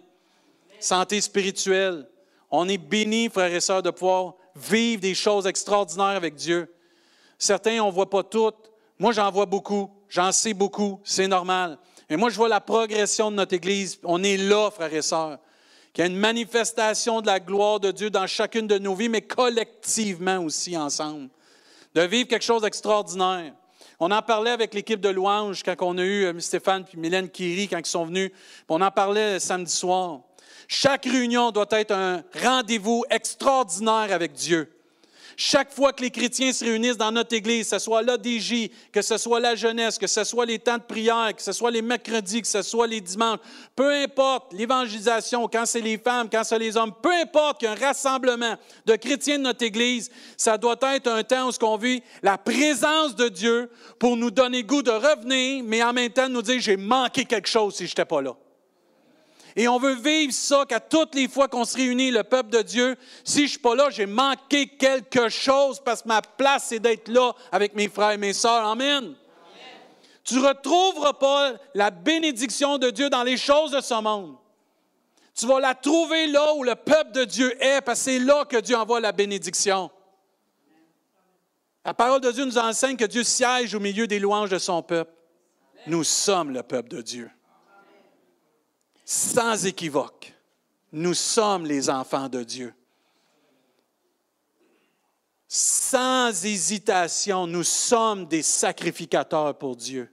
santé 0.84 1.22
spirituelle. 1.22 2.08
On 2.50 2.68
est 2.68 2.78
bénis, 2.78 3.30
frères 3.30 3.54
et 3.54 3.62
sœurs, 3.62 3.84
de 3.84 3.92
pouvoir 3.92 4.34
vivre 4.56 5.02
des 5.02 5.14
choses 5.14 5.48
extraordinaires 5.48 6.18
avec 6.18 6.36
Dieu. 6.36 6.74
Certains, 7.38 7.80
on 7.80 7.88
ne 7.88 7.92
voit 7.92 8.10
pas 8.10 8.24
toutes. 8.24 8.72
Moi, 9.00 9.14
j'en 9.14 9.32
vois 9.32 9.46
beaucoup. 9.46 9.90
J'en 10.10 10.32
sais 10.32 10.54
beaucoup. 10.54 11.00
C'est 11.04 11.28
normal. 11.28 11.78
Mais 12.12 12.18
moi, 12.18 12.30
je 12.30 12.36
vois 12.36 12.50
la 12.50 12.60
progression 12.60 13.32
de 13.32 13.38
notre 13.38 13.54
Église. 13.54 13.98
On 14.04 14.22
est 14.22 14.36
là, 14.36 14.70
frères 14.70 14.94
et 14.94 15.02
sœurs. 15.02 15.40
Qu'il 15.94 16.04
y 16.04 16.08
a 16.08 16.12
une 16.12 16.18
manifestation 16.18 17.22
de 17.22 17.28
la 17.28 17.40
gloire 17.40 17.80
de 17.80 17.90
Dieu 17.90 18.10
dans 18.10 18.28
chacune 18.28 18.68
de 18.68 18.78
nos 18.78 18.94
vies, 18.94 19.08
mais 19.08 19.22
collectivement 19.22 20.40
aussi 20.40 20.76
ensemble. 20.76 21.30
De 21.96 22.02
vivre 22.02 22.28
quelque 22.28 22.44
chose 22.44 22.64
d'extraordinaire. 22.64 23.54
On 23.98 24.12
en 24.12 24.22
parlait 24.22 24.52
avec 24.52 24.74
l'équipe 24.74 25.00
de 25.00 25.08
louange 25.08 25.64
quand 25.64 25.76
on 25.80 25.98
a 25.98 26.04
eu 26.04 26.26
euh, 26.26 26.40
Stéphane 26.42 26.84
et 26.94 26.98
Mylène 26.98 27.30
Kiri 27.30 27.70
quand 27.70 27.80
ils 27.80 27.86
sont 27.86 28.04
venus. 28.04 28.32
On 28.68 28.82
en 28.82 28.92
parlait 28.92 29.40
samedi 29.40 29.72
soir. 29.72 30.20
Chaque 30.68 31.06
réunion 31.06 31.52
doit 31.52 31.68
être 31.72 31.92
un 31.92 32.24
rendez-vous 32.44 33.06
extraordinaire 33.10 34.12
avec 34.12 34.34
Dieu. 34.34 34.70
Chaque 35.38 35.74
fois 35.74 35.94
que 35.94 36.04
les 36.04 36.12
chrétiens 36.12 36.52
se 36.54 36.66
réunissent 36.66 36.98
dans 36.98 37.12
notre 37.12 37.36
Église, 37.36 37.70
que 37.70 37.78
ce 37.78 37.80
soit 37.80 38.02
l'ADJ, 38.02 38.70
que 38.92 39.02
ce 39.02 39.18
soit 39.18 39.40
la 39.40 39.56
jeunesse, 39.56 39.98
que 39.98 40.08
ce 40.08 40.24
soit 40.24 40.46
les 40.46 40.60
temps 40.60 40.78
de 40.78 40.84
prière, 40.84 41.32
que 41.36 41.42
ce 41.42 41.52
soit 41.52 41.72
les 41.72 41.82
mercredis, 41.82 42.42
que 42.42 42.48
ce 42.48 42.62
soit 42.62 42.88
les 42.88 43.02
dimanches, 43.02 43.40
peu 43.76 43.92
importe 43.92 44.54
l'évangélisation, 44.54 45.48
quand 45.48 45.66
c'est 45.66 45.82
les 45.82 45.98
femmes, 45.98 46.30
quand 46.32 46.44
c'est 46.44 46.60
les 46.60 46.76
hommes, 46.78 46.94
peu 47.02 47.14
importe 47.14 47.60
qu'il 47.60 47.70
rassemblement 47.70 48.56
de 48.86 48.96
chrétiens 48.96 49.38
de 49.38 49.44
notre 49.44 49.64
Église, 49.64 50.10
ça 50.38 50.58
doit 50.58 50.78
être 50.94 51.08
un 51.08 51.24
temps 51.24 51.50
où 51.50 51.66
on 51.66 51.78
vit 51.78 52.02
la 52.22 52.38
présence 52.38 53.16
de 53.16 53.28
Dieu 53.30 53.70
pour 54.00 54.18
nous 54.18 54.32
donner 54.32 54.64
goût 54.64 54.82
de 54.82 54.92
revenir, 54.92 55.64
mais 55.66 55.84
en 55.84 55.94
même 55.94 56.12
temps 56.12 56.30
nous 56.30 56.42
dire 56.42 56.60
j'ai 56.60 56.78
manqué 56.78 57.26
quelque 57.26 57.48
chose 57.48 57.76
si 57.76 57.86
je 57.86 57.92
n'étais 57.92 58.06
pas 58.06 58.22
là. 58.22 58.36
Et 59.56 59.68
on 59.68 59.80
veut 59.80 59.96
vivre 59.96 60.34
ça 60.34 60.66
qu'à 60.68 60.80
toutes 60.80 61.16
les 61.16 61.28
fois 61.28 61.48
qu'on 61.48 61.66
se 61.66 61.76
réunit, 61.76 62.12
le 62.12 62.24
peuple 62.24 62.50
de 62.50 62.62
Dieu, 62.62 62.96
si 63.24 63.40
je 63.40 63.44
ne 63.44 63.48
suis 63.50 63.60
pas 63.60 63.76
là, 63.76 63.90
j'ai 63.90 64.06
manqué 64.06 64.68
quelque 64.68 65.30
chose 65.30 65.82
parce 65.84 66.04
que 66.04 66.08
ma 66.08 66.22
place, 66.22 66.66
c'est 66.70 66.80
d'être 66.80 67.10
là 67.10 67.34
avec 67.52 67.76
mes 67.76 67.90
frères 67.90 68.12
et 68.12 68.18
mes 68.18 68.34
sœurs. 68.34 68.66
Amen. 68.66 69.16
Tu 70.24 70.36
ne 70.36 70.48
retrouveras 70.48 71.14
pas 71.14 71.54
la 71.74 71.90
bénédiction 71.90 72.78
de 72.78 72.90
Dieu 72.90 73.10
dans 73.10 73.24
les 73.24 73.38
choses 73.38 73.72
de 73.72 73.82
ce 73.82 74.00
monde. 74.02 74.36
Tu 75.36 75.48
vas 75.48 75.60
la 75.60 75.76
trouver 75.76 76.28
là 76.28 76.54
où 76.54 76.64
le 76.64 76.76
peuple 76.76 77.12
de 77.12 77.26
Dieu 77.26 77.62
est, 77.62 77.82
parce 77.82 78.00
que 78.00 78.12
c'est 78.12 78.20
là 78.20 78.46
que 78.46 78.58
Dieu 78.58 78.76
envoie 78.76 79.00
la 79.00 79.12
bénédiction. 79.12 79.90
La 81.84 81.94
parole 81.94 82.22
de 82.22 82.32
Dieu 82.32 82.46
nous 82.46 82.60
enseigne 82.60 82.96
que 82.96 83.06
Dieu 83.06 83.24
siège 83.24 83.74
au 83.74 83.80
milieu 83.80 84.06
des 84.06 84.20
louanges 84.20 84.52
de 84.52 84.60
son 84.60 84.84
peuple. 84.84 85.12
Nous 85.88 86.04
sommes 86.04 86.52
le 86.52 86.62
peuple 86.62 86.90
de 86.90 87.02
Dieu 87.02 87.32
sans 89.06 89.66
équivoque, 89.66 90.34
nous 90.92 91.14
sommes 91.14 91.66
les 91.66 91.90
enfants 91.90 92.30
de 92.30 92.44
Dieu. 92.44 92.74
Sans 95.48 96.46
hésitation, 96.46 97.46
nous 97.48 97.64
sommes 97.64 98.26
des 98.26 98.42
sacrificateurs 98.42 99.58
pour 99.58 99.76
Dieu. 99.76 100.10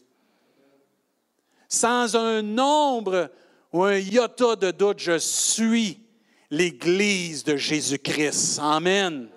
Sans 1.68 2.16
un 2.16 2.42
nombre 2.42 3.30
ou 3.72 3.84
un 3.84 3.98
iota 3.98 4.56
de 4.56 4.70
doute, 4.70 4.98
je 4.98 5.18
suis 5.18 6.00
l'Église 6.50 7.44
de 7.44 7.56
Jésus-Christ. 7.56 8.58
Amen. 8.60 9.28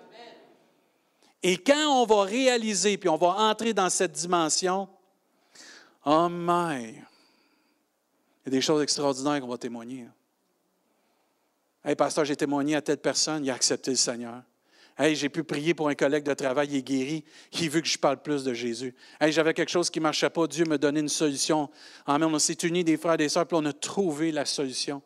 Et 1.42 1.56
quand 1.56 2.02
on 2.02 2.06
va 2.06 2.22
réaliser, 2.22 2.96
puis 2.96 3.08
on 3.08 3.16
va 3.16 3.28
entrer 3.28 3.74
dans 3.74 3.90
cette 3.90 4.12
dimension, 4.12 4.88
oh 6.04 6.28
my, 6.30 6.94
il 8.44 8.52
y 8.52 8.56
a 8.56 8.58
des 8.58 8.60
choses 8.60 8.82
extraordinaires 8.82 9.40
qu'on 9.40 9.48
va 9.48 9.58
témoigner. 9.58 10.06
Hey, 11.84 11.96
pasteur, 11.96 12.24
j'ai 12.24 12.36
témoigné 12.36 12.76
à 12.76 12.82
telle 12.82 12.98
personne, 12.98 13.44
il 13.44 13.50
a 13.50 13.54
accepté 13.54 13.90
le 13.90 13.96
Seigneur. 13.96 14.42
Hey, 14.98 15.16
j'ai 15.16 15.28
pu 15.28 15.42
prier 15.42 15.74
pour 15.74 15.88
un 15.88 15.94
collègue 15.94 16.24
de 16.24 16.34
travail, 16.34 16.68
il 16.70 16.76
est 16.76 16.82
guéri, 16.82 17.24
qui 17.50 17.68
veut 17.68 17.80
que 17.80 17.88
je 17.88 17.98
parle 17.98 18.20
plus 18.20 18.44
de 18.44 18.52
Jésus. 18.52 18.94
Hey, 19.20 19.32
j'avais 19.32 19.54
quelque 19.54 19.70
chose 19.70 19.90
qui 19.90 19.98
ne 19.98 20.02
marchait 20.02 20.30
pas, 20.30 20.46
Dieu 20.46 20.64
me 20.64 20.76
donnait 20.76 21.00
une 21.00 21.08
solution. 21.08 21.70
Amen. 22.06 22.28
On 22.32 22.38
s'est 22.38 22.58
unis 22.62 22.84
des 22.84 22.96
frères 22.96 23.14
et 23.14 23.18
des 23.18 23.28
sœurs, 23.28 23.46
puis 23.46 23.56
on 23.58 23.64
a 23.64 23.72
trouvé 23.72 24.32
la 24.32 24.44
solution. 24.44 25.02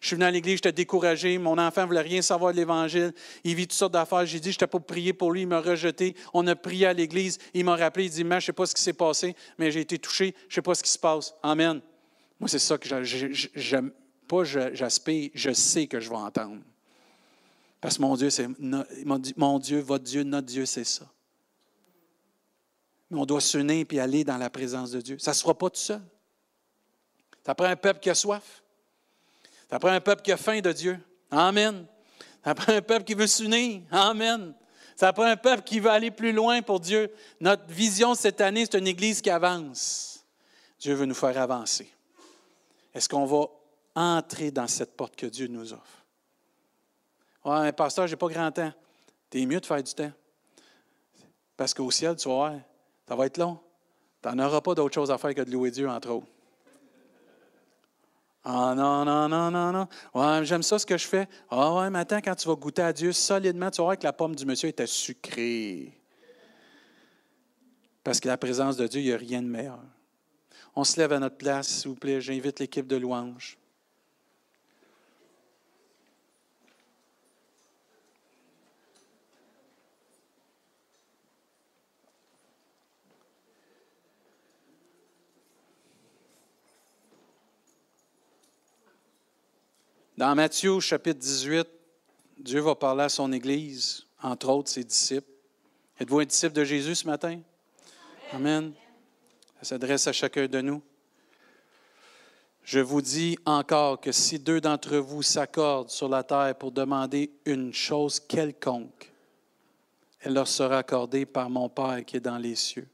Je 0.00 0.08
suis 0.08 0.16
venu 0.16 0.26
à 0.26 0.30
l'église, 0.30 0.56
j'étais 0.56 0.72
découragé. 0.72 1.38
Mon 1.38 1.58
enfant 1.58 1.82
ne 1.82 1.86
voulait 1.86 2.00
rien 2.00 2.22
savoir 2.22 2.52
de 2.52 2.58
l'Évangile. 2.58 3.12
Il 3.44 3.54
vit 3.54 3.66
toutes 3.66 3.78
sortes 3.78 3.92
d'affaires. 3.92 4.26
J'ai 4.26 4.40
dit, 4.40 4.50
je 4.50 4.56
n'étais 4.56 4.66
pas 4.66 4.78
prier 4.78 5.12
pour 5.12 5.32
lui. 5.32 5.42
Il 5.42 5.46
m'a 5.46 5.60
rejeté. 5.60 6.14
On 6.34 6.46
a 6.46 6.54
prié 6.54 6.86
à 6.86 6.92
l'église. 6.92 7.38
Il 7.54 7.64
m'a 7.64 7.76
rappelé. 7.76 8.04
Il 8.04 8.10
dit, 8.10 8.18
je 8.18 8.24
ne 8.24 8.40
sais 8.40 8.52
pas 8.52 8.66
ce 8.66 8.74
qui 8.74 8.82
s'est 8.82 8.92
passé, 8.92 9.34
mais 9.58 9.70
j'ai 9.70 9.80
été 9.80 9.98
touché. 9.98 10.34
Je 10.48 10.52
ne 10.52 10.54
sais 10.56 10.62
pas 10.62 10.74
ce 10.74 10.82
qui 10.82 10.90
se 10.90 10.98
passe. 10.98 11.34
Amen. 11.42 11.80
Moi, 12.38 12.48
c'est 12.48 12.58
ça 12.58 12.78
que 12.78 13.02
j'aime. 13.04 13.92
Pas 14.28 14.42
j'aspire, 14.42 15.30
je 15.34 15.52
sais 15.52 15.86
que 15.86 16.00
je 16.00 16.10
vais 16.10 16.16
entendre. 16.16 16.60
Parce 17.80 17.96
que 17.96 18.02
mon 18.02 18.16
Dieu, 18.16 18.30
c'est 18.30 18.48
mon 18.58 19.58
Dieu, 19.58 19.80
votre 19.80 20.04
Dieu, 20.04 20.24
notre 20.24 20.48
Dieu, 20.48 20.66
c'est 20.66 20.84
ça. 20.84 21.06
Mais 23.08 23.20
on 23.20 23.24
doit 23.24 23.40
s'unir 23.40 23.86
et 23.88 24.00
aller 24.00 24.24
dans 24.24 24.36
la 24.36 24.50
présence 24.50 24.90
de 24.90 25.00
Dieu. 25.00 25.18
Ça 25.20 25.30
ne 25.30 25.36
se 25.36 25.42
fera 25.42 25.56
pas 25.56 25.70
tout 25.70 25.78
seul. 25.78 26.02
Ça 27.44 27.54
prend 27.54 27.66
un 27.66 27.76
peuple 27.76 28.00
qui 28.00 28.10
a 28.10 28.14
soif. 28.16 28.64
Ça 29.70 29.78
prend 29.78 29.90
un 29.90 30.00
peuple 30.00 30.22
qui 30.22 30.32
a 30.32 30.36
faim 30.36 30.60
de 30.60 30.72
Dieu. 30.72 30.98
Amen. 31.30 31.86
Ça 32.44 32.54
prend 32.54 32.72
un 32.72 32.82
peuple 32.82 33.04
qui 33.04 33.14
veut 33.14 33.28
s'unir. 33.28 33.82
Amen. 33.92 34.52
Ça 34.96 35.12
prend 35.12 35.24
un 35.24 35.36
peuple 35.36 35.62
qui 35.62 35.78
veut 35.78 35.90
aller 35.90 36.10
plus 36.10 36.32
loin 36.32 36.62
pour 36.62 36.80
Dieu. 36.80 37.12
Notre 37.38 37.66
vision 37.68 38.14
cette 38.16 38.40
année, 38.40 38.64
c'est 38.64 38.78
une 38.78 38.88
Église 38.88 39.20
qui 39.20 39.30
avance. 39.30 40.24
Dieu 40.80 40.94
veut 40.94 41.06
nous 41.06 41.14
faire 41.14 41.38
avancer. 41.38 41.88
Est-ce 42.96 43.10
qu'on 43.10 43.26
va 43.26 43.44
entrer 43.94 44.50
dans 44.50 44.66
cette 44.66 44.96
porte 44.96 45.16
que 45.16 45.26
Dieu 45.26 45.48
nous 45.48 45.74
offre? 45.74 46.06
Ouais, 47.44 47.60
mais 47.60 47.72
pasteur, 47.72 48.06
je 48.06 48.14
n'ai 48.14 48.16
pas 48.16 48.28
grand 48.28 48.50
temps. 48.50 48.72
Tu 49.28 49.42
es 49.42 49.44
mieux 49.44 49.60
de 49.60 49.66
faire 49.66 49.82
du 49.82 49.92
temps. 49.92 50.10
Parce 51.58 51.74
qu'au 51.74 51.90
ciel, 51.90 52.16
tu 52.16 52.26
vas 52.26 52.34
voir, 52.34 52.52
ça 53.06 53.14
va 53.14 53.26
être 53.26 53.36
long. 53.36 53.58
Tu 54.22 54.28
n'en 54.30 54.46
auras 54.46 54.62
pas 54.62 54.74
d'autre 54.74 54.94
chose 54.94 55.10
à 55.10 55.18
faire 55.18 55.34
que 55.34 55.42
de 55.42 55.50
louer 55.50 55.70
Dieu, 55.70 55.86
entre 55.86 56.08
autres. 56.08 56.26
Ah 58.44 58.72
non, 58.74 59.04
non, 59.04 59.28
non, 59.28 59.50
non, 59.50 59.72
non. 59.72 59.88
Ouais, 60.14 60.46
j'aime 60.46 60.62
ça 60.62 60.78
ce 60.78 60.86
que 60.86 60.96
je 60.96 61.06
fais. 61.06 61.28
Ah 61.50 61.74
ouais, 61.74 61.90
mais 61.90 61.98
attends, 61.98 62.22
quand 62.22 62.34
tu 62.34 62.48
vas 62.48 62.54
goûter 62.54 62.80
à 62.80 62.94
Dieu 62.94 63.12
solidement, 63.12 63.70
tu 63.70 63.76
vas 63.82 63.84
voir 63.84 63.98
que 63.98 64.04
la 64.04 64.14
pomme 64.14 64.34
du 64.34 64.46
monsieur 64.46 64.70
était 64.70 64.86
sucrée. 64.86 66.00
Parce 68.02 68.20
que 68.20 68.28
la 68.28 68.38
présence 68.38 68.78
de 68.78 68.86
Dieu, 68.86 69.02
il 69.02 69.06
n'y 69.08 69.12
a 69.12 69.18
rien 69.18 69.42
de 69.42 69.48
meilleur. 69.48 69.80
On 70.78 70.84
se 70.84 71.00
lève 71.00 71.12
à 71.12 71.18
notre 71.18 71.38
place, 71.38 71.68
s'il 71.68 71.88
vous 71.88 71.96
plaît. 71.96 72.20
J'invite 72.20 72.60
l'équipe 72.60 72.86
de 72.86 72.96
louange. 72.96 73.56
Dans 90.18 90.34
Matthieu 90.34 90.80
chapitre 90.80 91.18
18, 91.18 91.66
Dieu 92.38 92.60
va 92.60 92.74
parler 92.74 93.04
à 93.04 93.08
son 93.08 93.32
Église, 93.32 94.06
entre 94.22 94.48
autres 94.50 94.70
ses 94.70 94.84
disciples. 94.84 95.30
Êtes-vous 95.98 96.20
un 96.20 96.24
disciple 96.24 96.54
de 96.54 96.64
Jésus 96.64 96.96
ce 96.96 97.06
matin? 97.06 97.40
Amen. 98.32 98.72
Ça 99.58 99.64
s'adresse 99.64 100.06
à 100.06 100.12
chacun 100.12 100.46
de 100.46 100.60
nous. 100.60 100.82
Je 102.62 102.80
vous 102.80 103.00
dis 103.00 103.38
encore 103.46 104.00
que 104.00 104.10
si 104.12 104.38
deux 104.38 104.60
d'entre 104.60 104.96
vous 104.96 105.22
s'accordent 105.22 105.88
sur 105.88 106.08
la 106.08 106.24
terre 106.24 106.56
pour 106.58 106.72
demander 106.72 107.30
une 107.44 107.72
chose 107.72 108.18
quelconque, 108.18 109.12
elle 110.20 110.34
leur 110.34 110.48
sera 110.48 110.78
accordée 110.78 111.26
par 111.26 111.48
mon 111.48 111.68
Père 111.68 112.04
qui 112.04 112.16
est 112.16 112.20
dans 112.20 112.38
les 112.38 112.56
cieux. 112.56 112.88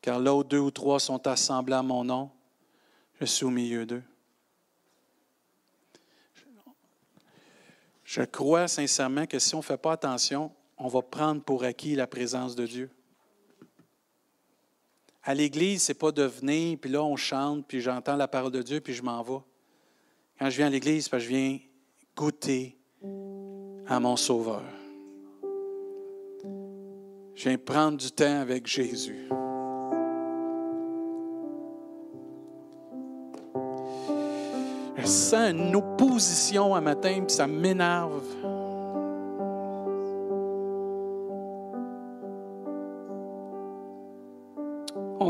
Car 0.00 0.20
là 0.20 0.34
où 0.34 0.44
deux 0.44 0.60
ou 0.60 0.70
trois 0.70 1.00
sont 1.00 1.26
assemblés 1.26 1.74
à 1.74 1.82
mon 1.82 2.04
nom, 2.04 2.30
je 3.20 3.24
suis 3.24 3.44
au 3.44 3.50
milieu 3.50 3.84
d'eux. 3.84 4.02
Je 8.04 8.22
crois 8.22 8.68
sincèrement 8.68 9.26
que 9.26 9.40
si 9.40 9.54
on 9.54 9.58
ne 9.58 9.64
fait 9.64 9.76
pas 9.76 9.92
attention, 9.92 10.52
on 10.78 10.86
va 10.86 11.02
prendre 11.02 11.42
pour 11.42 11.64
acquis 11.64 11.96
la 11.96 12.06
présence 12.06 12.54
de 12.54 12.66
Dieu. 12.66 12.90
À 15.26 15.32
l'Église, 15.32 15.84
ce 15.84 15.92
n'est 15.92 15.98
pas 15.98 16.12
de 16.12 16.22
venir, 16.22 16.76
puis 16.78 16.90
là, 16.90 17.02
on 17.02 17.16
chante, 17.16 17.66
puis 17.66 17.80
j'entends 17.80 18.14
la 18.14 18.28
parole 18.28 18.52
de 18.52 18.60
Dieu, 18.60 18.80
puis 18.80 18.92
je 18.92 19.02
m'en 19.02 19.22
vais. 19.22 19.40
Quand 20.38 20.50
je 20.50 20.56
viens 20.58 20.66
à 20.66 20.70
l'Église, 20.70 21.08
je 21.10 21.16
viens 21.16 21.58
goûter 22.14 22.76
à 23.86 23.98
mon 23.98 24.16
Sauveur. 24.16 24.62
Je 27.34 27.48
viens 27.48 27.56
prendre 27.56 27.96
du 27.96 28.10
temps 28.10 28.40
avec 28.40 28.66
Jésus. 28.66 29.28
Je 34.96 35.06
sens 35.06 35.52
une 35.52 35.74
opposition 35.74 36.74
un 36.74 36.82
matin, 36.82 37.24
puis 37.26 37.34
ça 37.34 37.46
m'énerve. 37.46 38.22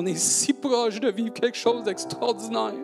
On 0.05 0.07
est 0.07 0.19
si 0.19 0.53
proche 0.53 1.01
de 1.01 1.09
vivre 1.09 1.33
quelque 1.33 1.57
chose 1.57 1.85
d'extraordinaire. 1.85 2.75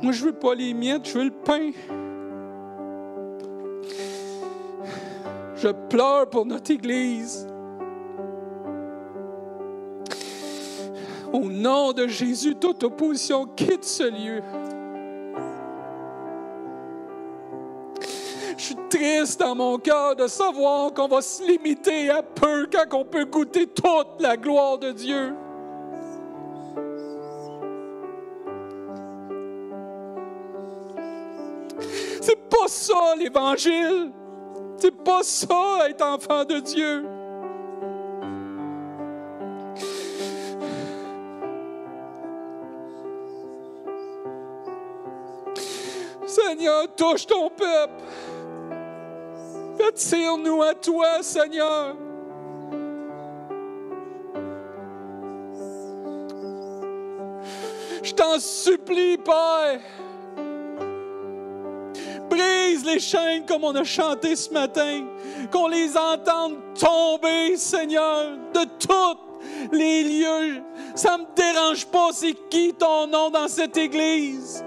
Moi, 0.00 0.12
je 0.12 0.24
veux 0.24 0.32
pas 0.32 0.54
les 0.54 0.72
miettes, 0.72 1.08
je 1.08 1.18
veux 1.18 1.24
le 1.24 1.30
pain. 1.32 1.72
Je 5.56 5.68
pleure 5.88 6.30
pour 6.30 6.46
notre 6.46 6.70
Église. 6.70 7.48
Au 11.32 11.50
nom 11.50 11.92
de 11.92 12.06
Jésus, 12.06 12.54
toute 12.54 12.84
opposition 12.84 13.46
quitte 13.56 13.84
ce 13.84 14.04
lieu. 14.04 14.40
Triste 18.90 19.40
dans 19.40 19.54
mon 19.54 19.78
cœur 19.78 20.16
de 20.16 20.26
savoir 20.26 20.92
qu'on 20.92 21.08
va 21.08 21.22
se 21.22 21.42
limiter 21.44 22.10
à 22.10 22.22
peu 22.22 22.68
quand 22.70 22.98
on 22.98 23.04
peut 23.04 23.24
goûter 23.24 23.66
toute 23.66 24.20
la 24.20 24.36
gloire 24.36 24.78
de 24.78 24.90
Dieu. 24.90 25.34
C'est 32.20 32.48
pas 32.48 32.68
ça 32.68 33.14
l'Évangile. 33.16 34.12
C'est 34.76 34.96
pas 35.04 35.22
ça, 35.22 35.88
être 35.88 36.02
enfant 36.02 36.44
de 36.44 36.58
Dieu. 36.58 37.06
Seigneur, 46.26 46.86
touche 46.96 47.26
ton 47.26 47.50
peuple. 47.50 47.92
Attire-nous 49.86 50.62
à 50.62 50.74
toi, 50.74 51.22
Seigneur. 51.22 51.96
Je 58.02 58.12
t'en 58.12 58.38
supplie, 58.38 59.18
Père. 59.18 59.80
Brise 62.28 62.84
les 62.84 63.00
chaînes 63.00 63.44
comme 63.46 63.64
on 63.64 63.74
a 63.74 63.84
chanté 63.84 64.36
ce 64.36 64.52
matin. 64.52 65.06
Qu'on 65.50 65.68
les 65.68 65.96
entende 65.96 66.58
tomber, 66.78 67.56
Seigneur, 67.56 68.36
de 68.54 68.64
tous 68.78 69.18
les 69.72 70.02
lieux. 70.04 70.62
Ça 70.94 71.16
ne 71.16 71.22
me 71.22 71.34
dérange 71.34 71.86
pas, 71.86 72.10
c'est 72.12 72.34
qui 72.48 72.72
ton 72.74 73.06
nom 73.06 73.30
dans 73.30 73.48
cette 73.48 73.76
église? 73.76 74.64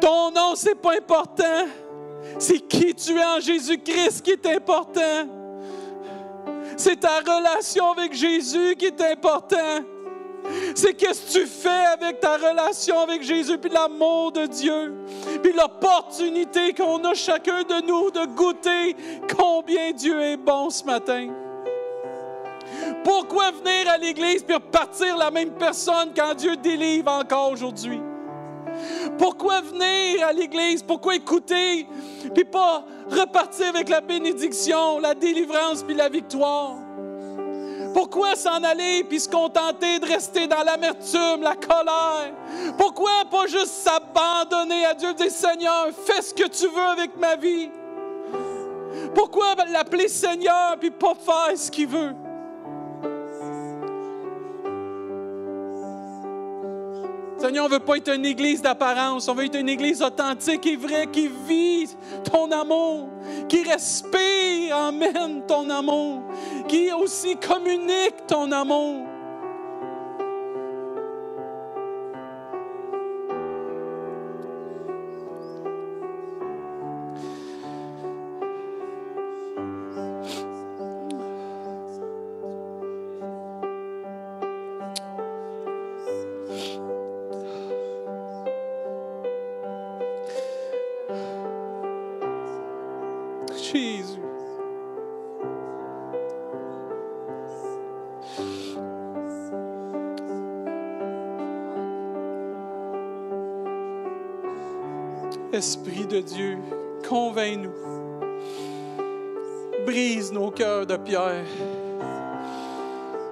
Ton 0.00 0.30
nom, 0.30 0.54
c'est 0.54 0.80
pas 0.80 0.92
important. 0.96 1.66
C'est 2.38 2.60
qui 2.60 2.94
tu 2.94 3.16
es 3.18 3.24
en 3.24 3.40
Jésus-Christ 3.40 4.22
qui 4.22 4.32
est 4.32 4.46
important? 4.46 5.28
C'est 6.76 7.00
ta 7.00 7.18
relation 7.18 7.92
avec 7.92 8.14
Jésus 8.14 8.76
qui 8.76 8.86
est 8.86 9.00
important. 9.00 9.84
C'est 10.74 10.94
qu'est-ce 10.94 11.26
que 11.26 11.40
tu 11.40 11.46
fais 11.46 11.86
avec 11.92 12.20
ta 12.20 12.36
relation 12.36 13.00
avec 13.00 13.22
Jésus, 13.22 13.58
puis 13.58 13.70
l'amour 13.70 14.32
de 14.32 14.46
Dieu, 14.46 14.94
puis 15.42 15.52
l'opportunité 15.52 16.72
qu'on 16.72 17.04
a 17.04 17.14
chacun 17.14 17.62
de 17.62 17.86
nous 17.86 18.10
de 18.10 18.24
goûter 18.26 18.96
combien 19.36 19.92
Dieu 19.92 20.20
est 20.20 20.36
bon 20.36 20.70
ce 20.70 20.84
matin. 20.84 21.28
Pourquoi 23.04 23.50
venir 23.50 23.90
à 23.90 23.98
l'Église 23.98 24.42
puis 24.42 24.54
repartir 24.54 25.16
la 25.16 25.30
même 25.30 25.52
personne 25.52 26.12
quand 26.16 26.34
Dieu 26.34 26.56
délivre 26.56 27.10
encore 27.10 27.52
aujourd'hui? 27.52 28.00
Pourquoi 29.18 29.60
venir 29.60 30.26
à 30.26 30.32
l'Église? 30.32 30.82
Pourquoi 30.82 31.16
écouter? 31.16 31.86
Puis 32.34 32.44
pas 32.44 32.84
repartir 33.10 33.68
avec 33.68 33.88
la 33.88 34.00
bénédiction, 34.00 34.98
la 35.00 35.14
délivrance 35.14 35.82
puis 35.82 35.94
la 35.94 36.08
victoire? 36.08 36.76
Pourquoi 37.92 38.36
s'en 38.36 38.62
aller 38.62 39.04
puis 39.04 39.18
se 39.18 39.28
contenter 39.28 39.98
de 39.98 40.06
rester 40.06 40.46
dans 40.46 40.62
l'amertume, 40.62 41.42
la 41.42 41.56
colère? 41.56 42.32
Pourquoi 42.78 43.24
pas 43.30 43.46
juste 43.46 43.66
s'abandonner 43.66 44.84
à 44.86 44.94
Dieu 44.94 45.12
dire 45.14 45.30
Seigneur, 45.30 45.88
fais 46.06 46.22
ce 46.22 46.32
que 46.32 46.48
tu 46.48 46.68
veux 46.68 46.86
avec 46.92 47.16
ma 47.16 47.36
vie? 47.36 47.68
Pourquoi 49.14 49.54
l'appeler 49.70 50.08
Seigneur 50.08 50.76
puis 50.78 50.90
pas 50.90 51.14
faire 51.14 51.56
ce 51.56 51.70
qu'il 51.70 51.88
veut? 51.88 52.14
Seigneur, 57.40 57.64
on 57.64 57.68
ne 57.68 57.74
veut 57.74 57.80
pas 57.80 57.96
être 57.96 58.14
une 58.14 58.26
église 58.26 58.60
d'apparence, 58.60 59.26
on 59.26 59.34
veut 59.34 59.46
être 59.46 59.58
une 59.58 59.70
église 59.70 60.02
authentique 60.02 60.66
et 60.66 60.76
vraie 60.76 61.06
qui 61.06 61.30
vit 61.48 61.88
ton 62.30 62.50
amour, 62.50 63.08
qui 63.48 63.62
respire, 63.62 64.76
emmène 64.76 65.46
ton 65.48 65.70
amour, 65.70 66.20
qui 66.68 66.92
aussi 66.92 67.36
communique 67.36 68.26
ton 68.26 68.52
amour. 68.52 69.06
De 106.10 106.20
Dieu, 106.20 106.58
convainc-nous. 107.08 107.70
Brise 109.86 110.32
nos 110.32 110.50
cœurs 110.50 110.84
de 110.84 110.96
pierre. 110.96 111.46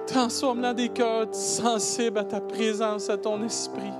Transforme 0.07 0.61
dans 0.61 0.73
des 0.73 0.89
cœurs 0.89 1.27
sensibles 1.31 2.17
à 2.17 2.23
ta 2.23 2.39
présence, 2.39 3.09
à 3.09 3.17
ton 3.17 3.43
esprit. 3.43 3.93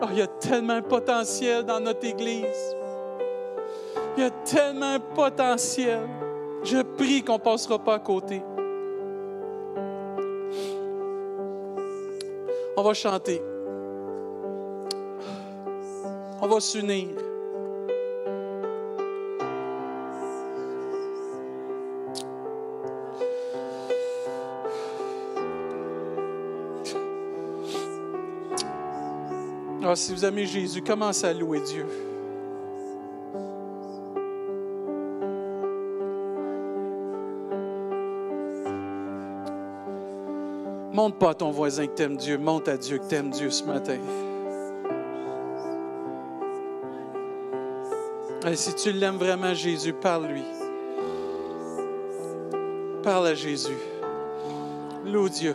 Oh, 0.00 0.06
il 0.10 0.18
y 0.18 0.22
a 0.22 0.26
tellement 0.26 0.76
de 0.76 0.86
potentiel 0.86 1.64
dans 1.64 1.80
notre 1.80 2.04
Église. 2.04 2.76
Il 4.16 4.22
y 4.22 4.26
a 4.26 4.30
tellement 4.30 4.98
de 4.98 5.14
potentiel. 5.14 6.06
Je 6.62 6.82
prie 6.82 7.22
qu'on 7.22 7.34
ne 7.34 7.38
passera 7.38 7.78
pas 7.78 7.94
à 7.94 7.98
côté. 7.98 8.42
On 12.76 12.82
va 12.82 12.94
chanter. 12.94 13.42
Va 16.48 16.60
s'unir. 16.60 17.08
Ah, 29.84 29.94
si 29.94 30.14
vous 30.14 30.24
aimez 30.24 30.46
Jésus, 30.46 30.80
commencez 30.80 31.26
à 31.26 31.34
louer 31.34 31.60
Dieu. 31.60 31.86
Montre 40.92 41.18
pas 41.18 41.30
à 41.30 41.34
ton 41.34 41.50
voisin 41.50 41.86
que 41.86 41.92
t'aimes 41.92 42.16
Dieu, 42.16 42.38
montre 42.38 42.70
à 42.70 42.76
Dieu 42.78 42.98
que 42.98 43.04
t'aimes 43.04 43.30
Dieu 43.30 43.50
ce 43.50 43.64
matin. 43.64 43.98
Et 48.50 48.56
si 48.56 48.74
tu 48.74 48.92
l'aimes 48.92 49.18
vraiment, 49.18 49.52
Jésus, 49.52 49.92
parle-lui. 49.92 50.44
Parle 53.02 53.26
à 53.26 53.34
Jésus. 53.34 53.76
Loue 55.04 55.28
Dieu. 55.28 55.54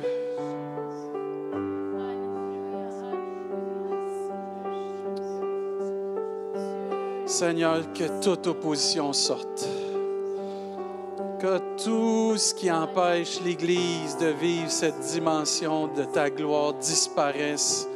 Seigneur, 7.26 7.82
que 7.94 8.22
toute 8.22 8.46
opposition 8.46 9.12
sorte. 9.12 9.68
Que 11.40 11.58
tout 11.84 12.38
ce 12.38 12.54
qui 12.54 12.72
empêche 12.72 13.42
l'Église 13.42 14.18
de 14.18 14.28
vivre 14.28 14.70
cette 14.70 15.00
dimension 15.00 15.88
de 15.88 16.04
ta 16.04 16.30
gloire 16.30 16.76
disparaisse 16.76 17.88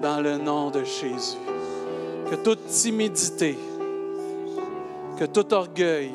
dans 0.00 0.20
le 0.20 0.38
nom 0.38 0.70
de 0.70 0.84
Jésus. 0.84 1.38
Que 2.30 2.36
toute 2.36 2.64
timidité, 2.66 3.58
que 5.18 5.24
tout 5.24 5.52
orgueil, 5.54 6.12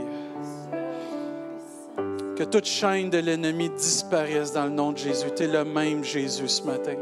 que 2.35 2.43
toute 2.43 2.65
chaîne 2.65 3.09
de 3.09 3.17
l'ennemi 3.17 3.69
disparaisse 3.69 4.53
dans 4.53 4.65
le 4.65 4.71
nom 4.71 4.91
de 4.91 4.97
Jésus. 4.97 5.27
Tu 5.35 5.43
es 5.43 5.47
le 5.47 5.65
même 5.65 6.03
Jésus 6.03 6.47
ce 6.47 6.63
matin. 6.63 6.95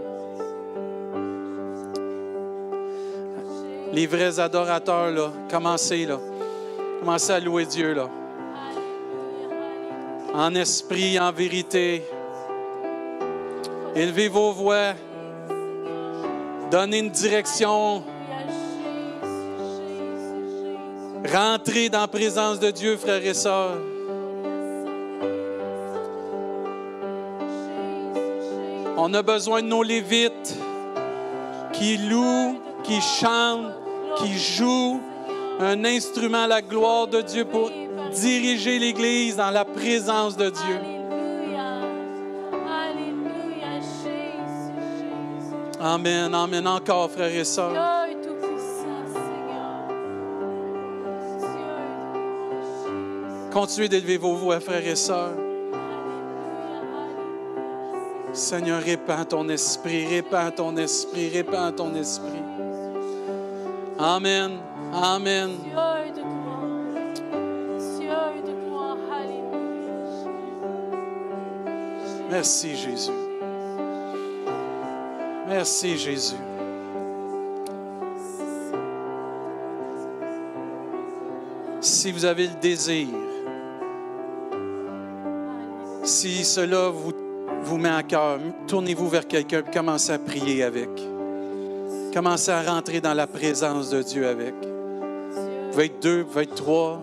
Les 3.94 4.08
vrais 4.08 4.40
adorateurs, 4.40 5.12
là, 5.12 5.32
commencez, 5.50 6.06
là. 6.06 6.20
Commencez 7.00 7.32
à 7.32 7.40
louer 7.40 7.66
Dieu, 7.66 7.94
là. 7.94 8.10
En 10.34 10.54
esprit, 10.56 11.20
en 11.20 11.32
vérité. 11.32 12.04
Élevez 13.96 14.28
vos 14.28 14.52
voix. 14.52 14.94
Donnez 16.70 17.00
une 17.00 17.10
direction. 17.10 18.04
Rentrez 21.38 21.90
dans 21.90 22.00
la 22.00 22.08
présence 22.08 22.60
de 22.60 22.72
Dieu, 22.72 22.98
frères 22.98 23.24
et 23.24 23.36
sœurs. 23.36 23.78
On 28.98 29.14
a 29.14 29.22
besoin 29.22 29.62
de 29.62 29.68
nos 29.68 29.84
Lévites 29.84 30.58
qui 31.74 31.98
louent, 31.98 32.60
qui 32.84 33.00
chantent, 33.02 33.72
qui 34.18 34.36
jouent 34.36 35.00
un 35.60 35.86
instrument 35.86 36.46
à 36.46 36.48
la 36.48 36.64
gloire 36.64 37.06
de 37.06 37.22
Dieu 37.22 37.46
pour 37.46 37.70
diriger 38.16 38.80
l'Église 38.80 39.36
dans 39.36 39.52
la 39.52 39.64
présence 39.64 40.36
de 40.36 40.50
Dieu. 40.50 40.80
Amen, 45.80 46.34
amen. 46.34 46.68
Encore, 46.68 47.12
frères 47.12 47.36
et 47.36 47.44
sœurs. 47.44 47.97
Continuez 53.52 53.90
d'élever 53.90 54.18
vos 54.18 54.36
voix, 54.36 54.60
frères 54.60 54.86
et 54.86 54.96
sœurs. 54.96 55.36
Seigneur, 58.34 58.82
répands 58.82 59.26
ton 59.26 59.50
esprit, 59.50 60.06
répands 60.06 60.52
ton 60.52 60.78
esprit, 60.78 61.30
répands 61.30 61.72
ton 61.72 61.96
esprit. 61.96 62.42
Amen, 63.98 64.60
amen. 64.94 65.52
Merci, 72.30 72.76
Jésus. 72.76 73.12
Merci, 75.48 75.98
Jésus. 75.98 76.36
Si 81.80 82.12
vous 82.12 82.26
avez 82.26 82.48
le 82.48 82.56
désir, 82.62 83.08
si 86.08 86.46
cela 86.46 86.90
vous, 86.90 87.78
met 87.78 87.90
à 87.90 88.02
cœur, 88.02 88.40
tournez-vous 88.66 89.10
vers 89.10 89.28
quelqu'un 89.28 89.60
et 89.60 89.72
commencez 89.72 90.14
à 90.14 90.20
prier 90.20 90.64
avec. 90.64 90.90
Commencez 92.14 92.52
à 92.52 92.62
rentrer 92.62 93.02
dans 93.02 93.14
la 93.14 93.28
présence 93.28 93.90
de 93.90 94.02
Dieu 94.02 94.26
avec. 94.26 94.54
Vous 94.56 95.72
pouvez 95.72 95.86
être 95.86 96.02
deux, 96.02 96.22
vous 96.22 96.28
pouvez 96.28 96.44
être 96.44 96.56
trois. 96.56 97.02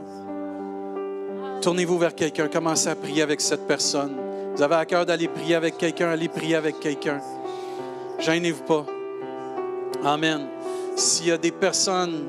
Tournez-vous 1.61 1.99
vers 1.99 2.15
quelqu'un, 2.15 2.49
commencez 2.49 2.89
à 2.89 2.97
prier 2.97 3.23
avec 3.23 3.41
cette 3.41 3.67
personne. 3.67 4.17
Vous 4.57 4.63
avez 4.63 4.77
à 4.77 4.87
cœur 4.87 5.05
d'aller 5.05 5.29
prier 5.29 5.55
avec 5.55 5.77
quelqu'un, 5.77 6.09
allez 6.09 6.29
prier 6.29 6.57
avec 6.57 6.81
quelqu'un. 6.81 7.21
Gênez-vous 8.19 8.65
pas. 8.65 8.87
Amen. 10.03 10.47
S'il 10.97 11.27
y 11.27 11.31
a 11.31 11.39
des 11.39 11.53
personnes 11.53 12.25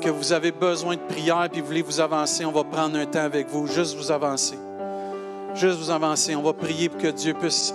que 0.00 0.08
vous 0.08 0.32
avez 0.32 0.52
besoin 0.52 0.96
de 0.96 1.00
prière 1.00 1.48
puis 1.52 1.60
vous 1.60 1.66
voulez 1.66 1.82
vous 1.82 2.00
avancer, 2.00 2.44
on 2.46 2.52
va 2.52 2.64
prendre 2.64 2.96
un 2.96 3.06
temps 3.06 3.20
avec 3.20 3.48
vous, 3.48 3.66
juste 3.66 3.96
vous 3.96 4.10
avancer. 4.10 4.56
Juste 5.54 5.78
vous 5.78 5.90
avancer. 5.90 6.34
On 6.34 6.42
va 6.42 6.52
prier 6.52 6.88
pour 6.88 7.00
que 7.00 7.08
Dieu 7.08 7.34
puisse 7.34 7.74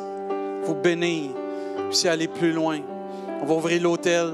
vous 0.64 0.76
bénir, 0.76 1.32
puisse 1.90 2.06
aller 2.06 2.28
plus 2.28 2.52
loin. 2.52 2.80
On 3.42 3.46
va 3.46 3.54
ouvrir 3.54 3.82
l'hôtel. 3.82 4.32